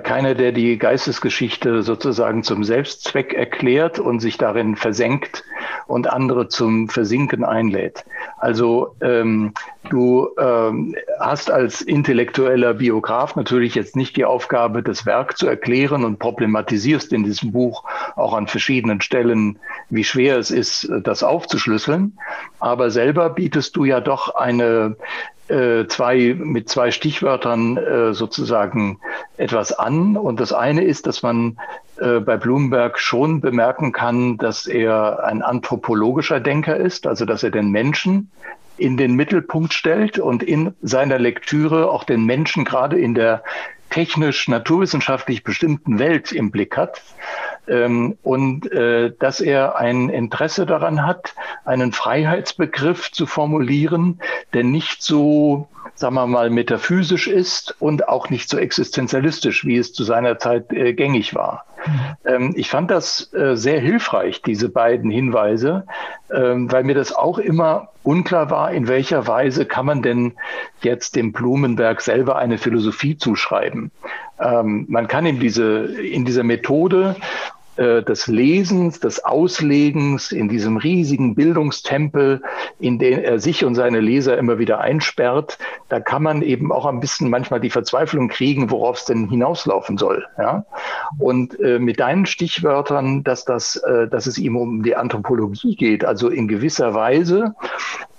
Keiner, 0.00 0.34
der 0.34 0.52
die 0.52 0.78
Geistesgeschichte 0.78 1.82
sozusagen 1.82 2.42
zum 2.42 2.64
Selbstzweck 2.64 3.32
erklärt 3.34 3.98
und 3.98 4.20
sich 4.20 4.38
darin 4.38 4.76
versenkt 4.76 5.44
und 5.86 6.10
andere 6.10 6.48
zum 6.48 6.88
Versinken 6.88 7.44
einlädt. 7.44 8.04
Also 8.38 8.96
ähm, 9.00 9.52
du 9.90 10.28
ähm, 10.38 10.94
hast 11.20 11.50
als 11.50 11.80
intellektueller 11.82 12.74
Biograf 12.74 13.36
natürlich 13.36 13.74
jetzt 13.74 13.96
nicht 13.96 14.16
die 14.16 14.24
Aufgabe, 14.24 14.82
das 14.82 15.06
Werk 15.06 15.36
zu 15.36 15.46
erklären 15.46 16.04
und 16.04 16.18
problematisierst 16.18 17.12
in 17.12 17.24
diesem 17.24 17.52
Buch 17.52 17.84
auch 18.16 18.34
an 18.34 18.46
verschiedenen 18.46 19.00
Stellen, 19.00 19.58
wie 19.90 20.04
schwer 20.04 20.38
es 20.38 20.50
ist, 20.50 20.90
das 21.02 21.22
aufzuschlüsseln. 21.22 22.18
Aber 22.58 22.90
selber 22.90 23.30
bietest 23.30 23.76
du 23.76 23.84
ja 23.84 24.00
doch 24.00 24.34
eine 24.34 24.96
zwei, 25.48 26.34
mit 26.38 26.68
zwei 26.68 26.90
Stichwörtern 26.90 27.76
äh, 27.76 28.14
sozusagen 28.14 28.98
etwas 29.36 29.72
an. 29.72 30.16
Und 30.16 30.40
das 30.40 30.52
eine 30.52 30.84
ist, 30.84 31.06
dass 31.06 31.22
man 31.22 31.58
äh, 31.98 32.20
bei 32.20 32.36
Blumenberg 32.36 32.98
schon 32.98 33.40
bemerken 33.40 33.92
kann, 33.92 34.38
dass 34.38 34.66
er 34.66 35.24
ein 35.24 35.42
anthropologischer 35.42 36.40
Denker 36.40 36.76
ist, 36.76 37.06
also 37.06 37.24
dass 37.24 37.42
er 37.42 37.50
den 37.50 37.70
Menschen 37.70 38.30
in 38.76 38.96
den 38.96 39.14
Mittelpunkt 39.14 39.72
stellt 39.72 40.18
und 40.18 40.42
in 40.42 40.74
seiner 40.82 41.18
Lektüre 41.18 41.90
auch 41.90 42.04
den 42.04 42.24
Menschen 42.24 42.64
gerade 42.64 42.98
in 42.98 43.14
der 43.14 43.42
technisch 43.90 44.48
naturwissenschaftlich 44.48 45.44
bestimmten 45.44 46.00
Welt 46.00 46.32
im 46.32 46.50
Blick 46.50 46.76
hat 46.76 47.00
ähm, 47.68 48.16
und 48.22 48.70
äh, 48.72 49.12
dass 49.18 49.40
er 49.40 49.76
ein 49.76 50.08
Interesse 50.08 50.66
daran 50.66 51.06
hat, 51.06 51.34
einen 51.64 51.92
Freiheitsbegriff 51.92 53.10
zu 53.12 53.26
formulieren, 53.26 54.20
der 54.52 54.64
nicht 54.64 55.02
so 55.02 55.68
sagen 55.94 56.14
wir 56.14 56.26
mal, 56.26 56.50
metaphysisch 56.50 57.28
ist 57.28 57.76
und 57.78 58.08
auch 58.08 58.30
nicht 58.30 58.48
so 58.48 58.58
existenzialistisch, 58.58 59.64
wie 59.64 59.76
es 59.76 59.92
zu 59.92 60.02
seiner 60.02 60.38
Zeit 60.38 60.72
äh, 60.72 60.92
gängig 60.92 61.34
war. 61.34 61.66
Mhm. 61.86 62.00
Ähm, 62.24 62.52
ich 62.56 62.70
fand 62.70 62.90
das 62.90 63.32
äh, 63.32 63.56
sehr 63.56 63.80
hilfreich, 63.80 64.42
diese 64.42 64.68
beiden 64.68 65.10
Hinweise, 65.10 65.86
ähm, 66.34 66.70
weil 66.72 66.84
mir 66.84 66.94
das 66.94 67.14
auch 67.14 67.38
immer 67.38 67.88
unklar 68.02 68.50
war, 68.50 68.72
in 68.72 68.88
welcher 68.88 69.26
Weise 69.26 69.66
kann 69.66 69.86
man 69.86 70.02
denn 70.02 70.32
jetzt 70.82 71.16
dem 71.16 71.32
Blumenberg 71.32 72.00
selber 72.00 72.36
eine 72.36 72.58
Philosophie 72.58 73.16
zuschreiben. 73.16 73.90
Ähm, 74.40 74.86
man 74.88 75.06
kann 75.06 75.26
ihm 75.26 75.38
diese, 75.38 75.84
in 75.84 76.24
dieser 76.24 76.42
Methode 76.42 77.16
äh, 77.76 78.02
des 78.02 78.26
Lesens, 78.28 79.00
des 79.00 79.24
Auslegens 79.24 80.30
in 80.32 80.48
diesem 80.48 80.76
riesigen 80.76 81.34
Bildungstempel, 81.34 82.42
in 82.78 82.98
den 82.98 83.18
er 83.18 83.40
sich 83.40 83.64
und 83.64 83.74
seine 83.74 84.00
Leser 84.00 84.38
immer 84.38 84.58
wieder 84.58 84.80
einsperrt, 84.80 85.58
da 85.88 86.00
kann 86.00 86.22
man 86.22 86.42
eben 86.42 86.70
auch 86.70 86.86
ein 86.86 87.00
bisschen 87.00 87.30
manchmal 87.30 87.60
die 87.60 87.70
Verzweiflung 87.70 88.28
kriegen, 88.28 88.70
worauf 88.70 88.98
es 88.98 89.04
denn 89.06 89.28
hinauslaufen 89.28 89.98
soll. 89.98 90.24
Ja? 90.38 90.64
Und 91.18 91.58
äh, 91.60 91.78
mit 91.78 92.00
deinen 92.00 92.26
Stichwörtern, 92.26 93.24
dass, 93.24 93.44
das, 93.44 93.76
äh, 93.76 94.06
dass 94.08 94.26
es 94.26 94.38
ihm 94.38 94.56
um 94.56 94.82
die 94.82 94.94
Anthropologie 94.94 95.74
geht, 95.74 96.04
also 96.04 96.28
in 96.28 96.48
gewisser 96.48 96.94
Weise 96.94 97.54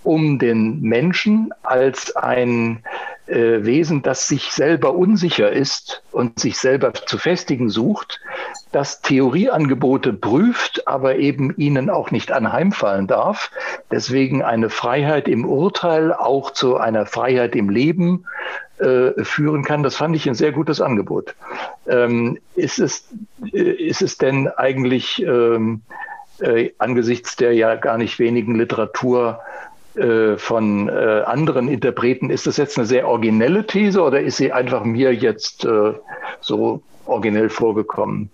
um 0.04 0.38
den 0.38 0.82
Menschen 0.82 1.52
als 1.64 2.16
ein 2.16 2.84
äh, 3.28 3.66
Wesen, 3.66 4.02
das 4.02 4.28
sich 4.28 4.52
selber 4.52 4.94
unsicher 4.96 5.52
ist 5.52 6.04
und 6.12 6.40
sich 6.40 6.58
selber 6.58 6.94
zu 6.94 7.18
festigen 7.18 7.70
sucht, 7.70 8.20
das 8.72 9.02
Theorieangebote 9.02 10.14
prüft, 10.14 10.88
aber 10.88 11.16
eben 11.16 11.56
ihnen 11.58 11.90
auch 11.90 12.12
nicht 12.12 12.32
anheimfallen 12.32 13.08
darf. 13.08 13.52
Deswegen 13.92 14.44
eine 14.44 14.70
Freiheit 14.70 15.28
im 15.28 15.46
Urteil 15.46 16.14
auch 16.14 16.52
zu 16.52 16.78
einer 16.78 17.06
Freiheit 17.06 17.56
im 17.56 17.70
Leben 17.70 18.26
äh, 18.80 19.24
führen 19.24 19.64
kann. 19.64 19.84
Das 19.84 19.96
fand 19.96 20.16
ich 20.16 20.28
ein 20.28 20.36
sehr 20.36 20.52
gutes 20.52 20.82
Angebot. 20.82 21.36
Ähm, 21.88 22.38
ist, 22.56 22.80
es, 22.80 23.08
äh, 23.54 23.60
ist 23.60 24.02
es 24.02 24.18
denn 24.18 24.50
eigentlich 24.50 25.24
ähm, 25.24 25.82
äh, 26.42 26.72
angesichts 26.78 27.36
der 27.38 27.54
ja 27.54 27.76
gar 27.76 27.98
nicht 27.98 28.20
wenigen 28.20 28.56
Literatur 28.56 29.40
äh, 29.98 30.38
von 30.38 30.90
äh, 30.90 31.24
anderen 31.26 31.68
Interpreten. 31.68 32.30
Ist 32.30 32.48
das 32.48 32.58
jetzt 32.58 32.78
eine 32.78 32.86
sehr 32.86 33.08
originelle 33.08 33.66
These 33.66 34.02
oder 34.02 34.20
ist 34.20 34.38
sie 34.38 34.52
einfach 34.52 34.84
mir 34.84 35.14
jetzt 35.14 35.66
äh, 35.66 35.94
so 36.42 36.82
originell 37.06 37.50
vorgekommen? 37.50 38.30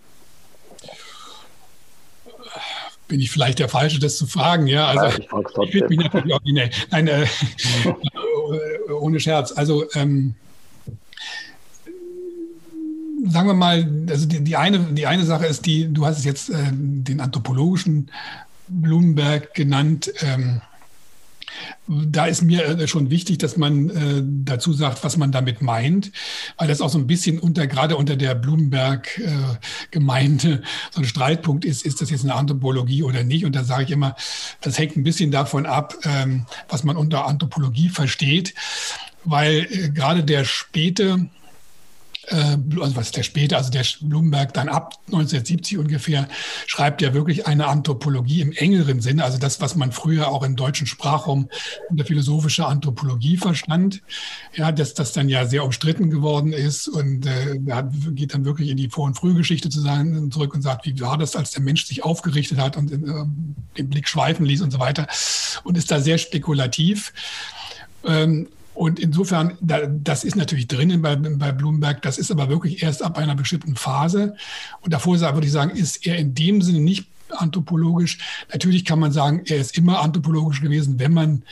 Bin 3.07 3.19
ich 3.19 3.29
vielleicht 3.29 3.59
der 3.59 3.67
Falsche, 3.67 3.99
das 3.99 4.17
zu 4.17 4.25
fragen? 4.25 4.67
Ja, 4.67 4.87
also 4.87 5.05
ja, 5.05 5.09
ich, 5.09 5.63
ich 5.63 5.71
finde 5.71 5.87
mich 5.89 5.97
natürlich 5.97 6.33
originell. 6.33 6.69
Nein, 6.91 7.07
äh, 7.07 7.25
ohne 8.93 9.19
Scherz. 9.19 9.51
Also 9.51 9.83
ähm, 9.93 10.35
sagen 13.27 13.47
wir 13.47 13.53
mal, 13.53 13.87
also 14.09 14.25
die, 14.27 14.43
die, 14.43 14.55
eine, 14.55 14.79
die 14.79 15.07
eine 15.07 15.25
Sache 15.25 15.45
ist 15.45 15.65
die, 15.65 15.93
du 15.93 16.05
hast 16.05 16.19
es 16.19 16.25
jetzt 16.25 16.49
äh, 16.49 16.55
den 16.71 17.19
anthropologischen 17.19 18.09
Blumenberg 18.67 19.53
genannt. 19.53 20.11
Ähm, 20.21 20.61
da 21.87 22.25
ist 22.25 22.41
mir 22.41 22.65
äh, 22.65 22.87
schon 22.87 23.09
wichtig, 23.09 23.37
dass 23.39 23.57
man 23.57 23.89
äh, 23.89 24.21
dazu 24.23 24.71
sagt, 24.73 25.03
was 25.03 25.17
man 25.17 25.31
damit 25.31 25.61
meint, 25.61 26.11
weil 26.57 26.67
das 26.67 26.81
auch 26.81 26.89
so 26.89 26.97
ein 26.97 27.05
bisschen 27.07 27.39
unter, 27.39 27.67
gerade 27.67 27.95
unter 27.97 28.15
der 28.15 28.35
Blumenberg-Gemeinde 28.35 30.49
äh, 30.49 30.61
so 30.91 31.01
ein 31.01 31.05
Streitpunkt 31.05 31.65
ist, 31.65 31.85
ist 31.85 32.01
das 32.01 32.09
jetzt 32.09 32.23
eine 32.23 32.35
Anthropologie 32.35 33.03
oder 33.03 33.23
nicht? 33.23 33.45
Und 33.45 33.55
da 33.55 33.63
sage 33.63 33.83
ich 33.83 33.91
immer, 33.91 34.15
das 34.61 34.77
hängt 34.77 34.97
ein 34.97 35.03
bisschen 35.03 35.31
davon 35.31 35.65
ab, 35.65 35.95
ähm, 36.03 36.45
was 36.69 36.83
man 36.83 36.97
unter 36.97 37.25
Anthropologie 37.25 37.89
versteht, 37.89 38.53
weil 39.23 39.65
gerade 39.93 40.23
der 40.23 40.45
späte 40.45 41.29
also 42.29 42.95
was 42.95 43.11
der 43.11 43.23
später, 43.23 43.57
also 43.57 43.71
der 43.71 43.83
Blumenberg 44.01 44.53
dann 44.53 44.69
ab 44.69 44.93
1970 45.07 45.77
ungefähr, 45.77 46.27
schreibt 46.67 47.01
ja 47.01 47.13
wirklich 47.13 47.47
eine 47.47 47.67
Anthropologie 47.67 48.41
im 48.41 48.51
engeren 48.51 49.01
Sinne, 49.01 49.23
also 49.23 49.37
das, 49.37 49.59
was 49.59 49.75
man 49.75 49.91
früher 49.91 50.27
auch 50.29 50.43
im 50.43 50.55
deutschen 50.55 50.87
Sprachraum 50.87 51.49
unter 51.89 52.05
philosophischer 52.05 52.67
Anthropologie 52.67 53.37
verstand, 53.37 54.01
ja, 54.53 54.71
dass 54.71 54.93
das 54.93 55.13
dann 55.13 55.29
ja 55.29 55.45
sehr 55.45 55.65
umstritten 55.65 56.09
geworden 56.09 56.53
ist 56.53 56.87
und 56.87 57.25
äh, 57.25 57.57
geht 58.11 58.33
dann 58.33 58.45
wirklich 58.45 58.69
in 58.69 58.77
die 58.77 58.89
Vor- 58.89 59.05
und 59.05 59.15
Frühgeschichte 59.15 59.69
zurück 59.69 60.53
und 60.53 60.61
sagt, 60.61 60.85
wie 60.85 60.99
war 61.01 61.17
das, 61.17 61.35
als 61.35 61.51
der 61.51 61.61
Mensch 61.61 61.85
sich 61.85 62.03
aufgerichtet 62.03 62.59
hat 62.59 62.77
und 62.77 62.91
äh, 62.91 62.97
den 63.77 63.89
Blick 63.89 64.07
schweifen 64.07 64.45
ließ 64.45 64.61
und 64.61 64.71
so 64.71 64.79
weiter 64.79 65.07
und 65.63 65.77
ist 65.77 65.89
da 65.89 65.99
sehr 65.99 66.17
spekulativ. 66.17 67.13
Ähm, 68.05 68.47
und 68.73 68.99
insofern, 68.99 69.57
das 69.59 70.23
ist 70.23 70.35
natürlich 70.35 70.67
drinnen 70.67 71.01
bei, 71.01 71.15
bei 71.15 71.51
Bloomberg, 71.51 72.01
das 72.01 72.17
ist 72.17 72.31
aber 72.31 72.49
wirklich 72.49 72.81
erst 72.83 73.03
ab 73.03 73.17
einer 73.17 73.35
bestimmten 73.35 73.75
Phase. 73.75 74.35
Und 74.81 74.93
davor 74.93 75.19
würde 75.19 75.45
ich 75.45 75.51
sagen, 75.51 75.71
ist 75.71 76.05
er 76.05 76.17
in 76.17 76.33
dem 76.33 76.61
Sinne 76.61 76.79
nicht 76.79 77.05
anthropologisch. 77.29 78.17
Natürlich 78.51 78.85
kann 78.85 78.99
man 78.99 79.11
sagen, 79.11 79.43
er 79.45 79.57
ist 79.57 79.77
immer 79.77 80.01
anthropologisch 80.01 80.61
gewesen, 80.61 80.99
wenn 80.99 81.13
man 81.13 81.43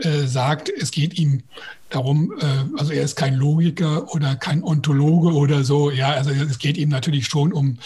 äh, 0.00 0.26
sagt, 0.26 0.70
es 0.70 0.90
geht 0.90 1.18
ihm 1.18 1.42
darum, 1.90 2.32
äh, 2.40 2.78
also 2.78 2.92
er 2.92 3.02
ist 3.02 3.16
kein 3.16 3.34
Logiker 3.34 4.12
oder 4.14 4.36
kein 4.36 4.62
Ontologe 4.62 5.32
oder 5.32 5.64
so. 5.64 5.90
Ja, 5.90 6.12
also 6.12 6.30
es 6.30 6.58
geht 6.58 6.78
ihm 6.78 6.88
natürlich 6.88 7.26
schon 7.26 7.52
um, 7.52 7.78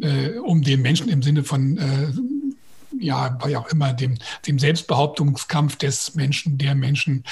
äh, 0.00 0.38
um 0.38 0.62
den 0.62 0.82
Menschen 0.82 1.08
im 1.08 1.22
Sinne 1.22 1.44
von 1.44 1.78
ja, 3.00 3.36
wie 3.44 3.56
auch 3.56 3.68
immer, 3.70 3.92
dem, 3.92 4.16
dem 4.46 4.58
Selbstbehauptungskampf 4.60 5.76
des 5.76 6.14
Menschen, 6.14 6.58
der 6.58 6.76
Menschen, 6.76 7.24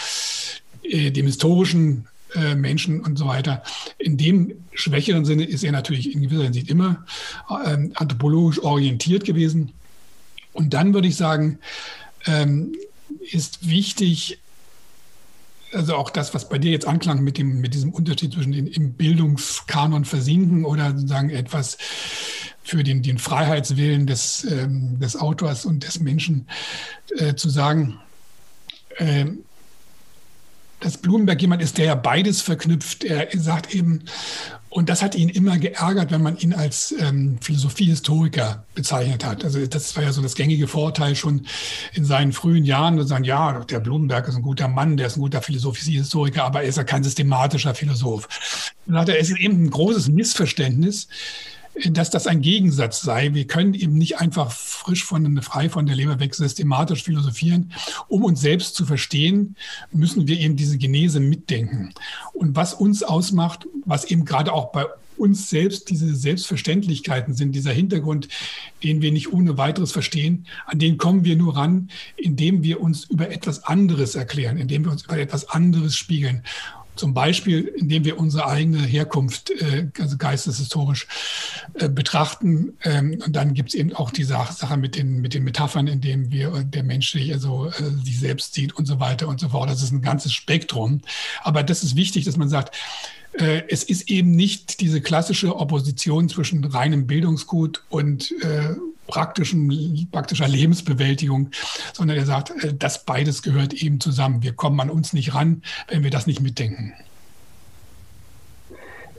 äh, 0.82 1.10
dem 1.10 1.26
historischen 1.26 2.06
äh, 2.34 2.54
Menschen 2.54 3.00
und 3.00 3.18
so 3.18 3.26
weiter. 3.26 3.62
In 3.98 4.16
dem 4.16 4.54
schwächeren 4.72 5.24
Sinne 5.24 5.44
ist 5.44 5.64
er 5.64 5.72
natürlich 5.72 6.14
in 6.14 6.22
gewisser 6.22 6.44
Hinsicht 6.44 6.70
immer 6.70 7.04
ähm, 7.66 7.92
anthropologisch 7.94 8.62
orientiert 8.62 9.24
gewesen. 9.24 9.72
Und 10.52 10.74
dann 10.74 10.94
würde 10.94 11.08
ich 11.08 11.16
sagen, 11.16 11.58
ähm, 12.26 12.74
ist 13.30 13.68
wichtig, 13.68 14.38
also 15.72 15.96
auch 15.96 16.10
das, 16.10 16.34
was 16.34 16.48
bei 16.48 16.58
dir 16.58 16.70
jetzt 16.70 16.86
anklang 16.86 17.22
mit, 17.22 17.38
dem, 17.38 17.60
mit 17.60 17.74
diesem 17.74 17.92
Unterschied 17.92 18.34
zwischen 18.34 18.52
den 18.52 18.66
im 18.66 18.92
Bildungskanon 18.92 20.04
versinken 20.04 20.64
oder 20.64 20.90
sozusagen 20.90 21.30
etwas 21.30 21.78
für 22.62 22.84
den, 22.84 23.02
den 23.02 23.18
Freiheitswillen 23.18 24.06
des, 24.06 24.44
ähm, 24.50 24.98
des 25.00 25.16
Autors 25.16 25.64
und 25.64 25.84
des 25.84 26.00
Menschen 26.00 26.46
äh, 27.16 27.34
zu 27.34 27.50
sagen. 27.50 27.98
Ähm, 28.98 29.44
dass 30.82 30.98
Blumenberg 30.98 31.40
jemand 31.40 31.62
ist, 31.62 31.78
der 31.78 31.86
ja 31.86 31.94
beides 31.94 32.42
verknüpft. 32.42 33.04
Er 33.04 33.28
sagt 33.34 33.74
eben, 33.74 34.04
und 34.72 34.88
das 34.88 35.02
hat 35.02 35.14
ihn 35.14 35.28
immer 35.28 35.58
geärgert, 35.58 36.10
wenn 36.10 36.22
man 36.22 36.38
ihn 36.38 36.54
als 36.54 36.94
ähm, 36.98 37.36
Philosophiehistoriker 37.42 38.64
bezeichnet 38.74 39.22
hat. 39.22 39.44
Also 39.44 39.64
das 39.66 39.94
war 39.96 40.02
ja 40.02 40.12
so 40.12 40.22
das 40.22 40.34
gängige 40.34 40.66
Vorteil 40.66 41.14
schon 41.14 41.46
in 41.92 42.06
seinen 42.06 42.32
frühen 42.32 42.64
Jahren, 42.64 42.96
zu 42.98 43.04
sagen, 43.04 43.24
ja, 43.24 43.60
der 43.64 43.80
Blumenberg 43.80 44.26
ist 44.28 44.36
ein 44.36 44.42
guter 44.42 44.68
Mann, 44.68 44.96
der 44.96 45.08
ist 45.08 45.16
ein 45.16 45.20
guter 45.20 45.42
Philosophiehistoriker, 45.42 46.44
aber 46.44 46.62
er 46.62 46.68
ist 46.68 46.78
ja 46.78 46.84
kein 46.84 47.04
systematischer 47.04 47.74
Philosoph. 47.74 48.72
Dann 48.86 48.96
hat 48.96 49.10
er, 49.10 49.20
es 49.20 49.28
ist 49.28 49.40
eben 49.40 49.64
ein 49.64 49.70
großes 49.70 50.08
Missverständnis, 50.08 51.06
dass 51.90 52.10
das 52.10 52.26
ein 52.26 52.42
Gegensatz 52.42 53.00
sei. 53.00 53.32
Wir 53.34 53.46
können 53.46 53.74
eben 53.74 53.94
nicht 53.94 54.18
einfach 54.18 54.50
frisch 54.50 55.04
von, 55.04 55.40
frei 55.42 55.68
von 55.68 55.86
der 55.86 55.96
Leber 55.96 56.20
weg 56.20 56.34
systematisch 56.34 57.02
philosophieren. 57.02 57.72
Um 58.08 58.24
uns 58.24 58.40
selbst 58.40 58.74
zu 58.74 58.84
verstehen, 58.84 59.56
müssen 59.90 60.26
wir 60.26 60.38
eben 60.38 60.56
diese 60.56 60.78
Genese 60.78 61.20
mitdenken. 61.20 61.94
Und 62.32 62.56
was 62.56 62.74
uns 62.74 63.02
ausmacht, 63.02 63.66
was 63.84 64.04
eben 64.04 64.24
gerade 64.24 64.52
auch 64.52 64.72
bei 64.72 64.86
uns 65.16 65.50
selbst 65.50 65.88
diese 65.88 66.14
Selbstverständlichkeiten 66.14 67.34
sind, 67.34 67.52
dieser 67.52 67.72
Hintergrund, 67.72 68.28
den 68.82 69.02
wir 69.02 69.12
nicht 69.12 69.32
ohne 69.32 69.56
weiteres 69.56 69.92
verstehen, 69.92 70.46
an 70.66 70.78
den 70.78 70.98
kommen 70.98 71.24
wir 71.24 71.36
nur 71.36 71.56
ran, 71.56 71.90
indem 72.16 72.62
wir 72.64 72.80
uns 72.80 73.04
über 73.04 73.30
etwas 73.30 73.64
anderes 73.64 74.14
erklären, 74.14 74.56
indem 74.56 74.84
wir 74.84 74.90
uns 74.90 75.04
über 75.04 75.18
etwas 75.18 75.48
anderes 75.48 75.96
spiegeln. 75.96 76.42
Zum 76.94 77.14
Beispiel, 77.14 77.60
indem 77.60 78.04
wir 78.04 78.18
unsere 78.18 78.46
eigene 78.46 78.82
Herkunft, 78.82 79.50
äh, 79.50 79.88
also 79.98 80.16
geisteshistorisch, 80.18 81.06
äh, 81.74 81.88
betrachten. 81.88 82.76
Ähm, 82.84 83.18
und 83.24 83.34
dann 83.34 83.54
gibt 83.54 83.70
es 83.70 83.74
eben 83.74 83.94
auch 83.94 84.10
die 84.10 84.24
Sache 84.24 84.76
mit 84.76 84.96
den, 84.96 85.20
mit 85.20 85.32
den 85.34 85.44
Metaphern, 85.44 85.86
in 85.86 86.00
denen 86.00 86.30
wir, 86.30 86.54
äh, 86.54 86.64
der 86.64 86.82
Mensch 86.82 87.12
sich, 87.12 87.32
also, 87.32 87.68
äh, 87.68 88.04
sich 88.04 88.20
selbst 88.20 88.54
sieht 88.54 88.74
und 88.74 88.86
so 88.86 89.00
weiter 89.00 89.28
und 89.28 89.40
so 89.40 89.48
fort. 89.48 89.70
Das 89.70 89.82
ist 89.82 89.92
ein 89.92 90.02
ganzes 90.02 90.32
Spektrum. 90.32 91.00
Aber 91.42 91.62
das 91.62 91.82
ist 91.82 91.96
wichtig, 91.96 92.24
dass 92.24 92.36
man 92.36 92.48
sagt, 92.48 92.76
äh, 93.38 93.62
es 93.68 93.82
ist 93.84 94.10
eben 94.10 94.32
nicht 94.32 94.80
diese 94.80 95.00
klassische 95.00 95.56
Opposition 95.56 96.28
zwischen 96.28 96.64
reinem 96.64 97.06
Bildungsgut 97.06 97.82
und 97.88 98.32
äh, 98.42 98.74
praktischen, 99.12 100.08
praktischer 100.10 100.48
Lebensbewältigung, 100.48 101.50
sondern 101.92 102.16
er 102.16 102.24
sagt, 102.24 102.50
äh, 102.64 102.72
das 102.72 103.04
beides 103.04 103.42
gehört 103.42 103.74
eben 103.74 104.00
zusammen. 104.00 104.42
Wir 104.42 104.54
kommen 104.54 104.80
an 104.80 104.88
uns 104.88 105.12
nicht 105.12 105.34
ran, 105.34 105.62
wenn 105.88 106.02
wir 106.02 106.10
das 106.10 106.26
nicht 106.26 106.40
mitdenken. 106.40 106.94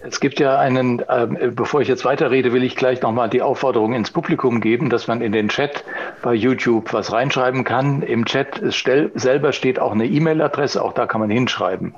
Es 0.06 0.20
gibt 0.20 0.42
ja 0.42 0.60
einen, 0.60 1.00
äh, 1.00 1.52
bevor 1.56 1.80
ich 1.80 1.88
jetzt 1.88 2.04
weiterrede, 2.04 2.52
will 2.52 2.64
ich 2.64 2.76
gleich 2.76 3.02
nochmal 3.02 3.30
die 3.30 3.42
Aufforderung 3.42 3.94
ins 3.94 4.12
Publikum 4.12 4.60
geben, 4.60 4.90
dass 4.90 5.08
man 5.08 5.22
in 5.22 5.32
den 5.32 5.48
Chat 5.48 5.86
bei 6.22 6.34
YouTube 6.34 6.92
was 6.92 7.14
reinschreiben 7.14 7.64
kann. 7.64 8.02
Im 8.02 8.26
Chat 8.26 8.62
selber 9.16 9.54
steht 9.54 9.80
auch 9.80 9.94
eine 9.94 10.06
E-Mail-Adresse, 10.06 10.84
auch 10.84 10.92
da 10.92 11.08
kann 11.08 11.22
man 11.22 11.30
hinschreiben. 11.30 11.96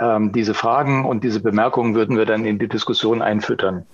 Ähm, 0.00 0.30
diese 0.30 0.54
Fragen 0.54 1.04
und 1.04 1.24
diese 1.24 1.40
Bemerkungen 1.40 1.96
würden 1.96 2.16
wir 2.16 2.26
dann 2.26 2.44
in 2.44 2.60
die 2.60 2.68
Diskussion 2.68 3.22
einfüttern. 3.22 3.86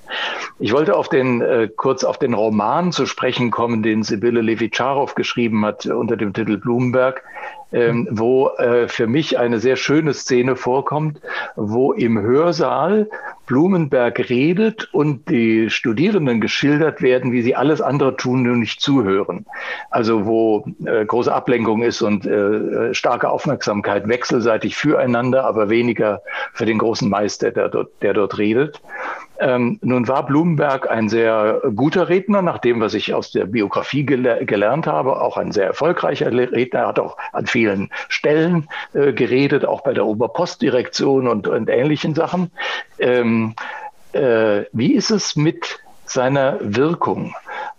Ich 0.59 0.73
wollte 0.75 0.95
auf 0.95 1.09
den, 1.09 1.41
äh, 1.41 1.71
kurz 1.75 2.05
auf 2.05 2.19
den 2.19 2.35
Roman 2.35 2.93
zu 2.93 3.07
sprechen 3.07 3.51
kommen, 3.51 3.83
den 3.83 4.03
Sibylle 4.03 4.43
Levitscharow 4.43 5.15
geschrieben 5.15 5.65
hat 5.65 5.87
unter 5.87 6.19
dem 6.19 6.35
Titel 6.35 6.59
Blumenberg 6.59 7.23
ähm, 7.75 8.09
wo 8.11 8.49
äh, 8.57 8.89
für 8.89 9.07
mich 9.07 9.39
eine 9.39 9.59
sehr 9.59 9.77
schöne 9.77 10.15
Szene 10.15 10.57
vorkommt, 10.57 11.21
wo 11.57 11.93
im 11.93 12.21
Hörsaal 12.21 13.09
Blumenberg 13.47 14.31
redet 14.31 14.89
und 14.95 15.29
die 15.29 15.69
Studierenden 15.69 16.41
geschildert 16.41 17.03
werden, 17.03 17.33
wie 17.33 17.43
sie 17.43 17.57
alles 17.57 17.81
andere 17.81 18.17
tun, 18.17 18.43
nur 18.43 18.57
nicht 18.57 18.81
zuhören. 18.81 19.45
Also 19.91 20.25
wo 20.25 20.65
äh, 20.87 21.05
große 21.05 21.35
Ablenkung 21.35 21.83
ist 21.83 22.01
und 22.01 22.25
äh, 22.27 22.95
starke 22.95 23.29
Aufmerksamkeit 23.29 24.09
wechselseitig 24.09 24.77
füreinander, 24.77 25.45
aber 25.45 25.69
weniger 25.69 26.23
für 26.53 26.65
den 26.65 26.79
großen 26.79 27.09
Meister, 27.09 27.51
der 27.51 27.69
dort, 27.69 27.91
der 28.03 28.15
dort 28.15 28.39
redet. 28.39 28.81
Ähm, 29.39 29.79
nun 29.83 30.07
war 30.07 30.27
Blumenberg 30.27 30.91
ein 30.91 31.09
sehr 31.09 31.61
guter 31.75 32.09
Redner, 32.09 32.43
nach 32.43 32.59
dem, 32.59 32.81
was 32.81 32.95
ich 32.95 33.15
aus 33.15 33.33
der 33.33 33.47
Biografie 33.47 34.05
gele 34.05 34.45
gelernt 34.47 34.87
habe, 34.87 35.21
auch 35.21 35.37
ein 35.37 35.53
sehr 35.53 35.67
erfolgreicher 35.67 36.33
Redner. 36.33 36.81
Er 36.81 36.89
hat 36.89 36.99
auch 36.99 37.17
an 37.33 37.47
vielen 37.47 37.91
Stellen 38.09 38.69
äh, 38.93 39.13
geredet, 39.13 39.65
auch 39.65 39.83
bei 39.83 39.93
der 39.93 40.07
Oberpostdirektion 40.07 41.27
und, 41.27 41.49
und 41.49 41.69
ähnlichen 41.69 42.15
Sachen. 42.15 42.51
Ähm, 42.99 43.55
äh, 44.13 44.65
wie 44.73 44.93
ist 44.93 45.11
es 45.11 45.35
mit 45.37 45.81
seiner 46.07 46.59
Wirkung? 46.61 47.35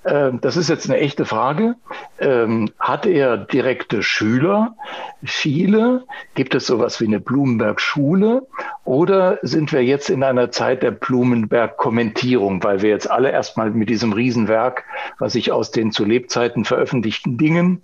Ähm, 0.05 0.39
das 0.41 0.57
ist 0.57 0.69
jetzt 0.69 0.89
eine 0.89 0.99
echte 0.99 1.25
Frage. 1.25 1.75
Ähm, 2.19 2.71
hat 2.79 3.05
er 3.05 3.37
direkte 3.37 4.03
Schüler? 4.03 4.75
Viele? 5.23 6.03
Gibt 6.35 6.53
es 6.53 6.67
sowas 6.67 7.01
wie 7.01 7.07
eine 7.07 7.19
Blumenberg-Schule? 7.19 8.45
Oder 8.85 9.39
sind 9.41 9.73
wir 9.73 9.83
jetzt 9.83 10.11
in 10.11 10.23
einer 10.23 10.51
Zeit 10.51 10.83
der 10.83 10.91
Blumenberg-Kommentierung, 10.91 12.63
weil 12.63 12.83
wir 12.83 12.91
jetzt 12.91 13.09
alle 13.09 13.31
erstmal 13.31 13.71
mit 13.71 13.89
diesem 13.89 14.13
Riesenwerk, 14.13 14.83
was 15.17 15.33
sich 15.33 15.51
aus 15.51 15.71
den 15.71 15.91
zu 15.91 16.05
Lebzeiten 16.05 16.65
veröffentlichten 16.65 17.35
Dingen 17.39 17.81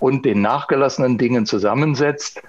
und 0.00 0.24
den 0.24 0.42
nachgelassenen 0.42 1.18
Dingen 1.18 1.46
zusammensetzt, 1.46 2.42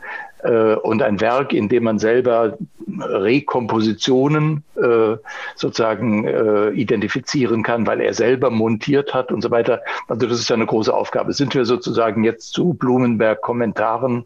und 0.44 1.02
ein 1.02 1.22
Werk, 1.22 1.54
in 1.54 1.70
dem 1.70 1.84
man 1.84 2.00
selber 2.00 2.58
Rekompositionen 3.00 4.64
äh, 4.76 5.16
sozusagen 5.56 6.26
äh, 6.26 6.70
identifizieren 6.72 7.64
kann, 7.64 7.88
weil 7.88 8.02
er 8.02 8.14
selber 8.14 8.50
montiert 8.50 9.14
hat 9.14 9.32
und 9.32 9.42
so 9.42 9.52
weiter. 9.52 9.82
Also 10.08 10.28
das 10.28 10.40
ist 10.40 10.50
ja 10.50 10.56
eine 10.56 10.66
große 10.66 10.94
Aufgabe. 10.94 11.34
Sind 11.34 11.54
wir 11.56 11.66
sozusagen 11.66 12.24
jetzt 12.24 12.54
zu 12.54 12.74
Blumenberg-Kommentaren 12.74 14.26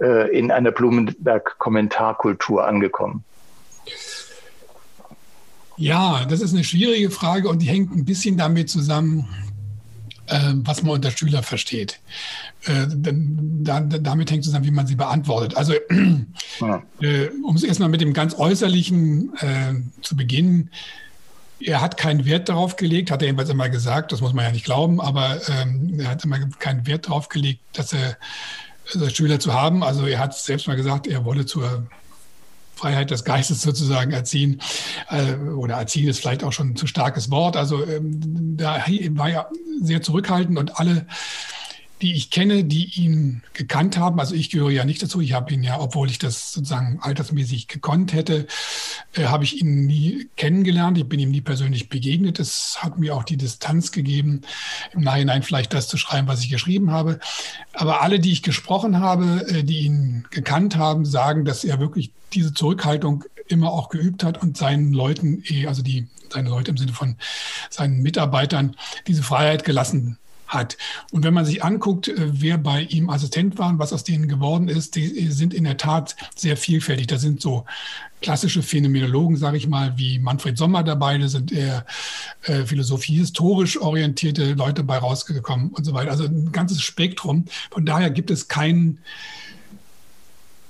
äh, 0.00 0.36
in 0.36 0.50
einer 0.50 0.72
Blumenberg-Kommentarkultur 0.72 2.66
angekommen? 2.66 3.24
Ja, 5.76 6.24
das 6.28 6.40
ist 6.40 6.52
eine 6.52 6.64
schwierige 6.64 7.10
Frage 7.10 7.48
und 7.48 7.60
die 7.60 7.66
hängt 7.66 7.94
ein 7.94 8.04
bisschen 8.04 8.36
damit 8.36 8.68
zusammen, 8.68 9.20
äh, 9.20 9.51
was 10.64 10.82
man 10.82 10.92
unter 10.92 11.10
Schüler 11.10 11.42
versteht. 11.42 12.00
Äh, 12.64 12.86
da, 12.88 13.80
damit 13.80 14.30
hängt 14.30 14.44
zusammen, 14.44 14.64
wie 14.64 14.70
man 14.70 14.86
sie 14.86 14.94
beantwortet. 14.94 15.56
Also, 15.56 15.74
ja. 16.60 16.82
äh, 17.00 17.28
um 17.44 17.56
es 17.56 17.62
erstmal 17.62 17.88
mit 17.88 18.00
dem 18.00 18.12
ganz 18.12 18.34
Äußerlichen 18.34 19.32
äh, 19.38 19.74
zu 20.02 20.16
beginnen, 20.16 20.70
er 21.60 21.80
hat 21.80 21.96
keinen 21.96 22.24
Wert 22.24 22.48
darauf 22.48 22.76
gelegt, 22.76 23.10
hat 23.10 23.22
er 23.22 23.26
jedenfalls 23.26 23.50
immer 23.50 23.68
gesagt, 23.68 24.10
das 24.10 24.20
muss 24.20 24.32
man 24.32 24.44
ja 24.44 24.50
nicht 24.50 24.64
glauben, 24.64 25.00
aber 25.00 25.40
ähm, 25.48 26.00
er 26.00 26.08
hat 26.08 26.24
immer 26.24 26.40
keinen 26.58 26.86
Wert 26.86 27.06
darauf 27.06 27.28
gelegt, 27.28 27.60
dass 27.74 27.92
er 27.92 28.16
Schüler 29.10 29.38
zu 29.38 29.52
haben. 29.52 29.84
Also 29.84 30.06
er 30.06 30.18
hat 30.18 30.36
selbst 30.36 30.66
mal 30.66 30.76
gesagt, 30.76 31.06
er 31.06 31.24
wolle 31.24 31.46
zur 31.46 31.86
Freiheit 32.74 33.10
des 33.10 33.24
Geistes 33.24 33.62
sozusagen 33.62 34.12
erziehen. 34.12 34.60
Äh, 35.08 35.34
oder 35.34 35.76
erziehen 35.76 36.08
ist 36.08 36.20
vielleicht 36.20 36.44
auch 36.44 36.52
schon 36.52 36.70
ein 36.70 36.76
zu 36.76 36.86
starkes 36.86 37.30
Wort. 37.30 37.56
Also 37.56 37.84
ähm, 37.86 38.56
da 38.56 38.84
war 39.10 39.30
er 39.30 39.50
sehr 39.80 40.02
zurückhaltend 40.02 40.58
und 40.58 40.78
alle 40.78 41.06
die 42.02 42.14
ich 42.14 42.30
kenne, 42.30 42.64
die 42.64 43.00
ihn 43.00 43.42
gekannt 43.52 43.96
haben. 43.96 44.18
Also 44.18 44.34
ich 44.34 44.50
gehöre 44.50 44.70
ja 44.70 44.84
nicht 44.84 45.00
dazu. 45.02 45.20
Ich 45.20 45.32
habe 45.34 45.54
ihn 45.54 45.62
ja, 45.62 45.78
obwohl 45.78 46.10
ich 46.10 46.18
das 46.18 46.52
sozusagen 46.52 46.98
altersmäßig 47.00 47.68
gekonnt 47.68 48.12
hätte, 48.12 48.48
äh, 49.14 49.26
habe 49.26 49.44
ich 49.44 49.60
ihn 49.60 49.86
nie 49.86 50.28
kennengelernt. 50.36 50.98
Ich 50.98 51.08
bin 51.08 51.20
ihm 51.20 51.30
nie 51.30 51.40
persönlich 51.40 51.88
begegnet. 51.88 52.40
Es 52.40 52.78
hat 52.80 52.98
mir 52.98 53.14
auch 53.14 53.22
die 53.22 53.36
Distanz 53.36 53.92
gegeben, 53.92 54.42
im 54.92 55.02
Nachhinein 55.02 55.44
vielleicht 55.44 55.72
das 55.72 55.86
zu 55.86 55.96
schreiben, 55.96 56.26
was 56.26 56.42
ich 56.42 56.50
geschrieben 56.50 56.90
habe. 56.90 57.20
Aber 57.72 58.02
alle, 58.02 58.18
die 58.18 58.32
ich 58.32 58.42
gesprochen 58.42 58.98
habe, 58.98 59.46
äh, 59.48 59.62
die 59.62 59.82
ihn 59.82 60.26
gekannt 60.30 60.76
haben, 60.76 61.04
sagen, 61.04 61.44
dass 61.44 61.62
er 61.62 61.78
wirklich 61.78 62.10
diese 62.32 62.52
Zurückhaltung 62.52 63.24
immer 63.46 63.70
auch 63.70 63.90
geübt 63.90 64.24
hat 64.24 64.42
und 64.42 64.56
seinen 64.56 64.92
Leuten, 64.92 65.44
eh, 65.46 65.66
also 65.68 65.82
die 65.82 66.08
seine 66.32 66.48
Leute 66.48 66.70
im 66.70 66.78
Sinne 66.78 66.94
von 66.94 67.16
seinen 67.68 68.00
Mitarbeitern, 68.00 68.74
diese 69.06 69.22
Freiheit 69.22 69.64
gelassen 69.64 70.18
hat. 70.52 70.76
Und 71.10 71.24
wenn 71.24 71.34
man 71.34 71.44
sich 71.44 71.64
anguckt, 71.64 72.08
äh, 72.08 72.14
wer 72.18 72.58
bei 72.58 72.82
ihm 72.82 73.10
Assistent 73.10 73.58
war 73.58 73.68
und 73.68 73.78
was 73.78 73.92
aus 73.92 74.04
denen 74.04 74.28
geworden 74.28 74.68
ist, 74.68 74.96
die 74.96 75.28
sind 75.30 75.54
in 75.54 75.64
der 75.64 75.76
Tat 75.76 76.16
sehr 76.36 76.56
vielfältig. 76.56 77.06
Da 77.06 77.18
sind 77.18 77.40
so 77.40 77.64
klassische 78.20 78.62
Phänomenologen, 78.62 79.36
sage 79.36 79.56
ich 79.56 79.68
mal, 79.68 79.98
wie 79.98 80.18
Manfred 80.18 80.56
Sommer 80.56 80.82
dabei, 80.82 81.18
da 81.18 81.28
sind 81.28 81.52
eher 81.52 81.84
äh, 82.42 82.64
philosophie-historisch 82.64 83.80
orientierte 83.80 84.54
Leute 84.54 84.84
bei 84.84 84.98
rausgekommen 84.98 85.70
und 85.70 85.84
so 85.84 85.92
weiter. 85.92 86.12
Also 86.12 86.24
ein 86.24 86.52
ganzes 86.52 86.80
Spektrum. 86.80 87.46
Von 87.70 87.84
daher 87.84 88.10
gibt 88.10 88.30
es 88.30 88.48
keinen 88.48 88.98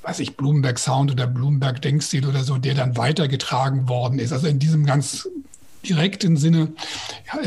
weiß 0.02 0.18
ich, 0.18 0.36
Blumenberg 0.36 0.80
Sound 0.80 1.12
oder 1.12 1.28
Blumenberg 1.28 1.80
Denkstil 1.80 2.26
oder 2.26 2.42
so, 2.42 2.58
der 2.58 2.74
dann 2.74 2.96
weitergetragen 2.96 3.88
worden 3.88 4.18
ist. 4.18 4.32
Also 4.32 4.48
in 4.48 4.58
diesem 4.58 4.84
ganz 4.84 5.28
direkten 5.84 6.36
Sinne 6.36 6.72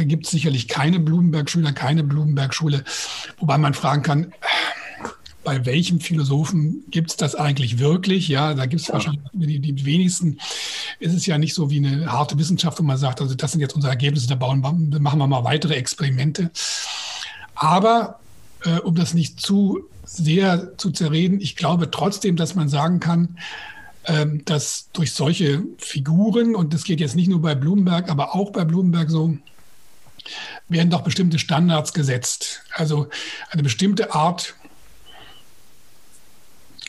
gibt 0.03 0.25
es 0.25 0.31
sicherlich 0.31 0.67
keine 0.67 0.99
Blumenberg-Schüler, 0.99 1.73
keine 1.73 2.03
Blumenberg-Schule, 2.03 2.83
wobei 3.39 3.57
man 3.57 3.73
fragen 3.73 4.03
kann, 4.03 4.33
bei 5.45 5.65
welchem 5.65 6.01
Philosophen 6.01 6.83
gibt 6.89 7.11
es 7.11 7.17
das 7.17 7.35
eigentlich 7.35 7.79
wirklich? 7.79 8.27
Ja, 8.27 8.55
da 8.55 8.65
gibt 8.65 8.81
es 8.81 8.87
ja. 8.87 8.95
wahrscheinlich 8.95 9.21
die, 9.31 9.59
die, 9.59 9.85
wenigsten. 9.85 10.39
Es 10.99 11.13
ist 11.13 11.27
ja 11.27 11.37
nicht 11.37 11.53
so 11.53 11.69
wie 11.69 11.77
eine 11.77 12.11
harte 12.11 12.37
Wissenschaft, 12.37 12.79
wo 12.79 12.83
man 12.83 12.97
sagt, 12.97 13.21
also 13.21 13.35
das 13.35 13.51
sind 13.51 13.61
jetzt 13.61 13.75
unsere 13.75 13.91
Ergebnisse, 13.91 14.27
da 14.27 14.35
bauen, 14.35 14.59
machen 14.59 15.19
wir 15.19 15.27
mal 15.27 15.43
weitere 15.43 15.75
Experimente. 15.75 16.49
Aber 17.53 18.19
äh, 18.65 18.79
um 18.79 18.95
das 18.95 19.13
nicht 19.13 19.39
zu 19.39 19.85
sehr 20.03 20.77
zu 20.77 20.91
zerreden, 20.91 21.39
ich 21.39 21.55
glaube 21.55 21.89
trotzdem, 21.91 22.35
dass 22.35 22.55
man 22.55 22.67
sagen 22.67 22.99
kann, 22.99 23.37
ähm, 24.05 24.43
dass 24.45 24.89
durch 24.93 25.13
solche 25.13 25.63
Figuren, 25.77 26.55
und 26.55 26.73
das 26.73 26.83
geht 26.83 26.99
jetzt 26.99 27.15
nicht 27.15 27.29
nur 27.29 27.41
bei 27.41 27.55
Blumenberg, 27.55 28.09
aber 28.09 28.35
auch 28.35 28.51
bei 28.51 28.65
Blumenberg 28.65 29.09
so, 29.09 29.37
werden 30.67 30.89
doch 30.89 31.01
bestimmte 31.01 31.39
Standards 31.39 31.93
gesetzt. 31.93 32.63
Also 32.73 33.09
eine 33.51 33.63
bestimmte 33.63 34.13
Art 34.13 34.55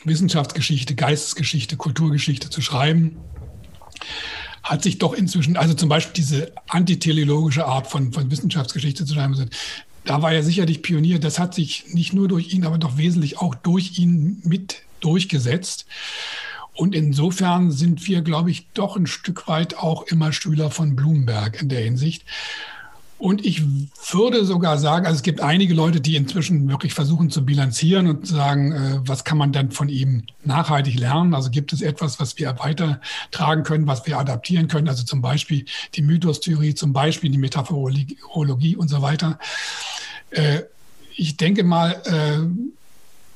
Wissenschaftsgeschichte, 0.03 0.95
Geistesgeschichte, 0.95 1.75
Kulturgeschichte 1.75 2.49
zu 2.49 2.61
schreiben, 2.61 3.17
hat 4.63 4.83
sich 4.83 4.97
doch 4.97 5.13
inzwischen, 5.13 5.57
also 5.57 5.73
zum 5.73 5.89
Beispiel 5.89 6.13
diese 6.13 6.51
antiteleologische 6.67 7.65
Art 7.65 7.87
von, 7.87 8.11
von 8.13 8.29
Wissenschaftsgeschichte 8.29 9.05
zu 9.05 9.13
schreiben, 9.13 9.49
da 10.05 10.21
war 10.21 10.31
er 10.31 10.43
sicherlich 10.43 10.81
Pionier. 10.81 11.19
Das 11.19 11.37
hat 11.37 11.53
sich 11.53 11.93
nicht 11.93 12.13
nur 12.13 12.27
durch 12.27 12.53
ihn, 12.53 12.65
aber 12.65 12.77
doch 12.77 12.97
wesentlich 12.97 13.39
auch 13.39 13.55
durch 13.55 13.99
ihn 13.99 14.41
mit 14.43 14.83
durchgesetzt. 15.01 15.85
Und 16.73 16.95
insofern 16.95 17.71
sind 17.71 18.07
wir, 18.07 18.21
glaube 18.21 18.51
ich, 18.51 18.67
doch 18.73 18.95
ein 18.95 19.07
Stück 19.07 19.47
weit 19.47 19.77
auch 19.77 20.03
immer 20.03 20.31
Schüler 20.31 20.71
von 20.71 20.95
Blumenberg 20.95 21.61
in 21.61 21.69
der 21.69 21.81
Hinsicht. 21.81 22.23
Und 23.19 23.45
ich 23.45 23.63
würde 24.11 24.45
sogar 24.45 24.77
sagen, 24.77 25.07
also 25.07 25.15
es 25.15 25.23
gibt 25.23 25.41
einige 25.41 25.73
Leute, 25.73 25.99
die 25.99 26.15
inzwischen 26.15 26.69
wirklich 26.69 26.93
versuchen 26.93 27.31
zu 27.31 27.43
bilanzieren 27.43 28.07
und 28.07 28.27
sagen, 28.27 28.71
äh, 28.71 28.99
was 29.05 29.23
kann 29.23 29.39
man 29.39 29.51
dann 29.51 29.71
von 29.71 29.89
ihm 29.89 30.23
nachhaltig 30.43 30.99
lernen? 30.99 31.33
Also 31.33 31.49
gibt 31.49 31.73
es 31.73 31.81
etwas, 31.81 32.19
was 32.19 32.37
wir 32.37 32.59
weitertragen 32.59 33.63
können, 33.63 33.87
was 33.87 34.05
wir 34.05 34.19
adaptieren 34.19 34.67
können? 34.67 34.87
Also 34.87 35.03
zum 35.03 35.21
Beispiel 35.21 35.65
die 35.95 36.03
Mythostheorie, 36.03 36.75
zum 36.75 36.93
Beispiel 36.93 37.31
die 37.31 37.39
Metaphorologie 37.39 38.75
und 38.75 38.87
so 38.87 39.01
weiter. 39.01 39.39
Äh, 40.29 40.61
ich 41.15 41.37
denke 41.37 41.63
mal, 41.63 41.93
äh, 42.05 42.76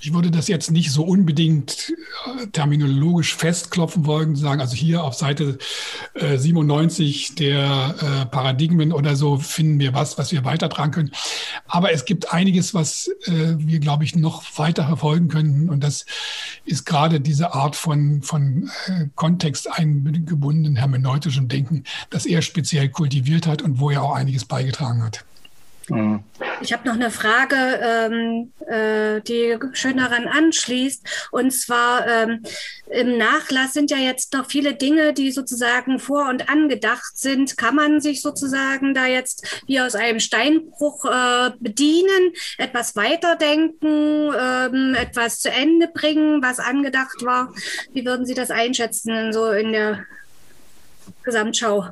ich 0.01 0.13
würde 0.13 0.31
das 0.31 0.47
jetzt 0.47 0.71
nicht 0.71 0.91
so 0.91 1.03
unbedingt 1.03 1.93
äh, 2.25 2.47
terminologisch 2.47 3.35
festklopfen 3.35 4.05
wollen, 4.05 4.35
sagen, 4.35 4.59
also 4.59 4.75
hier 4.75 5.03
auf 5.03 5.13
Seite 5.13 5.59
97 6.15 7.31
äh, 7.31 7.35
der 7.35 7.95
äh, 7.99 8.25
Paradigmen 8.25 8.91
oder 8.91 9.15
so 9.15 9.37
finden 9.37 9.79
wir 9.79 9.93
was, 9.93 10.17
was 10.17 10.31
wir 10.31 10.43
weitertragen 10.43 10.91
können. 10.91 11.11
Aber 11.67 11.91
es 11.91 12.05
gibt 12.05 12.33
einiges, 12.33 12.73
was 12.73 13.09
wir, 13.27 13.79
glaube 13.79 14.03
ich, 14.03 14.15
noch 14.15 14.43
weiter 14.57 14.85
verfolgen 14.85 15.27
können. 15.27 15.69
Und 15.69 15.83
das 15.83 16.05
ist 16.65 16.85
gerade 16.85 17.21
diese 17.21 17.53
Art 17.53 17.75
von, 17.75 18.21
von 18.21 18.69
kontexteingebundenen 19.15 20.75
hermeneutischem 20.75 21.47
Denken, 21.47 21.83
das 22.09 22.25
er 22.25 22.41
speziell 22.41 22.89
kultiviert 22.89 23.47
hat 23.47 23.61
und 23.61 23.79
wo 23.79 23.89
er 23.89 24.03
auch 24.03 24.15
einiges 24.15 24.45
beigetragen 24.45 25.03
hat. 25.03 25.23
Mhm. 25.91 26.23
Ich 26.61 26.71
habe 26.71 26.87
noch 26.87 26.95
eine 26.95 27.11
Frage, 27.11 27.55
ähm, 27.55 28.53
äh, 28.67 29.21
die 29.21 29.57
schön 29.73 29.97
daran 29.97 30.27
anschließt. 30.27 31.27
Und 31.31 31.51
zwar 31.51 32.07
ähm, 32.07 32.43
im 32.89 33.17
Nachlass 33.17 33.73
sind 33.73 33.91
ja 33.91 33.97
jetzt 33.97 34.33
noch 34.33 34.49
viele 34.49 34.73
Dinge, 34.73 35.13
die 35.13 35.31
sozusagen 35.31 35.99
vor 35.99 36.29
und 36.29 36.49
angedacht 36.49 37.17
sind. 37.17 37.57
Kann 37.57 37.75
man 37.75 37.99
sich 37.99 38.21
sozusagen 38.21 38.93
da 38.93 39.05
jetzt 39.05 39.63
wie 39.67 39.81
aus 39.81 39.95
einem 39.95 40.19
Steinbruch 40.19 41.03
äh, 41.05 41.51
bedienen, 41.59 42.31
etwas 42.57 42.95
weiterdenken, 42.95 44.31
ähm, 44.39 44.95
etwas 44.95 45.39
zu 45.39 45.51
Ende 45.51 45.89
bringen, 45.93 46.41
was 46.41 46.59
angedacht 46.59 47.23
war? 47.23 47.53
Wie 47.91 48.05
würden 48.05 48.25
Sie 48.25 48.33
das 48.33 48.49
einschätzen, 48.49 49.33
so 49.33 49.51
in 49.51 49.73
der 49.73 50.05
Gesamtschau? 51.23 51.89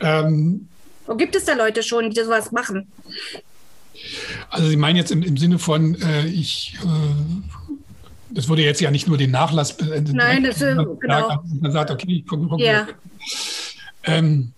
Ähm 0.00 0.68
und 1.06 1.18
gibt 1.18 1.36
es 1.36 1.44
da 1.44 1.54
Leute 1.54 1.82
schon, 1.82 2.10
die 2.10 2.20
sowas 2.20 2.52
machen? 2.52 2.86
Also 4.50 4.68
Sie 4.68 4.76
meinen 4.76 4.96
jetzt 4.96 5.10
im, 5.10 5.22
im 5.22 5.36
Sinne 5.36 5.58
von, 5.58 6.00
äh, 6.00 6.26
ich, 6.26 6.76
äh, 6.82 7.76
das 8.30 8.48
würde 8.48 8.62
jetzt 8.62 8.80
ja 8.80 8.90
nicht 8.90 9.08
nur 9.08 9.18
den 9.18 9.30
Nachlass. 9.30 9.72
Äh, 9.78 10.02
Nein, 10.12 10.44
das 10.44 10.60
ist 10.60 10.76
genau. 11.00 11.42
Man 11.60 11.72
sagt, 11.72 11.90
okay, 11.90 12.18
ich 12.18 12.26
gucke. 12.26 12.46
Guck, 12.48 12.60
ja. 12.60 12.86
Ähm, 14.04 14.52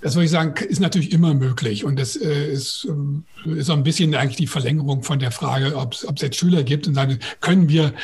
das 0.00 0.14
würde 0.14 0.26
ich 0.26 0.30
sagen, 0.30 0.54
ist 0.66 0.80
natürlich 0.80 1.12
immer 1.12 1.32
möglich. 1.32 1.84
Und 1.84 1.98
das 1.98 2.16
äh, 2.16 2.52
ist, 2.52 2.86
äh, 3.46 3.50
ist 3.58 3.66
so 3.66 3.72
ein 3.72 3.84
bisschen 3.84 4.14
eigentlich 4.14 4.36
die 4.36 4.46
Verlängerung 4.46 5.02
von 5.02 5.18
der 5.18 5.30
Frage, 5.30 5.76
ob 5.76 5.94
es 5.94 6.06
jetzt 6.20 6.36
Schüler 6.36 6.62
gibt 6.62 6.86
und 6.86 6.94
sagen, 6.94 7.18
können 7.40 7.68
wir 7.68 7.94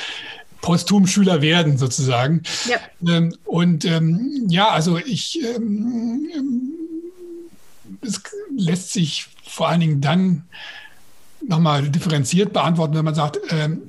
posthum 0.62 1.06
Schüler 1.06 1.42
werden 1.42 1.78
sozusagen. 1.78 2.42
Ja. 2.68 2.78
Ähm, 3.06 3.34
und 3.44 3.84
ähm, 3.84 4.46
ja, 4.48 4.68
also 4.68 4.98
ich 4.98 5.40
ähm, 5.42 6.28
es 8.02 8.22
lässt 8.56 8.92
sich 8.92 9.28
vor 9.42 9.68
allen 9.68 9.80
Dingen 9.80 10.00
dann 10.00 10.44
nochmal 11.46 11.88
differenziert 11.88 12.52
beantworten, 12.52 12.94
wenn 12.94 13.04
man 13.04 13.14
sagt, 13.14 13.38
ähm, 13.50 13.82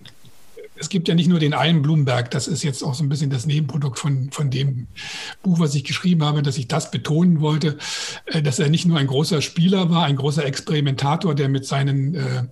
es 0.82 0.90
gibt 0.90 1.08
ja 1.08 1.14
nicht 1.14 1.28
nur 1.28 1.40
den 1.40 1.54
einen 1.54 1.84
Blumenberg, 1.84 2.32
das 2.32 2.48
ist 2.48 2.64
jetzt 2.64 2.84
auch 2.84 2.96
so 2.96 3.04
ein 3.04 3.10
bisschen 3.10 3.30
das 3.30 3.46
Nebenprodukt 3.46 4.00
von, 4.00 4.32
von 4.32 4.50
dem 4.50 4.88
Buch, 5.44 5.60
was 5.60 5.76
ich 5.76 5.84
geschrieben 5.84 6.24
habe, 6.24 6.42
dass 6.42 6.58
ich 6.58 6.68
das 6.68 6.90
betonen 6.90 7.40
wollte, 7.40 7.78
äh, 8.26 8.42
dass 8.42 8.60
er 8.60 8.70
nicht 8.70 8.86
nur 8.86 8.98
ein 8.98 9.08
großer 9.08 9.42
Spieler 9.42 9.92
war, 9.92 10.06
ein 10.06 10.16
großer 10.16 10.44
Experimentator, 10.44 11.36
der 11.36 11.50
mit 11.50 11.66
seinen 11.66 12.16
äh, 12.16 12.44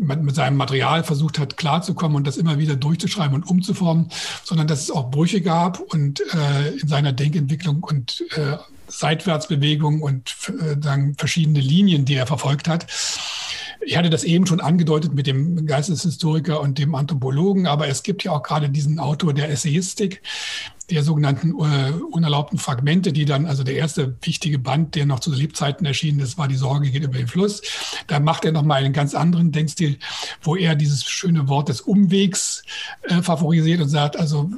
mit 0.00 0.34
seinem 0.34 0.56
Material 0.56 1.02
versucht 1.02 1.38
hat, 1.38 1.56
klarzukommen 1.56 2.16
und 2.16 2.26
das 2.26 2.36
immer 2.36 2.58
wieder 2.58 2.76
durchzuschreiben 2.76 3.34
und 3.34 3.48
umzuformen, 3.48 4.10
sondern 4.44 4.66
dass 4.66 4.82
es 4.82 4.90
auch 4.90 5.10
Brüche 5.10 5.40
gab 5.40 5.80
und 5.80 6.20
äh, 6.20 6.68
in 6.78 6.86
seiner 6.86 7.12
Denkentwicklung 7.12 7.82
und 7.82 8.22
äh, 8.36 8.58
Seitwärtsbewegungen 8.88 10.02
und 10.02 10.34
äh, 10.48 10.76
dann 10.76 11.14
verschiedene 11.14 11.60
Linien, 11.60 12.04
die 12.04 12.14
er 12.14 12.26
verfolgt 12.26 12.68
hat. 12.68 12.86
Ich 13.80 13.96
hatte 13.96 14.10
das 14.10 14.24
eben 14.24 14.46
schon 14.46 14.60
angedeutet 14.60 15.14
mit 15.14 15.26
dem 15.26 15.66
Geisteshistoriker 15.66 16.60
und 16.60 16.78
dem 16.78 16.94
Anthropologen, 16.94 17.66
aber 17.66 17.88
es 17.88 18.02
gibt 18.02 18.24
ja 18.24 18.32
auch 18.32 18.42
gerade 18.42 18.68
diesen 18.70 18.98
Autor 18.98 19.32
der 19.32 19.50
Essayistik, 19.50 20.22
der 20.90 21.02
sogenannten 21.02 21.50
äh, 21.50 21.92
unerlaubten 22.10 22.58
Fragmente, 22.58 23.12
die 23.12 23.24
dann, 23.24 23.46
also 23.46 23.62
der 23.62 23.76
erste 23.76 24.16
wichtige 24.22 24.58
Band, 24.58 24.94
der 24.94 25.06
noch 25.06 25.20
zu 25.20 25.30
Lebzeiten 25.32 25.86
erschienen 25.86 26.20
ist, 26.20 26.38
war 26.38 26.48
die 26.48 26.56
Sorge 26.56 26.90
geht 26.90 27.04
über 27.04 27.18
den 27.18 27.28
Fluss. 27.28 27.62
Da 28.06 28.20
macht 28.20 28.44
er 28.44 28.52
nochmal 28.52 28.82
einen 28.82 28.94
ganz 28.94 29.14
anderen 29.14 29.52
Denkstil, 29.52 29.98
wo 30.42 30.56
er 30.56 30.74
dieses 30.74 31.04
schöne 31.04 31.48
Wort 31.48 31.68
des 31.68 31.82
Umwegs 31.82 32.62
äh, 33.02 33.22
favorisiert 33.22 33.80
und 33.80 33.88
sagt, 33.88 34.16
also 34.16 34.50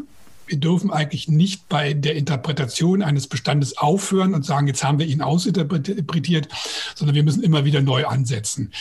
wir 0.51 0.59
dürfen 0.59 0.91
eigentlich 0.91 1.29
nicht 1.29 1.69
bei 1.69 1.95
der 1.95 2.17
Interpretation 2.17 3.03
eines 3.03 3.29
Bestandes 3.29 3.79
aufhören 3.79 4.35
und 4.35 4.45
sagen, 4.45 4.67
jetzt 4.67 4.83
haben 4.83 4.99
wir 4.99 5.07
ihn 5.07 5.23
ausinterpretiert, 5.23 6.49
sondern 6.97 7.15
wir 7.15 7.23
müssen 7.23 7.43
immer 7.43 7.65
wieder 7.65 7.81
neu 7.81 8.05
ansetzen. 8.07 8.73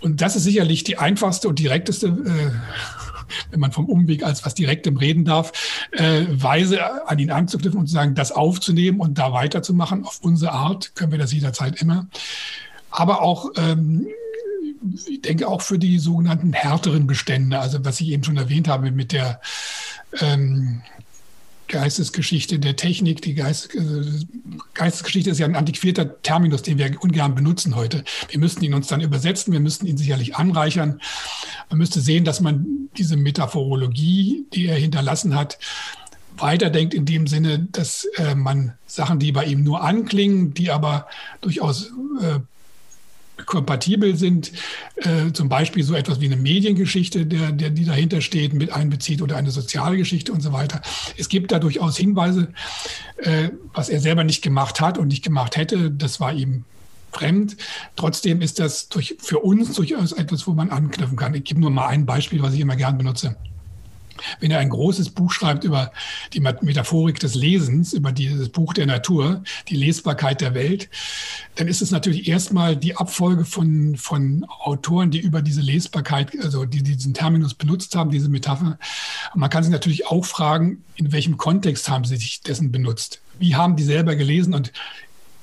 Und 0.00 0.20
das 0.20 0.34
ist 0.34 0.42
sicherlich 0.42 0.84
die 0.84 0.98
einfachste 0.98 1.48
und 1.48 1.58
direkteste, 1.58 2.08
äh, 2.08 2.50
wenn 3.50 3.60
man 3.60 3.72
vom 3.72 3.86
Umweg 3.86 4.24
als 4.24 4.44
was 4.44 4.54
Direktem 4.54 4.96
reden 4.96 5.24
darf, 5.24 5.52
äh, 5.92 6.24
Weise 6.30 7.06
an 7.08 7.18
ihn 7.18 7.30
anzuknüpfen 7.30 7.78
und 7.78 7.86
zu 7.86 7.94
sagen, 7.94 8.14
das 8.14 8.32
aufzunehmen 8.32 9.00
und 9.00 9.18
da 9.18 9.32
weiterzumachen. 9.32 10.04
Auf 10.04 10.18
unsere 10.22 10.52
Art 10.52 10.94
können 10.96 11.12
wir 11.12 11.18
das 11.18 11.32
jederzeit 11.32 11.80
immer. 11.80 12.08
Aber 12.90 13.22
auch 13.22 13.50
ähm, 13.56 14.08
ich 15.08 15.22
denke 15.22 15.48
auch 15.48 15.62
für 15.62 15.78
die 15.78 15.98
sogenannten 15.98 16.52
härteren 16.52 17.06
Bestände, 17.06 17.58
also 17.58 17.84
was 17.84 18.00
ich 18.00 18.08
eben 18.08 18.24
schon 18.24 18.36
erwähnt 18.36 18.68
habe 18.68 18.90
mit 18.90 19.12
der 19.12 19.40
ähm, 20.20 20.82
Geistesgeschichte 21.68 22.58
der 22.58 22.76
Technik. 22.76 23.22
Die 23.22 23.34
Geist, 23.34 23.74
äh, 23.74 23.80
Geistesgeschichte 24.74 25.30
ist 25.30 25.38
ja 25.38 25.46
ein 25.46 25.54
antiquierter 25.54 26.20
Terminus, 26.22 26.62
den 26.62 26.78
wir 26.78 26.90
ungern 27.00 27.34
benutzen 27.34 27.76
heute. 27.76 28.04
Wir 28.28 28.40
müssten 28.40 28.64
ihn 28.64 28.74
uns 28.74 28.88
dann 28.88 29.00
übersetzen, 29.00 29.52
wir 29.52 29.60
müssten 29.60 29.86
ihn 29.86 29.98
sicherlich 29.98 30.36
anreichern. 30.36 31.00
Man 31.68 31.78
müsste 31.78 32.00
sehen, 32.00 32.24
dass 32.24 32.40
man 32.40 32.88
diese 32.96 33.16
Metaphorologie, 33.16 34.46
die 34.52 34.66
er 34.66 34.76
hinterlassen 34.76 35.34
hat, 35.34 35.58
weiterdenkt 36.36 36.94
in 36.94 37.04
dem 37.04 37.26
Sinne, 37.26 37.68
dass 37.70 38.06
äh, 38.16 38.34
man 38.34 38.74
Sachen, 38.86 39.18
die 39.18 39.32
bei 39.32 39.44
ihm 39.44 39.62
nur 39.62 39.82
anklingen, 39.82 40.54
die 40.54 40.70
aber 40.70 41.06
durchaus 41.40 41.92
äh, 42.20 42.40
kompatibel 43.46 44.16
sind, 44.16 44.52
äh, 44.96 45.32
zum 45.32 45.48
Beispiel 45.48 45.82
so 45.82 45.94
etwas 45.94 46.20
wie 46.20 46.26
eine 46.26 46.36
Mediengeschichte, 46.36 47.26
der, 47.26 47.52
der, 47.52 47.70
die 47.70 47.84
dahinter 47.84 48.20
steht, 48.20 48.52
mit 48.52 48.72
einbezieht 48.72 49.22
oder 49.22 49.36
eine 49.36 49.50
Sozialgeschichte 49.50 50.32
und 50.32 50.40
so 50.40 50.52
weiter. 50.52 50.82
Es 51.16 51.28
gibt 51.28 51.52
da 51.52 51.58
durchaus 51.58 51.96
Hinweise, 51.96 52.48
äh, 53.18 53.50
was 53.72 53.88
er 53.88 54.00
selber 54.00 54.24
nicht 54.24 54.42
gemacht 54.42 54.80
hat 54.80 54.98
und 54.98 55.08
nicht 55.08 55.24
gemacht 55.24 55.56
hätte, 55.56 55.90
das 55.90 56.20
war 56.20 56.32
ihm 56.32 56.64
fremd. 57.12 57.56
Trotzdem 57.96 58.42
ist 58.42 58.58
das 58.58 58.88
durch, 58.88 59.16
für 59.18 59.40
uns 59.40 59.74
durchaus 59.74 60.12
etwas, 60.12 60.46
wo 60.46 60.52
man 60.52 60.70
anknüpfen 60.70 61.16
kann. 61.16 61.34
Ich 61.34 61.44
gebe 61.44 61.60
nur 61.60 61.70
mal 61.70 61.88
ein 61.88 62.06
Beispiel, 62.06 62.42
was 62.42 62.54
ich 62.54 62.60
immer 62.60 62.76
gern 62.76 62.98
benutze. 62.98 63.36
Wenn 64.40 64.50
er 64.50 64.58
ein 64.58 64.70
großes 64.70 65.10
Buch 65.10 65.32
schreibt 65.32 65.64
über 65.64 65.92
die 66.32 66.40
Metaphorik 66.40 67.18
des 67.20 67.34
Lesens, 67.34 67.92
über 67.92 68.12
dieses 68.12 68.48
Buch 68.48 68.74
der 68.74 68.86
Natur, 68.86 69.42
die 69.68 69.76
Lesbarkeit 69.76 70.40
der 70.40 70.54
Welt, 70.54 70.88
dann 71.56 71.68
ist 71.68 71.82
es 71.82 71.90
natürlich 71.90 72.28
erstmal 72.28 72.76
die 72.76 72.96
Abfolge 72.96 73.44
von, 73.44 73.96
von 73.96 74.44
Autoren, 74.60 75.10
die 75.10 75.20
über 75.20 75.42
diese 75.42 75.60
Lesbarkeit, 75.60 76.32
also 76.42 76.64
die 76.64 76.82
diesen 76.82 77.14
Terminus 77.14 77.54
benutzt 77.54 77.94
haben, 77.96 78.10
diese 78.10 78.28
Metapher. 78.28 78.78
Und 79.34 79.40
man 79.40 79.50
kann 79.50 79.62
sich 79.62 79.72
natürlich 79.72 80.06
auch 80.06 80.24
fragen, 80.24 80.82
in 80.96 81.12
welchem 81.12 81.36
Kontext 81.36 81.88
haben 81.88 82.04
sie 82.04 82.16
sich 82.16 82.42
dessen 82.42 82.72
benutzt? 82.72 83.20
Wie 83.38 83.54
haben 83.54 83.76
die 83.76 83.84
selber 83.84 84.16
gelesen 84.16 84.54
und 84.54 84.72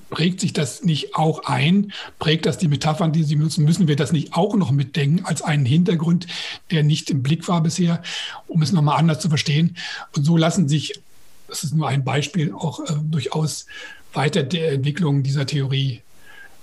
prägt 0.10 0.40
sich 0.40 0.54
das 0.54 0.84
nicht 0.84 1.16
auch 1.16 1.46
ein? 1.46 1.92
Prägt 2.20 2.46
das 2.46 2.58
die 2.58 2.68
Metaphern, 2.68 3.12
die 3.12 3.24
Sie 3.24 3.36
benutzen? 3.36 3.66
Müssen 3.66 3.88
wir 3.88 3.96
das 3.96 4.12
nicht 4.12 4.34
auch 4.34 4.56
noch 4.56 4.72
mitdenken 4.72 5.26
als 5.26 5.42
einen 5.42 5.66
Hintergrund, 5.66 6.28
der 6.72 6.84
nicht 6.84 7.10
im 7.10 7.24
Blick 7.24 7.48
war 7.48 7.62
bisher, 7.62 8.02
um 8.48 8.62
es 8.62 8.72
nochmal 8.72 8.98
anders 8.98 9.20
zu 9.20 9.30
verstehen? 9.30 9.78
Und 10.16 10.24
so 10.24 10.38
lassen 10.38 10.68
sich, 10.68 11.02
das 11.48 11.64
ist 11.64 11.76
nur 11.76 11.88
ein 11.88 12.04
Beispiel, 12.04 12.54
auch 12.54 12.80
äh, 12.82 12.94
durchaus 13.04 13.66
weiter 14.14 14.44
der 14.44 14.74
Entwicklung 14.74 15.24
dieser 15.24 15.46
Theorie 15.46 16.02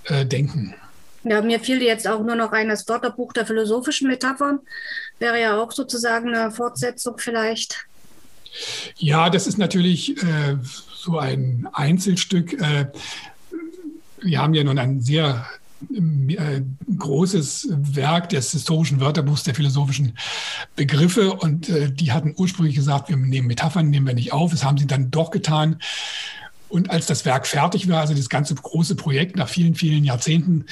äh, 0.05 0.25
denken. 0.25 0.75
Ja, 1.23 1.41
mir 1.41 1.59
fiel 1.59 1.81
jetzt 1.81 2.07
auch 2.07 2.21
nur 2.21 2.35
noch 2.35 2.51
ein, 2.51 2.67
das 2.67 2.87
Wörterbuch 2.87 3.31
der 3.31 3.45
philosophischen 3.45 4.09
Metaphern. 4.09 4.59
Wäre 5.19 5.39
ja 5.39 5.57
auch 5.61 5.71
sozusagen 5.71 6.33
eine 6.33 6.51
Fortsetzung 6.51 7.17
vielleicht. 7.17 7.85
Ja, 8.97 9.29
das 9.29 9.47
ist 9.47 9.57
natürlich 9.57 10.21
äh, 10.21 10.57
so 10.93 11.17
ein 11.17 11.67
Einzelstück. 11.71 12.53
Äh, 12.61 12.87
wir 14.23 14.39
haben 14.39 14.53
ja 14.53 14.63
nun 14.63 14.79
ein 14.79 15.01
sehr 15.01 15.45
äh, 15.91 16.61
großes 16.97 17.67
Werk 17.71 18.29
des 18.29 18.51
historischen 18.51 18.99
Wörterbuchs 19.01 19.43
der 19.43 19.55
philosophischen 19.55 20.17
Begriffe 20.75 21.33
und 21.33 21.69
äh, 21.69 21.91
die 21.91 22.11
hatten 22.11 22.33
ursprünglich 22.37 22.75
gesagt, 22.75 23.09
wir 23.09 23.17
nehmen 23.17 23.47
Metaphern, 23.47 23.89
nehmen 23.89 24.07
wir 24.07 24.13
nicht 24.13 24.33
auf. 24.33 24.51
Das 24.51 24.63
haben 24.63 24.77
sie 24.77 24.87
dann 24.87 25.11
doch 25.11 25.31
getan. 25.31 25.77
Und 26.69 26.89
als 26.89 27.05
das 27.05 27.25
Werk 27.25 27.45
fertig 27.45 27.89
war, 27.89 28.01
also 28.01 28.13
das 28.13 28.29
ganze 28.29 28.55
große 28.55 28.95
Projekt 28.95 29.35
nach 29.35 29.49
vielen, 29.49 29.75
vielen 29.75 30.03
Jahrzehnten, 30.03 30.65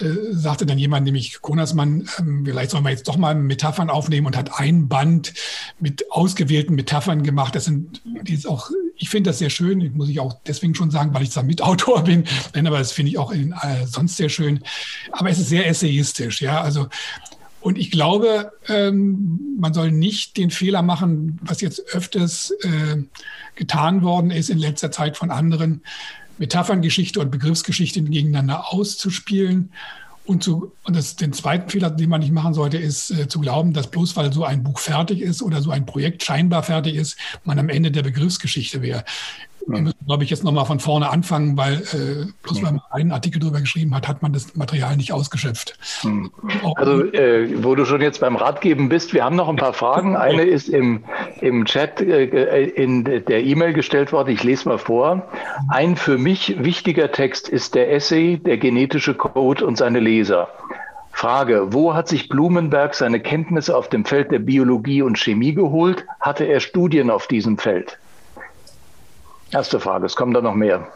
äh, 0.00 0.32
sagte 0.32 0.66
dann 0.66 0.78
jemand, 0.78 1.04
nämlich 1.04 1.40
Konasmann, 1.40 2.08
ähm, 2.18 2.44
vielleicht 2.44 2.70
sollen 2.70 2.84
wir 2.84 2.90
jetzt 2.90 3.08
doch 3.08 3.16
mal 3.16 3.34
Metaphern 3.34 3.90
aufnehmen 3.90 4.26
und 4.26 4.36
hat 4.36 4.58
ein 4.58 4.88
Band 4.88 5.34
mit 5.78 6.10
ausgewählten 6.10 6.74
Metaphern 6.74 7.22
gemacht. 7.22 7.54
Das 7.54 7.66
sind, 7.66 8.00
die 8.04 8.34
ist 8.34 8.46
auch, 8.46 8.70
ich 9.02 9.08
finde 9.08 9.30
das 9.30 9.40
sehr 9.40 9.50
schön, 9.50 9.92
muss 9.96 10.08
ich 10.08 10.20
auch 10.20 10.38
deswegen 10.46 10.76
schon 10.76 10.92
sagen, 10.92 11.12
weil 11.12 11.24
ich 11.24 11.30
da 11.30 11.42
Mitautor 11.42 12.04
bin, 12.04 12.24
denn 12.54 12.66
aber 12.66 12.78
das 12.78 12.92
finde 12.92 13.10
ich 13.10 13.18
auch 13.18 13.32
in, 13.32 13.52
äh, 13.52 13.84
sonst 13.86 14.16
sehr 14.16 14.28
schön. 14.28 14.60
Aber 15.10 15.28
es 15.28 15.38
ist 15.38 15.48
sehr 15.48 15.66
essayistisch, 15.66 16.40
ja, 16.40 16.60
also 16.60 16.88
und 17.60 17.78
ich 17.78 17.92
glaube, 17.92 18.52
ähm, 18.68 19.56
man 19.58 19.72
soll 19.72 19.92
nicht 19.92 20.36
den 20.36 20.50
Fehler 20.50 20.82
machen, 20.82 21.38
was 21.42 21.60
jetzt 21.60 21.80
öfters 21.94 22.52
äh, 22.62 23.02
getan 23.54 24.02
worden 24.02 24.32
ist 24.32 24.50
in 24.50 24.58
letzter 24.58 24.90
Zeit 24.90 25.16
von 25.16 25.30
anderen, 25.30 25.82
Metapherngeschichte 26.38 27.20
und 27.20 27.30
Begriffsgeschichte 27.30 28.02
gegeneinander 28.02 28.72
auszuspielen. 28.72 29.70
Und, 30.24 30.44
zu, 30.44 30.72
und 30.84 30.94
das, 30.94 31.16
den 31.16 31.32
zweiten 31.32 31.68
Fehler, 31.68 31.90
den 31.90 32.08
man 32.08 32.20
nicht 32.20 32.32
machen 32.32 32.54
sollte, 32.54 32.78
ist 32.78 33.10
äh, 33.10 33.26
zu 33.26 33.40
glauben, 33.40 33.72
dass 33.72 33.90
bloß 33.90 34.16
weil 34.16 34.32
so 34.32 34.44
ein 34.44 34.62
Buch 34.62 34.78
fertig 34.78 35.20
ist 35.20 35.42
oder 35.42 35.60
so 35.60 35.70
ein 35.70 35.84
Projekt 35.84 36.22
scheinbar 36.22 36.62
fertig 36.62 36.94
ist, 36.94 37.16
man 37.44 37.58
am 37.58 37.68
Ende 37.68 37.90
der 37.90 38.04
Begriffsgeschichte 38.04 38.82
wäre. 38.82 39.04
Wir 39.66 39.80
müssen, 39.80 40.06
glaube 40.06 40.24
ich, 40.24 40.30
jetzt 40.30 40.44
nochmal 40.44 40.64
von 40.64 40.80
vorne 40.80 41.10
anfangen, 41.10 41.56
weil 41.56 41.74
äh, 41.74 42.26
bloß 42.42 42.62
weil 42.62 42.72
man 42.72 42.82
einen 42.90 43.12
Artikel 43.12 43.40
darüber 43.40 43.60
geschrieben 43.60 43.94
hat, 43.94 44.08
hat 44.08 44.22
man 44.22 44.32
das 44.32 44.56
Material 44.56 44.96
nicht 44.96 45.12
ausgeschöpft. 45.12 45.78
Hm. 46.02 46.30
Also, 46.74 47.04
äh, 47.12 47.62
wo 47.62 47.74
du 47.74 47.84
schon 47.84 48.00
jetzt 48.00 48.20
beim 48.20 48.36
Ratgeben 48.36 48.88
bist, 48.88 49.14
wir 49.14 49.24
haben 49.24 49.36
noch 49.36 49.48
ein 49.48 49.56
paar 49.56 49.72
Fragen. 49.72 50.16
Eine 50.22 50.42
ist 50.42 50.68
im, 50.68 51.04
im 51.40 51.64
Chat 51.64 52.00
äh, 52.00 52.64
in 52.64 53.04
der 53.04 53.44
E-Mail 53.44 53.72
gestellt 53.72 54.12
worden. 54.12 54.30
Ich 54.30 54.42
lese 54.42 54.68
mal 54.68 54.78
vor. 54.78 55.28
Ein 55.68 55.96
für 55.96 56.18
mich 56.18 56.62
wichtiger 56.62 57.12
Text 57.12 57.48
ist 57.48 57.74
der 57.74 57.92
Essay 57.92 58.38
Der 58.38 58.58
genetische 58.58 59.14
Code 59.14 59.64
und 59.64 59.76
seine 59.78 60.00
Leser. 60.00 60.48
Frage, 61.12 61.72
wo 61.72 61.94
hat 61.94 62.08
sich 62.08 62.28
Blumenberg 62.28 62.94
seine 62.94 63.20
Kenntnisse 63.20 63.76
auf 63.76 63.88
dem 63.88 64.04
Feld 64.04 64.32
der 64.32 64.38
Biologie 64.40 65.02
und 65.02 65.18
Chemie 65.18 65.54
geholt? 65.54 66.04
Hatte 66.20 66.44
er 66.44 66.60
Studien 66.60 67.10
auf 67.10 67.26
diesem 67.26 67.58
Feld? 67.58 67.98
Erste 69.52 69.80
Frage, 69.80 70.06
es 70.06 70.16
kommen 70.16 70.32
da 70.32 70.40
noch 70.40 70.54
mehr. 70.54 70.88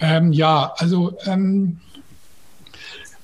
Ähm, 0.00 0.32
ja, 0.32 0.72
also 0.78 1.16
ähm, 1.26 1.78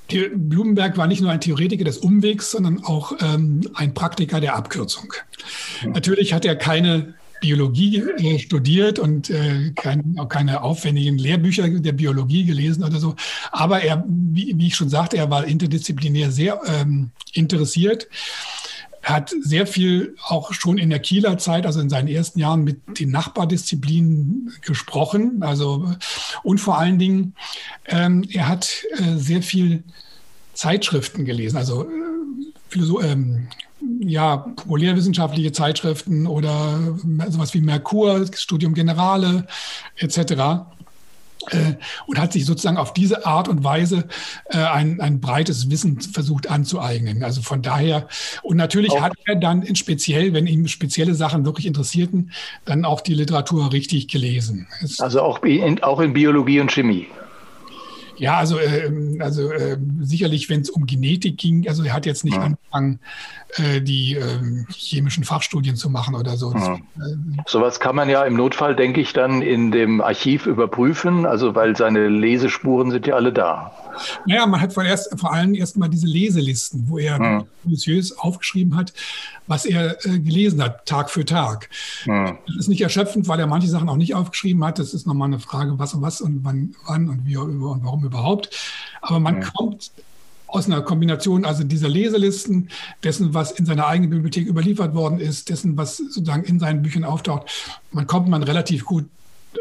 Blumenberg 0.09 0.97
war 0.99 1.07
nicht 1.07 1.23
nur 1.23 1.31
ein 1.31 1.41
Theoretiker 1.41 1.85
des 1.85 1.99
Umwegs, 1.99 2.51
sondern 2.51 2.85
auch 2.85 3.13
ähm, 3.23 3.63
ein 3.75 3.95
Praktiker 3.95 4.41
der 4.41 4.55
Abkürzung. 4.55 5.13
Mhm. 5.83 5.93
Natürlich 5.93 6.35
hat 6.35 6.45
er 6.45 6.57
keine 6.57 7.15
Biologie 7.41 8.03
äh, 8.19 8.39
studiert 8.39 8.99
und 8.99 9.31
äh, 9.31 9.73
kein, 9.75 10.17
auch 10.19 10.29
keine 10.29 10.63
aufwendigen 10.63 11.19
Lehrbücher 11.19 11.69
der 11.69 11.93
Biologie 11.93 12.45
gelesen 12.45 12.85
oder 12.85 12.99
so. 12.99 13.17
Aber 13.51 13.83
er, 13.83 14.05
wie, 14.07 14.55
wie 14.57 14.67
ich 14.69 14.77
schon 14.77 14.89
sagte, 14.89 15.17
er 15.17 15.31
war 15.31 15.45
interdisziplinär 15.45 16.31
sehr 16.31 16.61
ähm, 16.67 17.11
interessiert 17.33 18.09
hat 19.05 19.35
sehr 19.41 19.67
viel 19.67 20.17
auch 20.27 20.53
schon 20.53 20.79
in 20.79 20.91
der 20.91 20.99
Kieler 20.99 21.39
Zeit, 21.39 21.67
also 21.67 21.81
in 21.81 21.91
seinen 21.91 22.09
ersten 22.09 22.39
Jahren 22.39 22.65
mit 22.65 22.99
den 22.99 23.11
Nachbardisziplinen 23.11 24.53
gesprochen. 24.63 25.43
Also 25.43 25.95
und 26.43 26.59
vor 26.59 26.79
allen 26.79 26.99
Dingen, 26.99 27.35
ähm, 27.87 28.25
er 28.31 28.49
hat 28.49 28.85
äh, 28.97 29.17
sehr 29.17 29.43
viel 29.43 29.85
Zeitschriften 30.55 31.25
gelesen, 31.25 31.57
also 31.57 31.85
äh, 31.85 33.07
ähm, 33.07 33.49
ja, 34.01 34.37
populärwissenschaftliche 34.37 35.53
Zeitschriften 35.53 36.27
oder 36.27 36.79
sowas 37.29 37.55
wie 37.55 37.61
Merkur, 37.61 38.27
Studium 38.35 38.75
Generale 38.75 39.47
etc. 39.97 40.65
Und 42.07 42.19
hat 42.19 42.33
sich 42.33 42.45
sozusagen 42.47 42.77
auf 42.77 42.93
diese 42.93 43.27
Art 43.27 43.49
und 43.49 43.65
Weise 43.65 44.09
äh, 44.51 44.59
ein, 44.59 45.01
ein 45.01 45.21
breites 45.21 45.71
Wissen 45.71 46.01
versucht 46.01 46.51
anzueignen. 46.51 47.23
Also 47.23 47.43
von 47.43 47.63
daher, 47.63 48.09
und 48.43 48.57
natürlich 48.57 48.93
auch. 48.93 49.03
hat 49.03 49.13
er 49.27 49.37
dann 49.37 49.63
in 49.63 49.77
speziell, 49.77 50.33
wenn 50.33 50.47
ihm 50.47 50.69
spezielle 50.69 51.15
Sachen 51.15 51.45
wirklich 51.45 51.67
interessierten, 51.67 52.33
dann 52.65 52.85
auch 52.85 53.01
die 53.01 53.15
Literatur 53.15 53.73
richtig 53.73 54.09
gelesen. 54.09 54.67
Es 54.83 55.01
also 55.01 55.23
auch 55.23 55.43
in, 55.43 55.83
auch 55.83 56.01
in 56.01 56.13
Biologie 56.13 56.61
und 56.61 56.71
Chemie. 56.71 57.09
Ja, 58.17 58.39
also, 58.39 58.59
äh, 58.59 59.19
also 59.21 59.51
äh, 59.51 59.77
sicherlich, 60.01 60.49
wenn 60.49 60.61
es 60.61 60.71
um 60.71 60.87
Genetik 60.87 61.39
ging, 61.39 61.69
also 61.69 61.83
er 61.83 61.93
hat 61.93 62.07
jetzt 62.07 62.25
nicht 62.25 62.37
ja. 62.37 62.43
angefangen, 62.43 63.01
äh, 63.57 63.81
die 63.81 64.15
ähm, 64.15 64.67
chemischen 64.71 65.25
Fachstudien 65.25 65.77
zu 65.77 65.91
machen 65.91 66.15
oder 66.15 66.37
so. 66.37 66.53
Ja. 66.53 66.75
Äh, 66.75 66.81
Sowas 67.47 67.81
kann 67.81 67.95
man 67.95 68.09
ja 68.09 68.25
im 68.25 68.35
Notfall, 68.35 68.75
denke 68.75 69.01
ich, 69.01 69.13
dann 69.13 69.43
in 69.43 69.71
dem 69.71 70.01
Archiv 70.01 70.47
überprüfen, 70.47 71.27
also 71.27 71.55
weil 71.55 71.77
seine 71.77 72.09
Lesespuren 72.09 72.91
sind 72.91 73.07
ja 73.07 73.15
alle 73.15 73.33
da. 73.33 73.73
Naja, 74.27 74.47
man 74.47 74.61
hat 74.61 74.73
vor, 74.73 74.85
erst, 74.85 75.19
vor 75.19 75.33
allem 75.33 75.55
erstmal 75.55 75.89
diese 75.89 76.07
Leselisten, 76.07 76.89
wo 76.89 76.99
er 76.99 77.19
hm. 77.19 77.45
minutiös 77.63 78.19
aufgeschrieben 78.19 78.77
hat, 78.77 78.93
was 79.47 79.67
er 79.67 80.05
äh, 80.05 80.19
gelesen 80.19 80.63
hat, 80.63 80.87
Tag 80.87 81.11
für 81.11 81.25
Tag. 81.25 81.69
Hm. 82.05 82.39
Das 82.47 82.57
ist 82.57 82.69
nicht 82.69 82.81
erschöpfend, 82.81 83.29
weil 83.29 83.39
er 83.39 83.47
manche 83.47 83.69
Sachen 83.69 83.89
auch 83.89 83.97
nicht 83.97 84.15
aufgeschrieben 84.15 84.65
hat. 84.65 84.79
Das 84.79 84.95
ist 84.95 85.07
nochmal 85.07 85.29
eine 85.29 85.39
Frage, 85.39 85.79
was 85.79 85.95
und 85.95 86.03
was 86.03 86.21
und 86.21 86.41
wann, 86.45 86.75
wann 86.87 87.09
und 87.09 87.27
wie 87.27 87.37
und 87.37 87.61
warum 87.61 88.03
überhaupt. 88.05 88.51
Aber 89.01 89.21
man 89.21 89.37
hm. 89.37 89.53
kommt 89.53 89.91
aus 90.47 90.67
einer 90.67 90.83
Kombination 90.83 91.45
also 91.45 91.65
dieser 91.65 91.89
Leselisten, 91.89 92.69
dessen, 93.03 93.35
was 93.35 93.51
in 93.51 93.67
seiner 93.67 93.87
eigenen 93.87 94.11
Bibliothek 94.11 94.47
überliefert 94.47 94.95
worden 94.95 95.19
ist, 95.19 95.51
dessen, 95.51 95.77
was 95.77 95.97
sozusagen 95.97 96.45
in 96.45 96.61
seinen 96.61 96.83
Büchern 96.83 97.05
auftaucht, 97.05 97.51
man 97.91 98.07
kommt 98.07 98.29
man 98.29 98.43
relativ 98.45 98.85
gut 98.85 99.07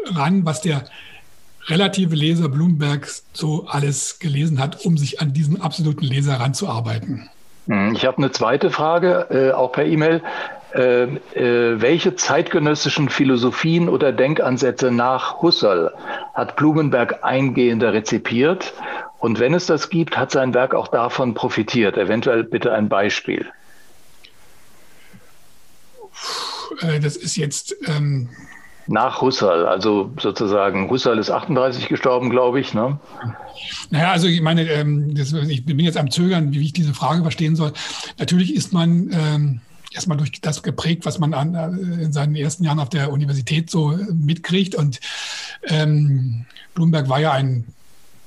ran, 0.06 0.44
was 0.44 0.60
der 0.60 0.84
relative 1.66 2.14
Leser 2.14 2.48
Bloombergs 2.48 3.24
so 3.32 3.66
alles 3.66 4.18
gelesen 4.18 4.60
hat, 4.60 4.84
um 4.84 4.96
sich 4.96 5.20
an 5.20 5.32
diesen 5.32 5.60
absoluten 5.60 6.04
Leser 6.04 6.34
ranzuarbeiten. 6.34 7.28
Hm, 7.66 7.94
ich 7.94 8.04
habe 8.04 8.18
eine 8.18 8.30
zweite 8.30 8.70
Frage, 8.70 9.26
äh, 9.30 9.52
auch 9.52 9.72
per 9.72 9.86
E-Mail. 9.86 10.22
Äh, 10.74 11.04
äh, 11.04 11.80
welche 11.80 12.16
zeitgenössischen 12.16 13.08
Philosophien 13.08 13.88
oder 13.88 14.12
Denkansätze 14.12 14.90
nach 14.90 15.40
Husserl 15.40 15.92
hat 16.34 16.56
Blumenberg 16.56 17.22
eingehender 17.22 17.92
rezipiert? 17.92 18.74
Und 19.20 19.38
wenn 19.38 19.54
es 19.54 19.66
das 19.66 19.88
gibt, 19.88 20.16
hat 20.16 20.32
sein 20.32 20.52
Werk 20.52 20.74
auch 20.74 20.88
davon 20.88 21.34
profitiert? 21.34 21.96
Eventuell 21.96 22.42
bitte 22.42 22.72
ein 22.72 22.88
Beispiel. 22.88 23.46
Äh, 26.80 26.98
das 26.98 27.16
ist 27.16 27.36
jetzt. 27.36 27.76
Ähm 27.86 28.28
nach 28.86 29.22
Husserl, 29.22 29.64
also 29.66 30.12
sozusagen, 30.20 30.90
Husserl 30.90 31.18
ist 31.18 31.30
38 31.30 31.88
gestorben, 31.88 32.28
glaube 32.28 32.60
ich. 32.60 32.74
Ne? 32.74 32.98
Naja, 33.88 34.10
also 34.10 34.26
ich 34.26 34.42
meine, 34.42 34.68
ähm, 34.68 35.14
das, 35.14 35.32
ich 35.32 35.64
bin 35.64 35.78
jetzt 35.78 35.96
am 35.96 36.10
Zögern, 36.10 36.52
wie 36.52 36.60
ich 36.60 36.74
diese 36.74 36.92
Frage 36.92 37.22
verstehen 37.22 37.56
soll. 37.56 37.72
Natürlich 38.18 38.54
ist 38.54 38.74
man 38.74 39.08
ähm, 39.10 39.60
erstmal 39.94 40.18
durch 40.18 40.40
das 40.40 40.62
geprägt, 40.62 41.06
was 41.06 41.18
man 41.18 41.34
an, 41.34 41.54
äh, 41.54 42.02
in 42.02 42.12
seinen 42.12 42.34
ersten 42.34 42.64
Jahren 42.64 42.80
auf 42.80 42.88
der 42.88 43.12
Universität 43.12 43.70
so 43.70 43.96
mitkriegt. 44.12 44.74
Und 44.74 45.00
ähm, 45.64 46.46
Bloomberg 46.74 47.08
war 47.08 47.20
ja 47.20 47.32
ein 47.32 47.64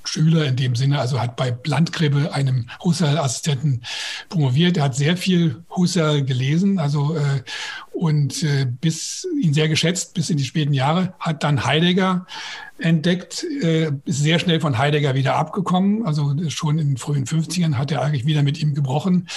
Schüler 0.07 0.45
in 0.45 0.55
dem 0.55 0.75
Sinne, 0.75 0.99
also 0.99 1.19
hat 1.21 1.35
bei 1.35 1.57
Landgräbe, 1.65 2.33
einem 2.33 2.69
Husserl-Assistenten, 2.83 3.83
promoviert. 4.29 4.77
Er 4.77 4.83
hat 4.83 4.95
sehr 4.95 5.17
viel 5.17 5.63
Husserl 5.75 6.23
gelesen, 6.23 6.79
also 6.79 7.15
äh, 7.15 7.43
und 7.91 8.43
äh, 8.43 8.65
bis 8.65 9.27
ihn 9.41 9.53
sehr 9.53 9.69
geschätzt 9.69 10.13
bis 10.13 10.29
in 10.29 10.37
die 10.37 10.43
späten 10.43 10.73
Jahre, 10.73 11.13
hat 11.19 11.43
dann 11.43 11.65
Heidegger 11.65 12.27
entdeckt, 12.79 13.43
äh, 13.43 13.91
ist 14.05 14.21
sehr 14.21 14.39
schnell 14.39 14.59
von 14.59 14.77
Heidegger 14.77 15.15
wieder 15.15 15.35
abgekommen. 15.35 16.05
Also 16.05 16.35
schon 16.49 16.79
in 16.79 16.89
den 16.89 16.97
frühen 16.97 17.25
50ern 17.25 17.75
hat 17.75 17.91
er 17.91 18.01
eigentlich 18.01 18.25
wieder 18.25 18.43
mit 18.43 18.59
ihm 18.61 18.75
gebrochen. 18.75 19.27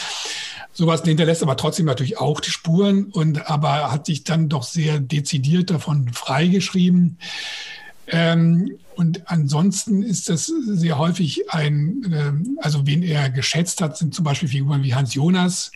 Sowas 0.73 1.03
hinterlässt 1.03 1.43
aber 1.43 1.57
trotzdem 1.57 1.87
natürlich 1.87 2.18
auch 2.18 2.41
die 2.41 2.51
Spuren 2.51 3.05
und 3.07 3.51
aber 3.51 3.91
hat 3.91 4.07
sich 4.07 4.25
dann 4.25 4.49
doch 4.49 4.62
sehr 4.62 5.01
dezidiert 5.01 5.71
davon 5.71 6.12
freigeschrieben. 6.12 7.18
Ähm, 8.07 8.79
und 9.01 9.31
ansonsten 9.31 10.03
ist 10.03 10.29
das 10.29 10.53
sehr 10.67 10.99
häufig 10.99 11.51
ein, 11.55 12.05
ähm, 12.13 12.59
also 12.61 12.87
wen 12.87 13.03
er 13.03 13.31
geschätzt 13.31 13.81
hat, 13.81 13.97
sind 13.97 14.15
zum 14.15 14.27
Beispiel 14.27 14.51
Figuren 14.51 14.83
wie 14.83 14.95
Hans 14.95 15.15
Jonas. 15.15 15.73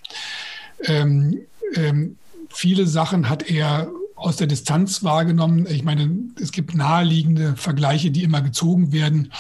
Ähm, 0.83 1.39
ähm, 1.75 2.19
viele 2.51 2.87
Sachen 2.87 3.31
hat 3.31 3.49
er 3.49 3.89
aus 4.15 4.37
der 4.37 4.47
Distanz 4.47 5.03
wahrgenommen. 5.03 5.67
Ich 5.71 5.85
meine, 5.85 6.11
es 6.39 6.53
gibt 6.53 6.75
naheliegende 6.75 7.57
Vergleiche, 7.57 8.11
die 8.11 8.25
immer 8.25 8.43
gezogen 8.43 8.93
werden. 8.93 9.33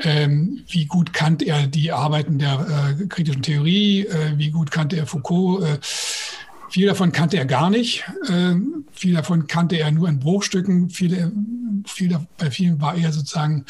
Ähm, 0.00 0.62
wie 0.68 0.86
gut 0.86 1.12
kannte 1.12 1.44
er 1.44 1.66
die 1.66 1.90
Arbeiten 1.90 2.38
der 2.38 2.94
äh, 3.00 3.06
kritischen 3.06 3.42
Theorie? 3.42 4.06
Äh, 4.06 4.34
wie 4.36 4.52
gut 4.52 4.70
kannte 4.70 4.96
er 4.96 5.08
Foucault? 5.08 5.64
Äh, 5.64 5.78
viel 6.70 6.86
davon 6.86 7.10
kannte 7.10 7.36
er 7.36 7.46
gar 7.46 7.68
nicht. 7.68 8.04
Äh, 8.28 8.54
viel 8.92 9.14
davon 9.14 9.48
kannte 9.48 9.74
er 9.74 9.90
nur 9.90 10.08
in 10.08 10.20
Bruchstücken. 10.20 10.90
Viele, 10.90 11.32
viel, 11.86 12.18
bei 12.36 12.50
vielen 12.50 12.80
war 12.80 12.96
er 12.96 13.12
sozusagen 13.12 13.64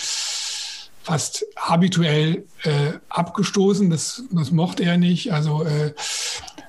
fast 1.03 1.45
habituell 1.57 2.45
äh, 2.65 2.93
abgestoßen. 3.09 3.89
Das, 3.89 4.25
das 4.31 4.51
mochte 4.51 4.85
er 4.85 4.99
nicht. 4.99 5.33
Also 5.33 5.65
äh, 5.65 5.95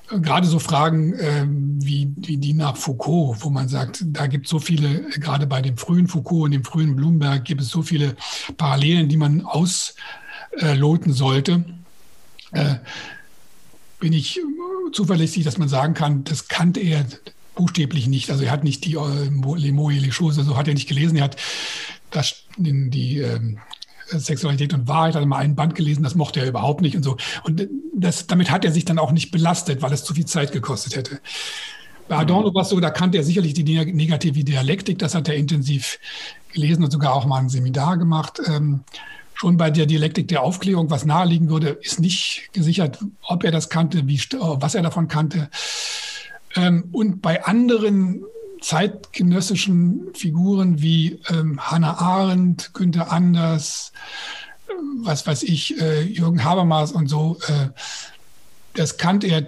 gerade 0.08 0.46
so 0.46 0.58
Fragen 0.58 1.12
äh, 1.14 1.46
wie, 1.46 2.12
wie 2.16 2.38
die 2.38 2.54
nach 2.54 2.76
Foucault, 2.76 3.44
wo 3.44 3.50
man 3.50 3.68
sagt, 3.68 4.02
da 4.06 4.26
gibt 4.26 4.46
es 4.46 4.50
so 4.50 4.58
viele, 4.58 5.02
gerade 5.10 5.46
bei 5.46 5.60
dem 5.60 5.76
frühen 5.76 6.08
Foucault 6.08 6.44
und 6.44 6.50
dem 6.52 6.64
frühen 6.64 6.96
Bloomberg 6.96 7.44
gibt 7.44 7.60
es 7.60 7.68
so 7.68 7.82
viele 7.82 8.16
Parallelen, 8.56 9.08
die 9.08 9.16
man 9.16 9.42
ausloten 9.42 11.12
sollte. 11.12 11.64
Äh, 12.52 12.76
bin 14.00 14.12
ich 14.14 14.40
zuverlässig, 14.92 15.44
dass 15.44 15.58
man 15.58 15.68
sagen 15.68 15.94
kann, 15.94 16.24
das 16.24 16.48
kannte 16.48 16.80
er 16.80 17.04
buchstäblich 17.54 18.06
nicht. 18.06 18.30
Also 18.30 18.44
er 18.44 18.50
hat 18.50 18.64
nicht 18.64 18.84
die 18.84 18.94
äh, 18.94 19.30
Les 19.56 19.72
mots 19.72 19.94
et 19.94 20.02
les 20.02 20.14
choses, 20.14 20.36
so 20.36 20.56
hat 20.56 20.68
er 20.68 20.74
nicht 20.74 20.88
gelesen. 20.88 21.16
Er 21.16 21.24
hat 21.24 21.36
das, 22.10 22.44
die, 22.56 22.90
die 22.90 23.18
ähm, 23.18 23.58
Sexualität 24.18 24.74
und 24.74 24.88
Wahrheit, 24.88 25.14
hat 25.14 25.22
er 25.22 25.26
mal 25.26 25.38
einen 25.38 25.54
Band 25.54 25.74
gelesen, 25.74 26.02
das 26.02 26.14
mochte 26.14 26.40
er 26.40 26.48
überhaupt 26.48 26.80
nicht 26.80 26.96
und 26.96 27.02
so. 27.02 27.16
Und 27.44 27.68
das, 27.94 28.26
damit 28.26 28.50
hat 28.50 28.64
er 28.64 28.72
sich 28.72 28.84
dann 28.84 28.98
auch 28.98 29.12
nicht 29.12 29.30
belastet, 29.30 29.82
weil 29.82 29.92
es 29.92 30.04
zu 30.04 30.14
viel 30.14 30.26
Zeit 30.26 30.52
gekostet 30.52 30.96
hätte. 30.96 31.20
Bei 32.08 32.16
Adorno 32.16 32.52
war 32.52 32.62
es 32.62 32.70
so, 32.70 32.80
da 32.80 32.90
kannte 32.90 33.18
er 33.18 33.24
sicherlich 33.24 33.54
die 33.54 33.62
negative 33.62 34.42
Dialektik, 34.42 34.98
das 34.98 35.14
hat 35.14 35.28
er 35.28 35.36
intensiv 35.36 36.00
gelesen 36.52 36.82
und 36.82 36.90
sogar 36.90 37.14
auch 37.14 37.24
mal 37.24 37.38
ein 37.38 37.48
Seminar 37.48 37.98
gemacht. 37.98 38.40
Ähm, 38.48 38.80
schon 39.34 39.56
bei 39.56 39.70
der 39.70 39.86
Dialektik 39.86 40.26
der 40.26 40.42
Aufklärung, 40.42 40.90
was 40.90 41.06
naheliegen 41.06 41.48
würde, 41.48 41.68
ist 41.68 42.00
nicht 42.00 42.50
gesichert, 42.52 42.98
ob 43.22 43.44
er 43.44 43.52
das 43.52 43.70
kannte, 43.70 44.08
wie, 44.08 44.20
was 44.32 44.74
er 44.74 44.82
davon 44.82 45.06
kannte. 45.06 45.50
Ähm, 46.56 46.88
und 46.92 47.22
bei 47.22 47.44
anderen 47.44 48.24
zeitgenössischen 48.60 50.08
Figuren 50.14 50.82
wie 50.82 51.20
ähm, 51.28 51.60
Hannah 51.60 51.98
Arendt, 51.98 52.72
Günther 52.74 53.10
Anders, 53.10 53.92
äh, 54.68 54.72
was 55.02 55.26
weiß 55.26 55.42
ich, 55.44 55.80
äh, 55.80 56.02
Jürgen 56.02 56.44
Habermas 56.44 56.92
und 56.92 57.08
so, 57.08 57.38
äh, 57.46 57.68
das 58.74 58.98
kannte 58.98 59.26
er 59.26 59.46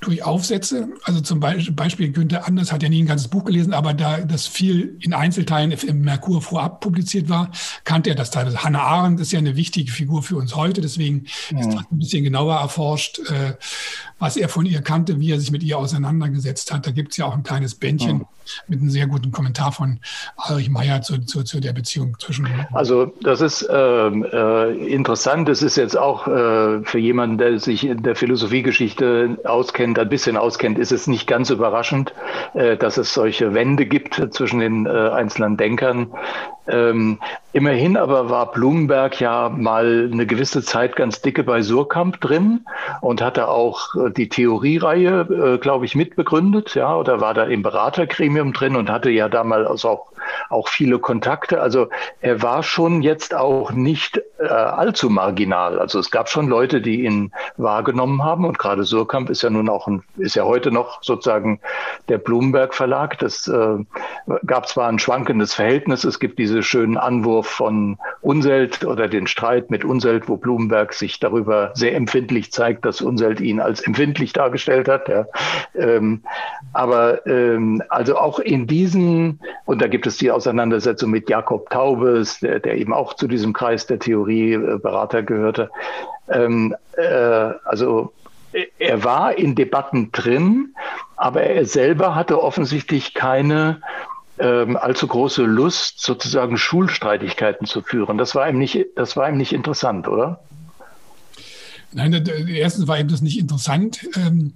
durch 0.00 0.22
Aufsätze. 0.22 0.88
Also 1.04 1.20
zum 1.20 1.40
Beispiel 1.40 2.12
Günther 2.12 2.46
Anders 2.46 2.70
hat 2.70 2.82
ja 2.82 2.88
nie 2.88 3.02
ein 3.02 3.06
ganzes 3.06 3.28
Buch 3.28 3.44
gelesen, 3.44 3.72
aber 3.72 3.94
da 3.94 4.20
das 4.20 4.46
viel 4.46 4.98
in 5.00 5.14
Einzelteilen 5.14 5.72
im 5.72 6.02
Merkur 6.02 6.42
vorab 6.42 6.80
publiziert 6.80 7.28
war, 7.28 7.50
kannte 7.84 8.10
er 8.10 8.16
das 8.16 8.30
teilweise. 8.30 8.62
Hannah 8.62 8.82
Arendt 8.82 9.20
ist 9.20 9.32
ja 9.32 9.38
eine 9.38 9.56
wichtige 9.56 9.90
Figur 9.90 10.22
für 10.22 10.36
uns 10.36 10.54
heute, 10.54 10.80
deswegen 10.80 11.26
ja. 11.50 11.60
ist 11.60 11.72
das 11.72 11.84
ein 11.90 11.98
bisschen 11.98 12.24
genauer 12.24 12.56
erforscht, 12.56 13.18
äh, 13.30 13.54
was 14.18 14.36
er 14.36 14.48
von 14.48 14.66
ihr 14.66 14.82
kannte, 14.82 15.20
wie 15.20 15.32
er 15.32 15.40
sich 15.40 15.50
mit 15.50 15.62
ihr 15.62 15.78
auseinandergesetzt 15.78 16.72
hat. 16.72 16.86
Da 16.86 16.90
gibt 16.90 17.12
es 17.12 17.18
ja 17.18 17.26
auch 17.26 17.34
ein 17.34 17.42
kleines 17.42 17.74
Bändchen. 17.74 18.20
Ja 18.20 18.26
mit 18.68 18.80
einem 18.80 18.90
sehr 18.90 19.06
guten 19.06 19.32
Kommentar 19.32 19.72
von 19.72 19.98
Ulrich 20.48 20.70
Meyer 20.70 21.02
zu, 21.02 21.18
zu, 21.24 21.42
zu 21.42 21.60
der 21.60 21.72
Beziehung 21.72 22.16
zwischen. 22.18 22.48
Also 22.72 23.12
das 23.22 23.40
ist 23.40 23.68
ähm, 23.70 24.24
äh, 24.24 24.72
interessant. 24.86 25.48
Das 25.48 25.62
ist 25.62 25.76
jetzt 25.76 25.96
auch 25.96 26.26
äh, 26.26 26.82
für 26.82 26.98
jemanden, 26.98 27.38
der 27.38 27.58
sich 27.58 27.84
in 27.84 28.02
der 28.02 28.16
Philosophiegeschichte 28.16 29.38
auskennt, 29.44 29.98
ein 29.98 30.08
bisschen 30.08 30.36
auskennt, 30.36 30.78
ist 30.78 30.92
es 30.92 31.06
nicht 31.06 31.26
ganz 31.26 31.50
überraschend, 31.50 32.12
äh, 32.54 32.76
dass 32.76 32.96
es 32.96 33.12
solche 33.12 33.54
Wände 33.54 33.86
gibt 33.86 34.22
zwischen 34.32 34.60
den 34.60 34.86
äh, 34.86 34.90
einzelnen 34.90 35.56
Denkern. 35.56 36.08
Ähm, 36.68 37.20
immerhin 37.52 37.96
aber 37.96 38.28
war 38.28 38.50
Blumenberg 38.50 39.20
ja 39.20 39.48
mal 39.48 40.10
eine 40.12 40.26
gewisse 40.26 40.62
Zeit 40.62 40.96
ganz 40.96 41.22
dicke 41.22 41.44
bei 41.44 41.62
Surkamp 41.62 42.20
drin 42.20 42.66
und 43.00 43.22
hatte 43.22 43.48
auch 43.48 43.94
äh, 43.94 44.05
die 44.10 44.28
Theoriereihe, 44.28 45.54
äh, 45.54 45.58
glaube 45.58 45.84
ich, 45.84 45.94
mitbegründet, 45.94 46.74
ja, 46.74 46.96
oder 46.96 47.20
war 47.20 47.34
da 47.34 47.44
im 47.44 47.62
Beratergremium 47.62 48.52
drin 48.52 48.76
und 48.76 48.90
hatte 48.90 49.10
ja 49.10 49.28
damals 49.28 49.84
auch, 49.84 50.12
auch 50.48 50.68
viele 50.68 50.98
Kontakte. 50.98 51.60
Also 51.60 51.88
er 52.20 52.42
war 52.42 52.62
schon 52.62 53.02
jetzt 53.02 53.34
auch 53.34 53.72
nicht 53.72 54.20
äh, 54.38 54.46
allzu 54.48 55.10
marginal. 55.10 55.78
Also 55.78 55.98
es 55.98 56.10
gab 56.10 56.28
schon 56.28 56.48
Leute, 56.48 56.80
die 56.80 57.04
ihn 57.04 57.32
wahrgenommen 57.56 58.22
haben 58.22 58.44
und 58.44 58.58
gerade 58.58 58.84
Surkamp 58.84 59.30
ist 59.30 59.42
ja 59.42 59.50
nun 59.50 59.68
auch 59.68 59.86
ein, 59.86 60.02
ist 60.16 60.36
ja 60.36 60.44
heute 60.44 60.70
noch 60.70 61.02
sozusagen 61.02 61.60
der 62.08 62.18
Blumenberg 62.18 62.74
Verlag. 62.74 63.18
Das 63.18 63.48
äh, 63.48 63.78
gab 64.46 64.68
zwar 64.68 64.88
ein 64.88 64.98
schwankendes 64.98 65.54
Verhältnis, 65.54 66.04
es 66.04 66.20
gibt 66.20 66.38
diese 66.38 66.62
schönen 66.62 66.96
Anwurf 66.96 67.46
von 67.46 67.98
Unselt 68.20 68.84
oder 68.84 69.08
den 69.08 69.26
Streit 69.26 69.70
mit 69.70 69.84
Unselt, 69.84 70.28
wo 70.28 70.36
Blumenberg 70.36 70.92
sich 70.92 71.18
darüber 71.18 71.70
sehr 71.74 71.94
empfindlich 71.94 72.52
zeigt, 72.52 72.84
dass 72.84 73.00
Unselt 73.00 73.40
ihn 73.40 73.60
als 73.60 73.80
empfindlich 73.80 74.32
dargestellt 74.32 74.88
hat. 74.88 75.08
Ja. 75.08 75.26
Ähm, 75.74 76.22
aber 76.72 77.26
ähm, 77.26 77.82
also 77.88 78.18
auch 78.18 78.38
in 78.38 78.66
diesen, 78.66 79.40
und 79.64 79.80
da 79.80 79.86
gibt 79.86 80.06
es 80.06 80.18
die 80.18 80.30
Auseinandersetzung 80.30 81.10
mit 81.10 81.30
Jakob 81.30 81.70
Taubes, 81.70 82.40
der, 82.40 82.60
der 82.60 82.76
eben 82.76 82.92
auch 82.92 83.14
zu 83.14 83.26
diesem 83.28 83.52
Kreis 83.52 83.86
der 83.86 84.00
Theorieberater 84.26 85.22
gehörte. 85.22 85.70
Ähm, 86.28 86.74
äh, 86.96 87.52
also 87.64 88.12
er 88.78 89.04
war 89.04 89.36
in 89.36 89.54
Debatten 89.54 90.12
drin, 90.12 90.74
aber 91.16 91.42
er 91.42 91.66
selber 91.66 92.14
hatte 92.14 92.42
offensichtlich 92.42 93.14
keine 93.14 93.80
ähm, 94.38 94.76
allzu 94.76 95.06
große 95.06 95.42
Lust, 95.42 96.00
sozusagen 96.00 96.58
Schulstreitigkeiten 96.58 97.66
zu 97.66 97.82
führen. 97.82 98.18
Das 98.18 98.34
war 98.34 98.48
ihm 98.48 98.58
nicht, 98.58 98.86
das 98.96 99.16
war 99.16 99.28
ihm 99.28 99.36
nicht 99.36 99.52
interessant, 99.52 100.08
oder? 100.08 100.40
Nein, 101.92 102.12
erstens 102.48 102.86
war 102.88 102.98
ihm 102.98 103.08
das 103.08 103.22
nicht 103.22 103.38
interessant. 103.38 104.06
Ähm, 104.16 104.52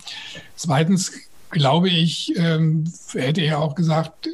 zweitens 0.57 1.30
glaube 1.51 1.89
ich, 1.89 2.33
ähm, 2.37 2.85
hätte 3.13 3.41
er 3.43 3.59
auch 3.59 3.75
gesagt, 3.75 4.29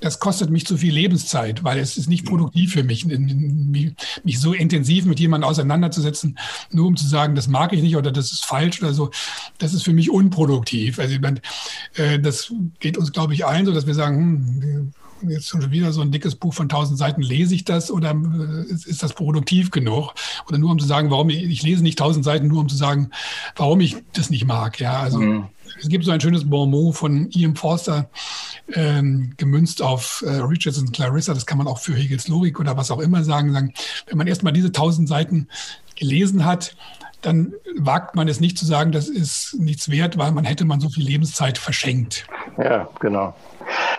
das 0.00 0.18
kostet 0.18 0.50
mich 0.50 0.66
zu 0.66 0.76
viel 0.76 0.92
Lebenszeit, 0.92 1.64
weil 1.64 1.78
es 1.78 1.96
ist 1.96 2.08
nicht 2.08 2.26
produktiv 2.26 2.72
für 2.72 2.82
mich, 2.82 3.06
mich 3.06 4.40
so 4.40 4.52
intensiv 4.52 5.06
mit 5.06 5.20
jemandem 5.20 5.48
auseinanderzusetzen, 5.48 6.38
nur 6.70 6.86
um 6.86 6.96
zu 6.96 7.06
sagen, 7.06 7.34
das 7.34 7.48
mag 7.48 7.72
ich 7.72 7.82
nicht 7.82 7.96
oder 7.96 8.12
das 8.12 8.32
ist 8.32 8.44
falsch 8.44 8.82
oder 8.82 8.92
so. 8.92 9.10
Das 9.58 9.72
ist 9.72 9.84
für 9.84 9.92
mich 9.92 10.10
unproduktiv. 10.10 10.98
Also 10.98 11.14
ich 11.14 11.20
meine, 11.20 11.40
äh, 11.94 12.18
das 12.18 12.52
geht 12.80 12.98
uns, 12.98 13.12
glaube 13.12 13.34
ich, 13.34 13.46
allen 13.46 13.66
so, 13.66 13.72
dass 13.72 13.86
wir 13.86 13.94
sagen, 13.94 14.18
hm, 14.18 14.92
jetzt 15.30 15.48
schon 15.48 15.70
wieder 15.70 15.92
so 15.92 16.00
ein 16.00 16.10
dickes 16.10 16.34
Buch 16.34 16.52
von 16.52 16.68
tausend 16.68 16.98
Seiten, 16.98 17.22
lese 17.22 17.54
ich 17.54 17.64
das 17.64 17.90
oder 17.90 18.10
äh, 18.10 18.72
ist 18.72 19.02
das 19.02 19.14
produktiv 19.14 19.70
genug? 19.70 20.12
Oder 20.48 20.58
nur 20.58 20.70
um 20.70 20.78
zu 20.78 20.86
sagen, 20.86 21.10
warum 21.10 21.30
ich, 21.30 21.42
ich 21.42 21.62
lese 21.62 21.82
nicht 21.82 21.98
tausend 21.98 22.24
Seiten, 22.24 22.48
nur 22.48 22.60
um 22.60 22.68
zu 22.68 22.76
sagen, 22.76 23.10
warum 23.56 23.80
ich 23.80 23.96
das 24.12 24.30
nicht 24.30 24.46
mag. 24.46 24.80
Ja, 24.80 25.00
also 25.00 25.18
mhm. 25.18 25.46
Es 25.80 25.88
gibt 25.88 26.04
so 26.04 26.10
ein 26.10 26.20
schönes 26.20 26.48
Bonmot 26.48 26.96
von 26.96 27.30
Ian 27.30 27.56
Forster, 27.56 28.08
ähm, 28.72 29.34
gemünzt 29.36 29.82
auf 29.82 30.24
äh, 30.26 30.30
Richardson 30.30 30.92
Clarissa, 30.92 31.34
das 31.34 31.46
kann 31.46 31.58
man 31.58 31.66
auch 31.66 31.78
für 31.78 31.94
Hegels 31.94 32.28
Logik 32.28 32.60
oder 32.60 32.76
was 32.76 32.90
auch 32.90 33.00
immer 33.00 33.24
sagen, 33.24 33.52
sagen, 33.52 33.74
wenn 34.06 34.18
man 34.18 34.26
erstmal 34.26 34.52
diese 34.52 34.72
tausend 34.72 35.08
Seiten 35.08 35.48
gelesen 35.96 36.44
hat, 36.44 36.76
dann 37.22 37.54
wagt 37.76 38.14
man 38.14 38.28
es 38.28 38.40
nicht 38.40 38.58
zu 38.58 38.66
sagen, 38.66 38.92
das 38.92 39.08
ist 39.08 39.56
nichts 39.58 39.90
wert, 39.90 40.18
weil 40.18 40.32
man 40.32 40.44
hätte 40.44 40.66
man 40.66 40.80
so 40.80 40.90
viel 40.90 41.04
Lebenszeit 41.04 41.56
verschenkt. 41.56 42.26
Ja, 42.58 42.88
genau. 43.00 43.34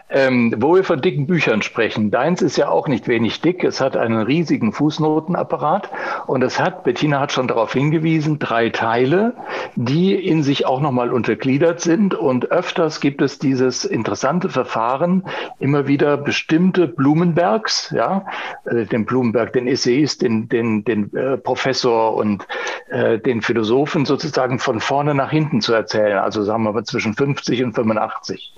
Ähm, 0.10 0.54
wo 0.58 0.76
wir 0.76 0.84
von 0.84 1.02
dicken 1.02 1.28
Büchern 1.28 1.62
sprechen, 1.62 2.12
deins 2.12 2.42
ist 2.42 2.58
ja 2.58 2.70
auch 2.70 2.88
nicht 2.88 3.08
wenig 3.08 3.42
dick. 3.42 3.64
Es 3.64 3.82
hat 3.82 3.98
einen 3.98 4.22
riesigen 4.22 4.72
Fußnotenapparat 4.72 5.90
und 6.28 6.44
es 6.44 6.60
hat, 6.60 6.84
Bettina 6.84 7.20
hat 7.20 7.32
schon 7.32 7.48
darauf 7.48 7.74
hingewiesen, 7.74 8.38
drei 8.40 8.70
Teile, 8.70 9.34
die 9.76 10.14
in 10.14 10.44
sich 10.44 10.66
auch 10.66 10.80
nochmal 10.80 11.12
untergliedert 11.12 11.82
sind. 11.82 12.14
Und 12.14 12.52
öfters 12.52 13.00
gibt 13.00 13.22
es 13.22 13.40
dieses 13.40 13.84
interessante 13.84 14.50
Verfahren, 14.50 15.24
immer 15.60 15.88
wieder 15.88 16.18
bestimmte 16.18 16.88
Blumenbergs, 16.88 17.92
ja, 17.96 18.26
äh, 18.66 18.86
den 18.86 19.06
Blumenberg, 19.06 19.54
den 19.54 19.68
Essayist, 19.68 20.22
den, 20.22 20.48
den, 20.50 20.84
den 20.84 21.14
äh, 21.16 21.38
Professor 21.38 22.16
und 22.16 22.48
äh, 22.90 23.18
den 23.18 23.42
Philosophen 23.42 24.06
sozusagen 24.06 24.60
von 24.60 24.80
vorne 24.80 25.16
nach 25.16 25.32
hinten 25.32 25.62
zu 25.62 25.74
erzählen. 25.74 26.20
Also 26.20 26.44
sagen 26.44 26.64
wir 26.64 26.74
mal 26.74 26.84
zwischen 26.84 27.16
50 27.16 27.64
und 27.64 27.74
85. 27.74 28.54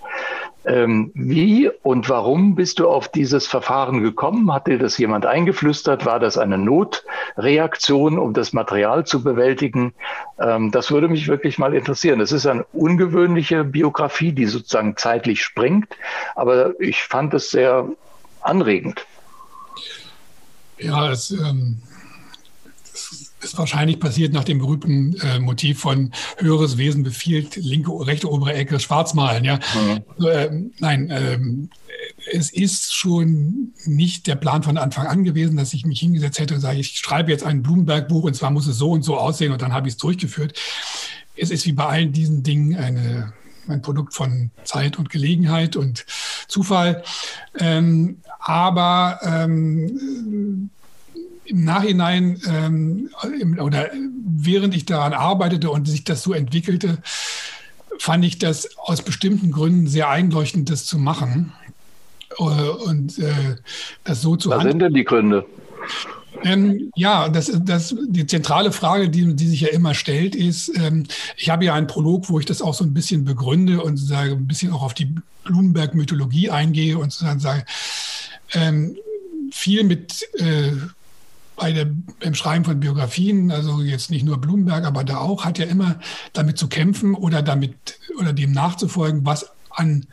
Ähm, 0.65 1.11
wie 1.13 1.69
und 1.83 2.09
warum 2.09 2.55
bist 2.55 2.79
du 2.79 2.89
auf 2.89 3.07
dieses 3.07 3.47
Verfahren 3.47 4.01
gekommen? 4.01 4.51
Hat 4.51 4.67
dir 4.67 4.77
das 4.77 4.97
jemand 4.97 5.25
eingeflüstert? 5.25 6.05
War 6.05 6.19
das 6.19 6.37
eine 6.37 6.57
Notreaktion, 6.57 8.19
um 8.19 8.33
das 8.33 8.51
Material 8.51 9.05
zu 9.05 9.23
bewältigen? 9.23 9.93
Ähm, 10.39 10.71
das 10.71 10.91
würde 10.91 11.07
mich 11.07 11.27
wirklich 11.27 11.57
mal 11.57 11.73
interessieren. 11.73 12.19
Es 12.19 12.33
ist 12.33 12.45
eine 12.45 12.65
ungewöhnliche 12.73 13.63
Biografie, 13.63 14.33
die 14.33 14.45
sozusagen 14.45 14.97
zeitlich 14.97 15.41
springt, 15.41 15.87
aber 16.35 16.79
ich 16.81 17.01
fand 17.01 17.33
es 17.33 17.49
sehr 17.49 17.87
anregend. 18.41 19.05
Ja, 20.79 21.11
es, 21.11 21.31
ähm, 21.31 21.81
ist 23.41 23.57
wahrscheinlich 23.57 23.99
passiert 23.99 24.33
nach 24.33 24.43
dem 24.43 24.59
berühmten 24.59 25.15
äh, 25.21 25.39
Motiv 25.39 25.79
von 25.79 26.11
höheres 26.37 26.77
Wesen 26.77 27.03
befiehlt, 27.03 27.55
linke, 27.55 27.91
rechte 28.05 28.31
obere 28.31 28.53
Ecke 28.53 28.79
schwarz 28.79 29.13
malen. 29.13 29.43
Ja? 29.43 29.59
Mhm. 29.75 30.25
Äh, 30.25 30.49
nein, 30.79 31.09
äh, 31.09 31.39
es 32.31 32.51
ist 32.51 32.93
schon 32.93 33.73
nicht 33.85 34.27
der 34.27 34.35
Plan 34.35 34.63
von 34.63 34.77
Anfang 34.77 35.07
an 35.07 35.23
gewesen, 35.23 35.57
dass 35.57 35.73
ich 35.73 35.85
mich 35.85 35.99
hingesetzt 35.99 36.39
hätte 36.39 36.55
und 36.55 36.61
sage, 36.61 36.79
ich 36.79 36.97
schreibe 36.97 37.31
jetzt 37.31 37.43
ein 37.43 37.63
Blumenberg-Buch 37.63 38.23
und 38.23 38.35
zwar 38.35 38.51
muss 38.51 38.67
es 38.67 38.77
so 38.77 38.91
und 38.91 39.03
so 39.03 39.17
aussehen 39.17 39.51
und 39.51 39.61
dann 39.61 39.73
habe 39.73 39.87
ich 39.87 39.93
es 39.93 39.97
durchgeführt. 39.97 40.57
Es 41.35 41.51
ist 41.51 41.65
wie 41.65 41.73
bei 41.73 41.85
allen 41.85 42.11
diesen 42.11 42.43
Dingen 42.43 42.75
eine, 42.75 43.33
ein 43.67 43.81
Produkt 43.81 44.13
von 44.13 44.51
Zeit 44.63 44.97
und 44.97 45.09
Gelegenheit 45.09 45.75
und 45.75 46.05
Zufall. 46.47 47.03
Ähm, 47.59 48.17
aber 48.39 49.19
ähm, 49.23 50.69
im 51.47 51.63
Nachhinein 51.63 52.39
ähm, 52.47 53.09
oder 53.59 53.89
während 54.25 54.75
ich 54.75 54.85
daran 54.85 55.13
arbeitete 55.13 55.69
und 55.69 55.87
sich 55.87 56.03
das 56.03 56.23
so 56.23 56.33
entwickelte, 56.33 56.97
fand 57.99 58.25
ich 58.25 58.37
das 58.37 58.77
aus 58.77 59.01
bestimmten 59.01 59.51
Gründen 59.51 59.87
sehr 59.87 60.09
einleuchtend, 60.09 60.69
das 60.69 60.85
zu 60.85 60.97
machen 60.97 61.53
äh, 62.37 62.43
und 62.43 63.17
äh, 63.19 63.55
das 64.03 64.21
so 64.21 64.35
zu 64.35 64.49
Was 64.49 64.63
sind 64.63 64.79
denn 64.79 64.93
die 64.93 65.03
Gründe? 65.03 65.45
Ähm, 66.43 66.91
ja, 66.95 67.29
das, 67.29 67.51
das, 67.63 67.95
die 68.07 68.27
zentrale 68.27 68.71
Frage, 68.71 69.09
die, 69.09 69.35
die 69.35 69.47
sich 69.47 69.61
ja 69.61 69.69
immer 69.69 69.95
stellt, 69.95 70.35
ist, 70.35 70.71
ähm, 70.77 71.05
ich 71.35 71.49
habe 71.49 71.65
ja 71.65 71.73
einen 71.73 71.87
Prolog, 71.87 72.29
wo 72.29 72.39
ich 72.39 72.45
das 72.45 72.61
auch 72.61 72.73
so 72.73 72.83
ein 72.83 72.93
bisschen 72.93 73.25
begründe 73.25 73.81
und 73.81 73.97
sage, 73.97 74.33
ein 74.33 74.47
bisschen 74.47 74.71
auch 74.71 74.83
auf 74.83 74.93
die 74.93 75.15
Blumenberg-Mythologie 75.45 76.51
eingehe 76.51 76.97
und 76.97 77.11
sozusagen 77.11 77.39
sage, 77.39 77.65
ähm, 78.53 78.95
viel 79.51 79.83
mit 79.83 80.27
äh, 80.39 80.73
bei 81.57 81.73
der, 81.73 81.89
beim 82.19 82.35
Schreiben 82.35 82.63
von 82.63 82.79
Biografien, 82.79 83.51
also 83.51 83.81
jetzt 83.81 84.09
nicht 84.11 84.23
nur 84.23 84.37
Blumenberg, 84.37 84.85
aber 84.85 85.03
da 85.03 85.17
auch, 85.17 85.43
hat 85.43 85.57
ja 85.57 85.65
immer 85.65 85.99
damit 86.33 86.57
zu 86.57 86.67
kämpfen 86.69 87.15
oder 87.15 87.41
damit 87.41 87.99
oder 88.19 88.31
dem 88.31 88.51
nachzufolgen, 88.51 89.25
was 89.25 89.49
an 89.71 90.05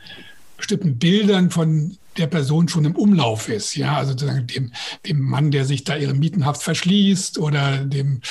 bestimmten 0.57 0.97
Bildern 0.97 1.51
von 1.51 1.97
der 2.17 2.27
Person 2.27 2.67
schon 2.67 2.85
im 2.85 2.95
Umlauf 2.95 3.49
ist. 3.49 3.75
Ja, 3.75 3.97
also 3.97 4.11
sozusagen 4.11 4.47
dem, 4.47 4.71
dem 5.05 5.19
Mann, 5.19 5.51
der 5.51 5.65
sich 5.65 5.83
da 5.83 5.95
eremitenhaft 5.95 6.63
verschließt 6.63 7.37
oder 7.39 7.77
dem 7.79 8.21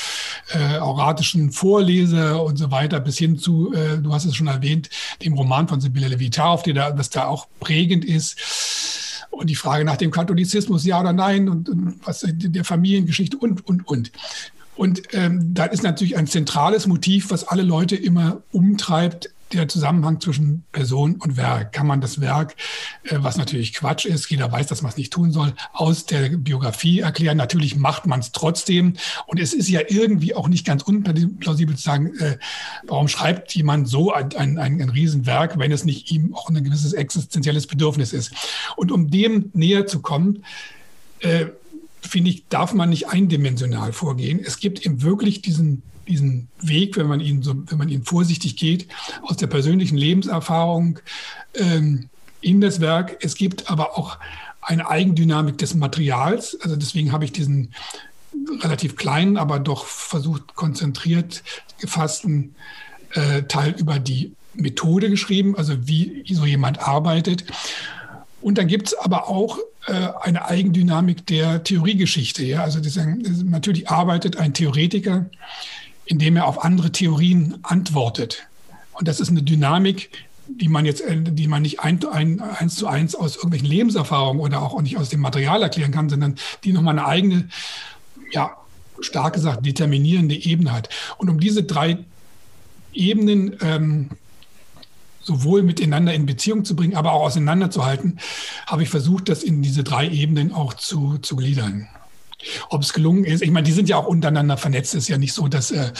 äh, 0.52 0.78
auratischen 0.78 1.52
Vorleser 1.52 2.42
und 2.42 2.56
so 2.56 2.70
weiter, 2.70 3.00
bis 3.00 3.18
hin 3.18 3.38
zu, 3.38 3.72
äh, 3.74 3.98
du 3.98 4.12
hast 4.12 4.24
es 4.24 4.36
schon 4.36 4.46
erwähnt, 4.46 4.88
dem 5.22 5.34
Roman 5.34 5.68
von 5.68 5.80
Sibylle 5.80 6.08
Levitard, 6.08 6.66
der 6.66 6.74
da, 6.74 6.98
was 6.98 7.10
da 7.10 7.26
auch 7.26 7.46
prägend 7.60 8.04
ist. 8.04 8.38
Und 9.34 9.50
die 9.50 9.54
Frage 9.54 9.84
nach 9.84 9.96
dem 9.96 10.10
Katholizismus, 10.10 10.84
ja 10.84 11.00
oder 11.00 11.12
nein, 11.12 11.48
und, 11.48 11.68
und 11.68 12.00
was 12.04 12.24
der 12.28 12.64
Familiengeschichte 12.64 13.36
und, 13.36 13.66
und, 13.66 13.86
und. 13.86 14.12
Und 14.76 15.02
ähm, 15.12 15.54
da 15.54 15.66
ist 15.66 15.82
natürlich 15.82 16.16
ein 16.16 16.26
zentrales 16.26 16.86
Motiv, 16.86 17.30
was 17.30 17.44
alle 17.44 17.62
Leute 17.62 17.96
immer 17.96 18.42
umtreibt, 18.50 19.30
der 19.54 19.68
Zusammenhang 19.68 20.20
zwischen 20.20 20.64
Person 20.72 21.16
und 21.16 21.36
Werk. 21.36 21.72
Kann 21.72 21.86
man 21.86 22.00
das 22.00 22.20
Werk, 22.20 22.56
äh, 23.04 23.16
was 23.18 23.36
natürlich 23.36 23.72
Quatsch 23.72 24.04
ist, 24.04 24.30
jeder 24.30 24.50
weiß, 24.50 24.66
dass 24.66 24.82
man 24.82 24.90
es 24.90 24.96
nicht 24.96 25.12
tun 25.12 25.32
soll, 25.32 25.54
aus 25.72 26.06
der 26.06 26.30
Biografie 26.30 27.00
erklären. 27.00 27.36
Natürlich 27.36 27.76
macht 27.76 28.06
man 28.06 28.20
es 28.20 28.32
trotzdem. 28.32 28.94
Und 29.26 29.40
es 29.40 29.52
ist 29.52 29.68
ja 29.68 29.80
irgendwie 29.88 30.34
auch 30.34 30.48
nicht 30.48 30.66
ganz 30.66 30.82
unplausibel 30.82 31.76
zu 31.76 31.82
sagen, 31.82 32.14
äh, 32.18 32.38
warum 32.86 33.08
schreibt 33.08 33.54
jemand 33.54 33.88
so 33.88 34.12
ein, 34.12 34.36
ein, 34.36 34.58
ein 34.58 34.88
Riesenwerk, 34.88 35.58
wenn 35.58 35.72
es 35.72 35.84
nicht 35.84 36.10
ihm 36.10 36.34
auch 36.34 36.48
ein 36.48 36.62
gewisses 36.62 36.92
existenzielles 36.92 37.66
Bedürfnis 37.66 38.12
ist. 38.12 38.32
Und 38.76 38.92
um 38.92 39.10
dem 39.10 39.50
näher 39.52 39.86
zu 39.86 40.00
kommen, 40.00 40.44
äh, 41.20 41.46
finde 42.00 42.30
ich, 42.30 42.46
darf 42.48 42.74
man 42.74 42.90
nicht 42.90 43.08
eindimensional 43.08 43.92
vorgehen. 43.92 44.40
Es 44.44 44.58
gibt 44.58 44.84
eben 44.84 45.02
wirklich 45.02 45.42
diesen 45.42 45.82
diesen 46.08 46.48
Weg, 46.60 46.96
wenn 46.96 47.06
man 47.06 47.20
ihn 47.20 47.42
so, 47.42 47.54
wenn 47.66 47.78
man 47.78 47.88
ihn 47.88 48.04
vorsichtig 48.04 48.56
geht, 48.56 48.88
aus 49.22 49.36
der 49.36 49.46
persönlichen 49.46 49.96
Lebenserfahrung 49.96 50.98
ähm, 51.54 52.08
in 52.40 52.60
das 52.60 52.80
Werk. 52.80 53.16
Es 53.20 53.34
gibt 53.34 53.70
aber 53.70 53.96
auch 53.98 54.18
eine 54.60 54.88
Eigendynamik 54.88 55.58
des 55.58 55.74
Materials. 55.74 56.58
Also 56.60 56.76
deswegen 56.76 57.12
habe 57.12 57.24
ich 57.24 57.32
diesen 57.32 57.74
relativ 58.60 58.96
kleinen, 58.96 59.36
aber 59.36 59.58
doch 59.58 59.86
versucht 59.86 60.54
konzentriert 60.54 61.42
gefassten 61.78 62.54
äh, 63.12 63.42
Teil 63.44 63.74
über 63.78 63.98
die 63.98 64.32
Methode 64.54 65.10
geschrieben, 65.10 65.56
also 65.56 65.86
wie 65.86 66.24
so 66.30 66.44
jemand 66.44 66.80
arbeitet. 66.80 67.44
Und 68.40 68.58
dann 68.58 68.66
gibt 68.66 68.88
es 68.88 68.94
aber 68.98 69.28
auch 69.28 69.58
äh, 69.86 70.08
eine 70.22 70.46
Eigendynamik 70.46 71.26
der 71.26 71.62
Theoriegeschichte. 71.64 72.44
Ja? 72.44 72.62
Also 72.62 72.80
das, 72.80 72.98
natürlich 73.44 73.88
arbeitet 73.88 74.36
ein 74.36 74.54
Theoretiker 74.54 75.26
indem 76.06 76.36
er 76.36 76.46
auf 76.46 76.64
andere 76.64 76.92
Theorien 76.92 77.58
antwortet. 77.62 78.46
Und 78.92 79.08
das 79.08 79.20
ist 79.20 79.30
eine 79.30 79.42
Dynamik, 79.42 80.10
die 80.46 80.68
man 80.68 80.84
jetzt, 80.84 81.00
äh, 81.00 81.16
die 81.20 81.48
man 81.48 81.62
nicht 81.62 81.80
ein, 81.80 82.04
ein, 82.06 82.40
eins 82.40 82.76
zu 82.76 82.86
eins 82.86 83.14
aus 83.14 83.36
irgendwelchen 83.36 83.68
Lebenserfahrungen 83.68 84.42
oder 84.42 84.62
auch 84.62 84.80
nicht 84.82 84.98
aus 84.98 85.08
dem 85.08 85.20
Material 85.20 85.62
erklären 85.62 85.92
kann, 85.92 86.08
sondern 86.08 86.36
die 86.64 86.72
nochmal 86.72 86.98
eine 86.98 87.06
eigene, 87.06 87.48
ja, 88.30 88.56
stark 89.00 89.34
gesagt, 89.34 89.66
determinierende 89.66 90.34
Ebene 90.34 90.72
hat. 90.72 90.88
Und 91.18 91.28
um 91.28 91.40
diese 91.40 91.64
drei 91.64 91.98
Ebenen 92.92 93.56
ähm, 93.60 94.10
sowohl 95.20 95.62
miteinander 95.62 96.14
in 96.14 96.26
Beziehung 96.26 96.64
zu 96.64 96.76
bringen, 96.76 96.94
aber 96.94 97.12
auch 97.12 97.22
auseinanderzuhalten, 97.22 98.20
habe 98.66 98.82
ich 98.82 98.90
versucht, 98.90 99.28
das 99.28 99.42
in 99.42 99.62
diese 99.62 99.82
drei 99.82 100.08
Ebenen 100.08 100.52
auch 100.52 100.74
zu, 100.74 101.18
zu 101.18 101.36
gliedern. 101.36 101.88
Ob 102.70 102.82
es 102.82 102.92
gelungen 102.92 103.24
ist, 103.24 103.42
ich 103.42 103.50
meine, 103.50 103.64
die 103.64 103.72
sind 103.72 103.88
ja 103.88 103.96
auch 103.96 104.06
untereinander 104.06 104.56
vernetzt. 104.56 104.94
Es 104.94 105.04
ist 105.04 105.08
ja 105.08 105.18
nicht 105.18 105.32
so, 105.32 105.48
dass 105.48 105.70
äh, 105.70 105.90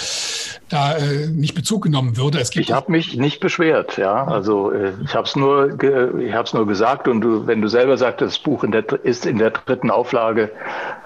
da 0.69 0.97
äh, 0.97 1.29
nicht 1.29 1.55
Bezug 1.55 1.85
genommen 1.85 2.17
würde. 2.17 2.39
Es 2.39 2.51
gibt 2.51 2.67
ich 2.67 2.73
habe 2.73 2.91
mich 2.91 3.17
nicht 3.17 3.41
beschwert, 3.41 3.97
ja. 3.97 4.25
Also 4.25 4.71
äh, 4.71 4.93
ich 5.05 5.15
habe 5.15 5.27
es 5.27 5.37
nur, 5.37 5.83
ich 5.83 6.33
habe 6.33 6.45
es 6.45 6.55
nur 6.55 6.67
gesagt. 6.67 7.09
Und 7.09 7.21
du, 7.21 7.47
wenn 7.47 7.61
du 7.61 7.69
selber 7.69 7.97
sagst, 7.97 8.21
das 8.21 8.39
Buch 8.39 8.65
in 8.65 8.73
der, 8.73 8.85
ist 9.05 9.27
in 9.27 9.39
der 9.39 9.51
dritten 9.51 9.91
Auflage, 9.91 10.51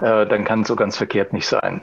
äh, 0.01 0.25
dann 0.25 0.45
kann 0.45 0.61
es 0.61 0.67
so 0.67 0.75
ganz 0.75 0.97
verkehrt 0.97 1.33
nicht 1.33 1.47
sein. 1.47 1.81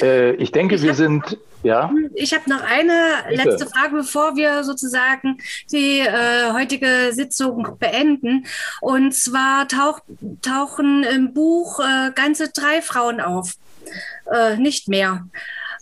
Äh, 0.00 0.32
ich 0.32 0.52
denke, 0.52 0.76
ich 0.76 0.82
wir 0.82 0.94
sind 0.94 1.38
ja. 1.66 1.92
Ich 2.14 2.32
habe 2.34 2.48
noch 2.48 2.62
eine 2.62 3.24
Bitte. 3.28 3.48
letzte 3.48 3.66
Frage, 3.66 3.96
bevor 3.96 4.36
wir 4.36 4.64
sozusagen 4.64 5.38
die 5.70 6.00
äh, 6.00 6.52
heutige 6.52 7.12
Sitzung 7.12 7.76
beenden. 7.78 8.46
Und 8.80 9.14
zwar 9.14 9.68
tauch, 9.68 10.00
tauchen 10.42 11.02
im 11.02 11.34
Buch 11.34 11.80
äh, 11.80 12.12
ganze 12.14 12.50
drei 12.50 12.82
Frauen 12.82 13.20
auf. 13.20 13.54
Äh, 14.32 14.56
nicht 14.56 14.88
mehr. 14.88 15.26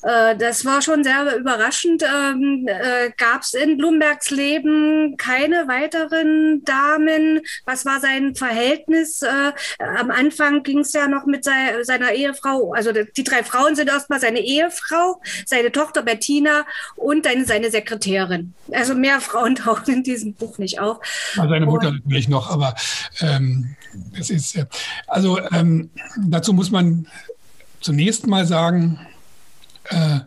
Äh, 0.05 0.36
das 0.36 0.64
war 0.64 0.82
schon 0.82 1.02
sehr 1.02 1.36
überraschend. 1.36 2.02
Ähm, 2.02 2.68
äh, 2.68 3.11
Gab 3.16 3.42
es 3.42 3.55
in 3.55 3.78
Bloombergs 3.78 4.30
Leben 4.30 5.16
keine 5.16 5.66
weiteren 5.66 6.62
Damen? 6.64 7.40
Was 7.64 7.86
war 7.86 8.00
sein 8.00 8.34
Verhältnis? 8.34 9.22
Äh, 9.22 9.52
am 9.78 10.11
Anfang 10.11 10.62
ging 10.62 10.80
es 10.80 10.92
ja 10.92 11.09
noch 11.09 11.24
mit 11.26 11.44
sei, 11.44 11.82
seiner 11.82 12.12
Ehefrau. 12.12 12.72
Also 12.74 12.92
die 12.92 13.24
drei 13.24 13.42
Frauen 13.42 13.76
sind 13.76 13.88
erstmal 13.88 14.20
seine 14.20 14.40
Ehefrau, 14.40 15.20
seine 15.46 15.72
Tochter 15.72 16.02
Bettina 16.02 16.66
und 16.96 17.26
eine, 17.26 17.46
seine 17.46 17.70
Sekretärin. 17.70 18.52
Also 18.72 18.94
mehr 18.94 19.20
Frauen 19.20 19.55
tauchen 19.55 19.94
in 19.94 20.02
diesem 20.02 20.34
Buch 20.34 20.59
nicht 20.59 20.80
auf. 20.80 20.98
seine 21.34 21.66
Mutter 21.66 21.88
und, 21.88 22.05
natürlich 22.05 22.28
noch, 22.28 22.50
aber 22.50 22.74
ähm, 23.20 23.74
es 24.18 24.30
ist 24.30 24.59
also 25.07 25.38
ähm, 25.52 25.90
dazu 26.26 26.52
muss 26.52 26.70
man 26.70 27.07
zunächst 27.80 28.26
mal 28.26 28.46
sagen, 28.46 28.98
äh, 29.91 30.20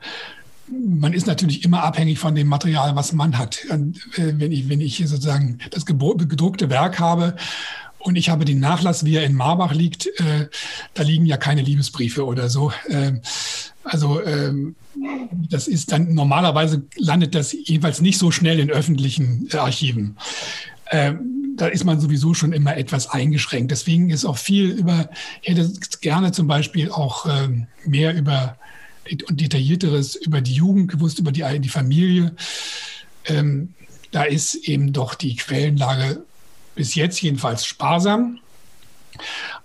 man 0.69 1.13
ist 1.13 1.27
natürlich 1.27 1.63
immer 1.63 1.83
abhängig 1.83 2.19
von 2.19 2.35
dem 2.35 2.47
Material, 2.47 2.95
was 2.95 3.13
man 3.13 3.37
hat. 3.37 3.59
Und, 3.69 3.97
äh, 4.17 4.33
wenn, 4.37 4.51
ich, 4.51 4.69
wenn 4.69 4.81
ich 4.81 4.97
sozusagen 4.97 5.59
das 5.71 5.85
gedruckte 5.85 6.69
Werk 6.69 6.99
habe 6.99 7.35
und 7.99 8.15
ich 8.15 8.29
habe 8.29 8.45
den 8.45 8.59
Nachlass, 8.59 9.05
wie 9.05 9.15
er 9.15 9.23
in 9.23 9.33
Marbach 9.33 9.73
liegt, 9.73 10.07
äh, 10.19 10.47
da 10.93 11.03
liegen 11.03 11.25
ja 11.25 11.37
keine 11.37 11.61
Liebesbriefe 11.61 12.25
oder 12.25 12.49
so. 12.49 12.71
Ähm, 12.89 13.21
also 13.83 14.23
ähm, 14.23 14.75
das 15.49 15.67
ist 15.67 15.91
dann 15.91 16.13
normalerweise 16.13 16.83
landet 16.97 17.35
das 17.35 17.53
jedenfalls 17.53 18.01
nicht 18.01 18.17
so 18.17 18.31
schnell 18.31 18.59
in 18.59 18.69
öffentlichen 18.69 19.47
äh, 19.51 19.57
Archiven. 19.57 20.17
Ähm, 20.91 21.55
da 21.57 21.67
ist 21.67 21.85
man 21.85 21.99
sowieso 21.99 22.33
schon 22.33 22.53
immer 22.53 22.77
etwas 22.77 23.09
eingeschränkt. 23.09 23.71
Deswegen 23.71 24.09
ist 24.09 24.25
auch 24.25 24.37
viel 24.37 24.69
über, 24.71 25.09
ich 25.41 25.49
hätte 25.49 25.71
gerne 26.01 26.31
zum 26.31 26.47
Beispiel 26.47 26.91
auch 26.91 27.25
ähm, 27.25 27.67
mehr 27.85 28.15
über 28.15 28.57
und 29.27 29.39
detaillierteres 29.41 30.15
über 30.15 30.41
die 30.41 30.53
Jugend 30.53 30.91
gewusst, 30.91 31.19
über 31.19 31.31
die, 31.31 31.43
die 31.59 31.69
Familie. 31.69 32.35
Ähm, 33.25 33.73
da 34.11 34.23
ist 34.23 34.55
eben 34.55 34.93
doch 34.93 35.15
die 35.15 35.35
Quellenlage 35.35 36.23
bis 36.75 36.95
jetzt 36.95 37.21
jedenfalls 37.21 37.65
sparsam. 37.65 38.39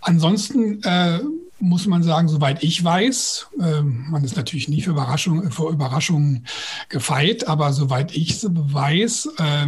Ansonsten 0.00 0.82
äh, 0.82 1.20
muss 1.60 1.86
man 1.86 2.02
sagen, 2.02 2.28
soweit 2.28 2.62
ich 2.64 2.82
weiß, 2.82 3.46
äh, 3.60 3.82
man 3.82 4.24
ist 4.24 4.36
natürlich 4.36 4.68
nie 4.68 4.82
für 4.82 4.90
Überraschungen, 4.90 5.52
vor 5.52 5.70
Überraschungen 5.70 6.46
gefeit, 6.88 7.46
aber 7.46 7.72
soweit 7.72 8.16
ich 8.16 8.44
weiß, 8.44 9.28
äh, 9.38 9.66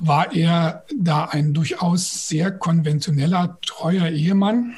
war 0.00 0.32
er 0.34 0.84
da 0.94 1.24
ein 1.24 1.54
durchaus 1.54 2.28
sehr 2.28 2.52
konventioneller, 2.52 3.58
treuer 3.64 4.08
Ehemann 4.08 4.76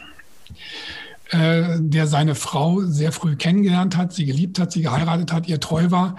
äh, 1.31 1.79
der 1.79 2.07
seine 2.07 2.35
Frau 2.35 2.83
sehr 2.83 3.13
früh 3.13 3.37
kennengelernt 3.37 3.97
hat, 3.97 4.13
sie 4.13 4.27
geliebt 4.27 4.59
hat, 4.59 4.73
sie 4.73 4.83
geheiratet 4.83 5.33
hat, 5.33 5.49
ihr 5.49 5.61
treu 5.61 5.91
war. 5.91 6.17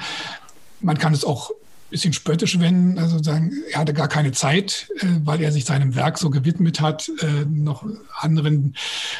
Man 0.79 0.97
kann 0.97 1.13
es 1.13 1.25
auch 1.25 1.49
ein 1.51 1.55
bisschen 1.89 2.13
spöttisch 2.13 2.59
wenden, 2.59 2.97
also 2.97 3.21
sagen, 3.21 3.51
er 3.71 3.79
hatte 3.81 3.93
gar 3.93 4.07
keine 4.07 4.31
Zeit, 4.31 4.87
äh, 4.99 5.05
weil 5.25 5.41
er 5.41 5.51
sich 5.51 5.65
seinem 5.65 5.95
Werk 5.95 6.17
so 6.17 6.29
gewidmet 6.29 6.79
hat, 6.79 7.09
äh, 7.19 7.45
noch 7.45 7.85
anderen 8.19 8.75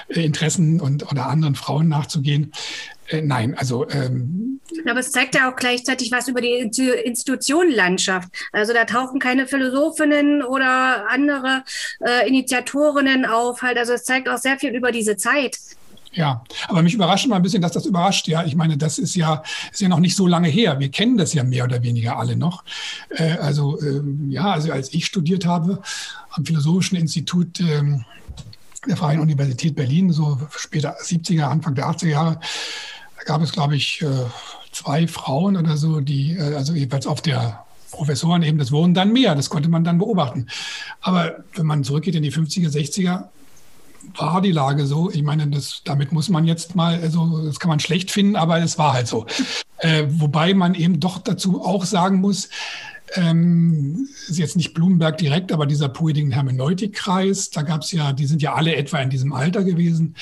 Interessen 0.08 0.80
und 0.80 1.12
oder 1.12 1.28
anderen 1.28 1.56
Frauen 1.56 1.90
nachzugehen. 1.90 2.54
Nein, 3.24 3.56
also. 3.58 3.90
Ähm, 3.90 4.62
Aber 4.88 5.02
es 5.02 5.12
zeigt 5.12 5.36
ja 5.36 5.52
auch 5.52 5.56
gleichzeitig 5.58 6.12
was 6.14 6.30
über 6.30 6.40
die 6.40 6.54
Institutionenlandschaft. 7.04 8.30
Also 8.54 8.74
da 8.74 8.86
tauchen 8.86 9.20
keine 9.20 9.48
Philosophinnen 9.48 10.44
oder 10.44 11.10
andere 11.10 11.64
äh, 12.00 12.28
Initiatorinnen 12.28 13.26
auf. 13.26 13.62
Halt. 13.62 13.78
Also 13.78 13.92
es 13.94 14.06
zeigt 14.06 14.30
auch 14.30 14.38
sehr 14.38 14.58
viel 14.58 14.74
über 14.74 14.94
diese 14.94 15.18
Zeit. 15.18 15.58
Ja, 16.14 16.44
aber 16.68 16.82
mich 16.82 16.94
überrascht 16.94 17.28
mal 17.28 17.38
ein 17.38 17.42
bisschen, 17.42 17.62
dass 17.62 17.72
das 17.72 17.86
überrascht. 17.86 18.28
Ja, 18.28 18.44
ich 18.44 18.56
meine, 18.56 18.78
das 18.78 18.98
ist 18.98 19.16
ja, 19.16 19.44
ist 19.72 19.80
ja 19.80 19.88
noch 19.88 20.00
nicht 20.00 20.16
so 20.16 20.28
lange 20.28 20.50
her. 20.50 20.80
Wir 20.80 20.90
kennen 20.90 21.18
das 21.18 21.34
ja 21.34 21.44
mehr 21.44 21.64
oder 21.64 21.84
weniger 21.84 22.18
alle 22.18 22.36
noch. 22.36 22.64
Äh, 23.10 23.34
also, 23.34 23.80
ähm, 23.82 24.30
ja, 24.30 24.52
also 24.52 24.72
als 24.72 24.94
ich 24.94 25.06
studiert 25.06 25.46
habe 25.46 25.82
am 26.32 26.46
Philosophischen 26.46 26.98
Institut 26.98 27.62
ähm, 27.62 28.04
der 28.88 28.98
Freien 28.98 29.20
Universität 29.22 29.76
Berlin, 29.76 30.12
so 30.12 30.40
später 30.58 30.98
70er, 31.00 31.44
Anfang 31.44 31.76
der 31.76 31.88
80er 31.88 32.08
Jahre, 32.08 32.40
da 33.18 33.24
gab 33.24 33.42
es, 33.42 33.52
glaube 33.52 33.76
ich, 33.76 34.02
äh, 34.02 34.08
zwei 34.72 35.08
Frauen 35.08 35.56
oder 35.56 35.78
so, 35.78 36.02
die, 36.02 36.34
äh, 36.34 36.56
also 36.56 36.74
jedenfalls 36.74 37.08
auf 37.08 37.22
der 37.22 37.64
Professoren 37.92 38.44
eben, 38.44 38.58
das 38.58 38.72
wurden 38.72 38.94
dann 38.94 39.14
mehr, 39.14 39.36
das 39.36 39.50
konnte 39.50 39.70
man 39.70 39.84
dann 39.84 39.98
beobachten. 39.98 40.48
Aber 41.02 41.44
wenn 41.54 41.66
man 41.66 41.84
zurückgeht 41.84 42.16
in 42.16 42.24
die 42.24 42.32
50er, 42.32 42.70
60er, 42.70 43.26
war 44.16 44.42
die 44.42 44.52
Lage 44.52 44.86
so. 44.86 45.12
Ich 45.12 45.24
meine, 45.24 45.48
das, 45.48 45.82
damit 45.84 46.12
muss 46.12 46.30
man 46.30 46.46
jetzt 46.46 46.76
mal, 46.76 47.00
also 47.02 47.46
das 47.46 47.60
kann 47.60 47.70
man 47.70 47.80
schlecht 47.80 48.12
finden, 48.12 48.36
aber 48.36 48.60
es 48.60 48.78
war 48.78 48.94
halt 48.94 49.08
so. 49.08 49.26
Äh, 49.84 50.06
wobei 50.10 50.54
man 50.54 50.76
eben 50.76 51.00
doch 51.00 51.18
dazu 51.18 51.66
auch 51.66 51.86
sagen 51.86 52.22
muss, 52.22 52.50
ähm, 53.16 54.08
ist 54.28 54.38
jetzt 54.38 54.56
nicht 54.56 54.74
Blumenberg 54.74 55.18
direkt, 55.18 55.52
aber 55.52 55.66
dieser 55.66 55.90
Poeting 55.90 56.32
Hermeneutik-Kreis, 56.32 57.50
da 57.50 57.62
gab 57.64 57.82
es 57.82 57.92
ja, 57.92 58.14
die 58.14 58.26
sind 58.26 58.42
ja 58.42 58.54
alle 58.54 58.76
etwa 58.76 59.00
in 59.00 59.10
diesem 59.10 59.34
Alter 59.34 59.64
gewesen. 59.64 60.16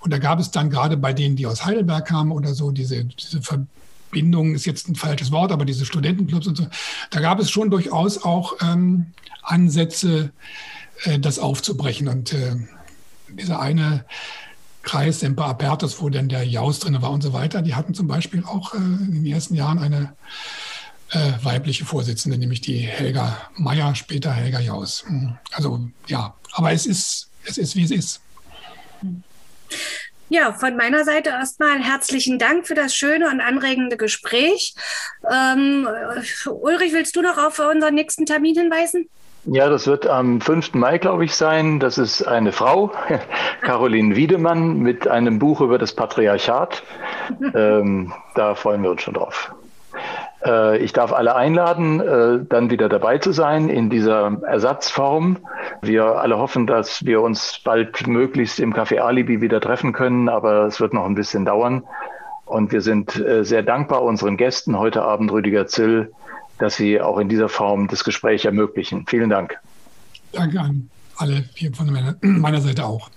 Und 0.00 0.12
da 0.12 0.18
gab 0.18 0.38
es 0.38 0.50
dann 0.50 0.70
gerade 0.70 0.96
bei 0.96 1.12
denen, 1.12 1.36
die 1.36 1.46
aus 1.46 1.64
Heidelberg 1.64 2.06
kamen 2.06 2.30
oder 2.30 2.54
so, 2.54 2.70
diese, 2.70 3.04
diese 3.04 3.40
Verbindung 3.42 4.54
ist 4.54 4.66
jetzt 4.66 4.88
ein 4.88 4.96
falsches 4.96 5.32
Wort, 5.32 5.50
aber 5.50 5.64
diese 5.64 5.86
Studentenclubs 5.86 6.46
und 6.46 6.56
so, 6.56 6.66
da 7.10 7.20
gab 7.20 7.40
es 7.40 7.50
schon 7.50 7.70
durchaus 7.70 8.22
auch 8.22 8.54
ähm, 8.62 9.06
Ansätze, 9.42 10.30
äh, 11.04 11.18
das 11.18 11.38
aufzubrechen. 11.38 12.08
Und 12.08 12.32
äh, 12.32 12.56
dieser 13.36 13.60
eine 13.60 14.04
Kreis, 14.82 15.20
Semper 15.20 15.46
Apertus, 15.46 16.00
wo 16.00 16.08
dann 16.08 16.28
der 16.28 16.44
Jaus 16.44 16.78
drin 16.78 17.00
war 17.02 17.10
und 17.10 17.22
so 17.22 17.32
weiter, 17.32 17.60
die 17.60 17.74
hatten 17.74 17.92
zum 17.92 18.06
Beispiel 18.06 18.44
auch 18.44 18.72
äh, 18.72 18.78
in 18.78 19.12
den 19.12 19.26
ersten 19.26 19.54
Jahren 19.54 19.78
eine 19.78 20.14
äh, 21.10 21.32
weibliche 21.42 21.84
Vorsitzende, 21.84 22.38
nämlich 22.38 22.60
die 22.60 22.78
Helga 22.78 23.36
Meyer, 23.56 23.94
später 23.94 24.32
Helga 24.32 24.60
Jaus. 24.60 25.04
Hm. 25.06 25.36
Also 25.52 25.88
ja, 26.06 26.34
aber 26.52 26.72
es 26.72 26.86
ist, 26.86 27.30
es 27.44 27.58
ist, 27.58 27.76
wie 27.76 27.84
es 27.84 27.90
ist. 27.90 28.20
Ja, 30.28 30.52
von 30.52 30.76
meiner 30.76 31.04
Seite 31.04 31.30
erstmal 31.30 31.78
herzlichen 31.80 32.38
Dank 32.38 32.66
für 32.66 32.74
das 32.74 32.94
schöne 32.94 33.28
und 33.28 33.40
anregende 33.40 33.96
Gespräch. 33.96 34.74
Ähm, 35.30 35.86
Ulrich, 36.46 36.92
willst 36.92 37.14
du 37.14 37.22
noch 37.22 37.38
auf 37.38 37.58
unseren 37.60 37.94
nächsten 37.94 38.26
Termin 38.26 38.56
hinweisen? 38.56 39.08
Ja, 39.48 39.68
das 39.68 39.86
wird 39.86 40.08
am 40.08 40.40
5. 40.40 40.74
Mai, 40.74 40.98
glaube 40.98 41.24
ich, 41.24 41.36
sein. 41.36 41.78
Das 41.78 41.98
ist 41.98 42.26
eine 42.26 42.50
Frau, 42.50 42.90
Caroline 43.60 44.16
Wiedemann, 44.16 44.80
mit 44.80 45.06
einem 45.06 45.38
Buch 45.38 45.60
über 45.60 45.78
das 45.78 45.94
Patriarchat. 45.94 46.82
Ähm, 47.56 48.12
da 48.36 48.54
freuen 48.54 48.84
wir 48.84 48.90
uns 48.92 49.02
schon 49.02 49.14
drauf. 49.14 49.52
Äh, 50.44 50.78
ich 50.78 50.92
darf 50.92 51.12
alle 51.12 51.34
einladen, 51.34 52.00
äh, 52.00 52.44
dann 52.48 52.70
wieder 52.70 52.88
dabei 52.88 53.18
zu 53.18 53.32
sein 53.32 53.68
in 53.68 53.90
dieser 53.90 54.40
Ersatzform. 54.46 55.38
Wir 55.82 56.04
alle 56.04 56.38
hoffen, 56.38 56.68
dass 56.68 57.04
wir 57.04 57.20
uns 57.20 57.60
bald 57.64 58.06
möglichst 58.06 58.60
im 58.60 58.72
Café 58.72 59.00
Alibi 59.00 59.40
wieder 59.40 59.60
treffen 59.60 59.92
können, 59.92 60.28
aber 60.28 60.66
es 60.66 60.80
wird 60.80 60.94
noch 60.94 61.04
ein 61.04 61.16
bisschen 61.16 61.44
dauern. 61.44 61.82
Und 62.44 62.70
wir 62.70 62.80
sind 62.80 63.16
äh, 63.18 63.44
sehr 63.44 63.64
dankbar 63.64 64.02
unseren 64.02 64.36
Gästen 64.36 64.78
heute 64.78 65.02
Abend, 65.02 65.32
Rüdiger 65.32 65.66
Zill, 65.66 66.12
dass 66.58 66.76
Sie 66.76 67.00
auch 67.00 67.18
in 67.18 67.28
dieser 67.28 67.48
Form 67.48 67.88
das 67.88 68.04
Gespräch 68.04 68.44
ermöglichen. 68.44 69.06
Vielen 69.06 69.30
Dank. 69.30 69.58
Danke 70.32 70.60
an 70.60 70.90
alle 71.16 71.44
hier 71.54 71.72
von 71.72 71.90
meiner, 71.90 72.16
meiner 72.20 72.60
Seite 72.60 72.84
auch. 72.84 73.10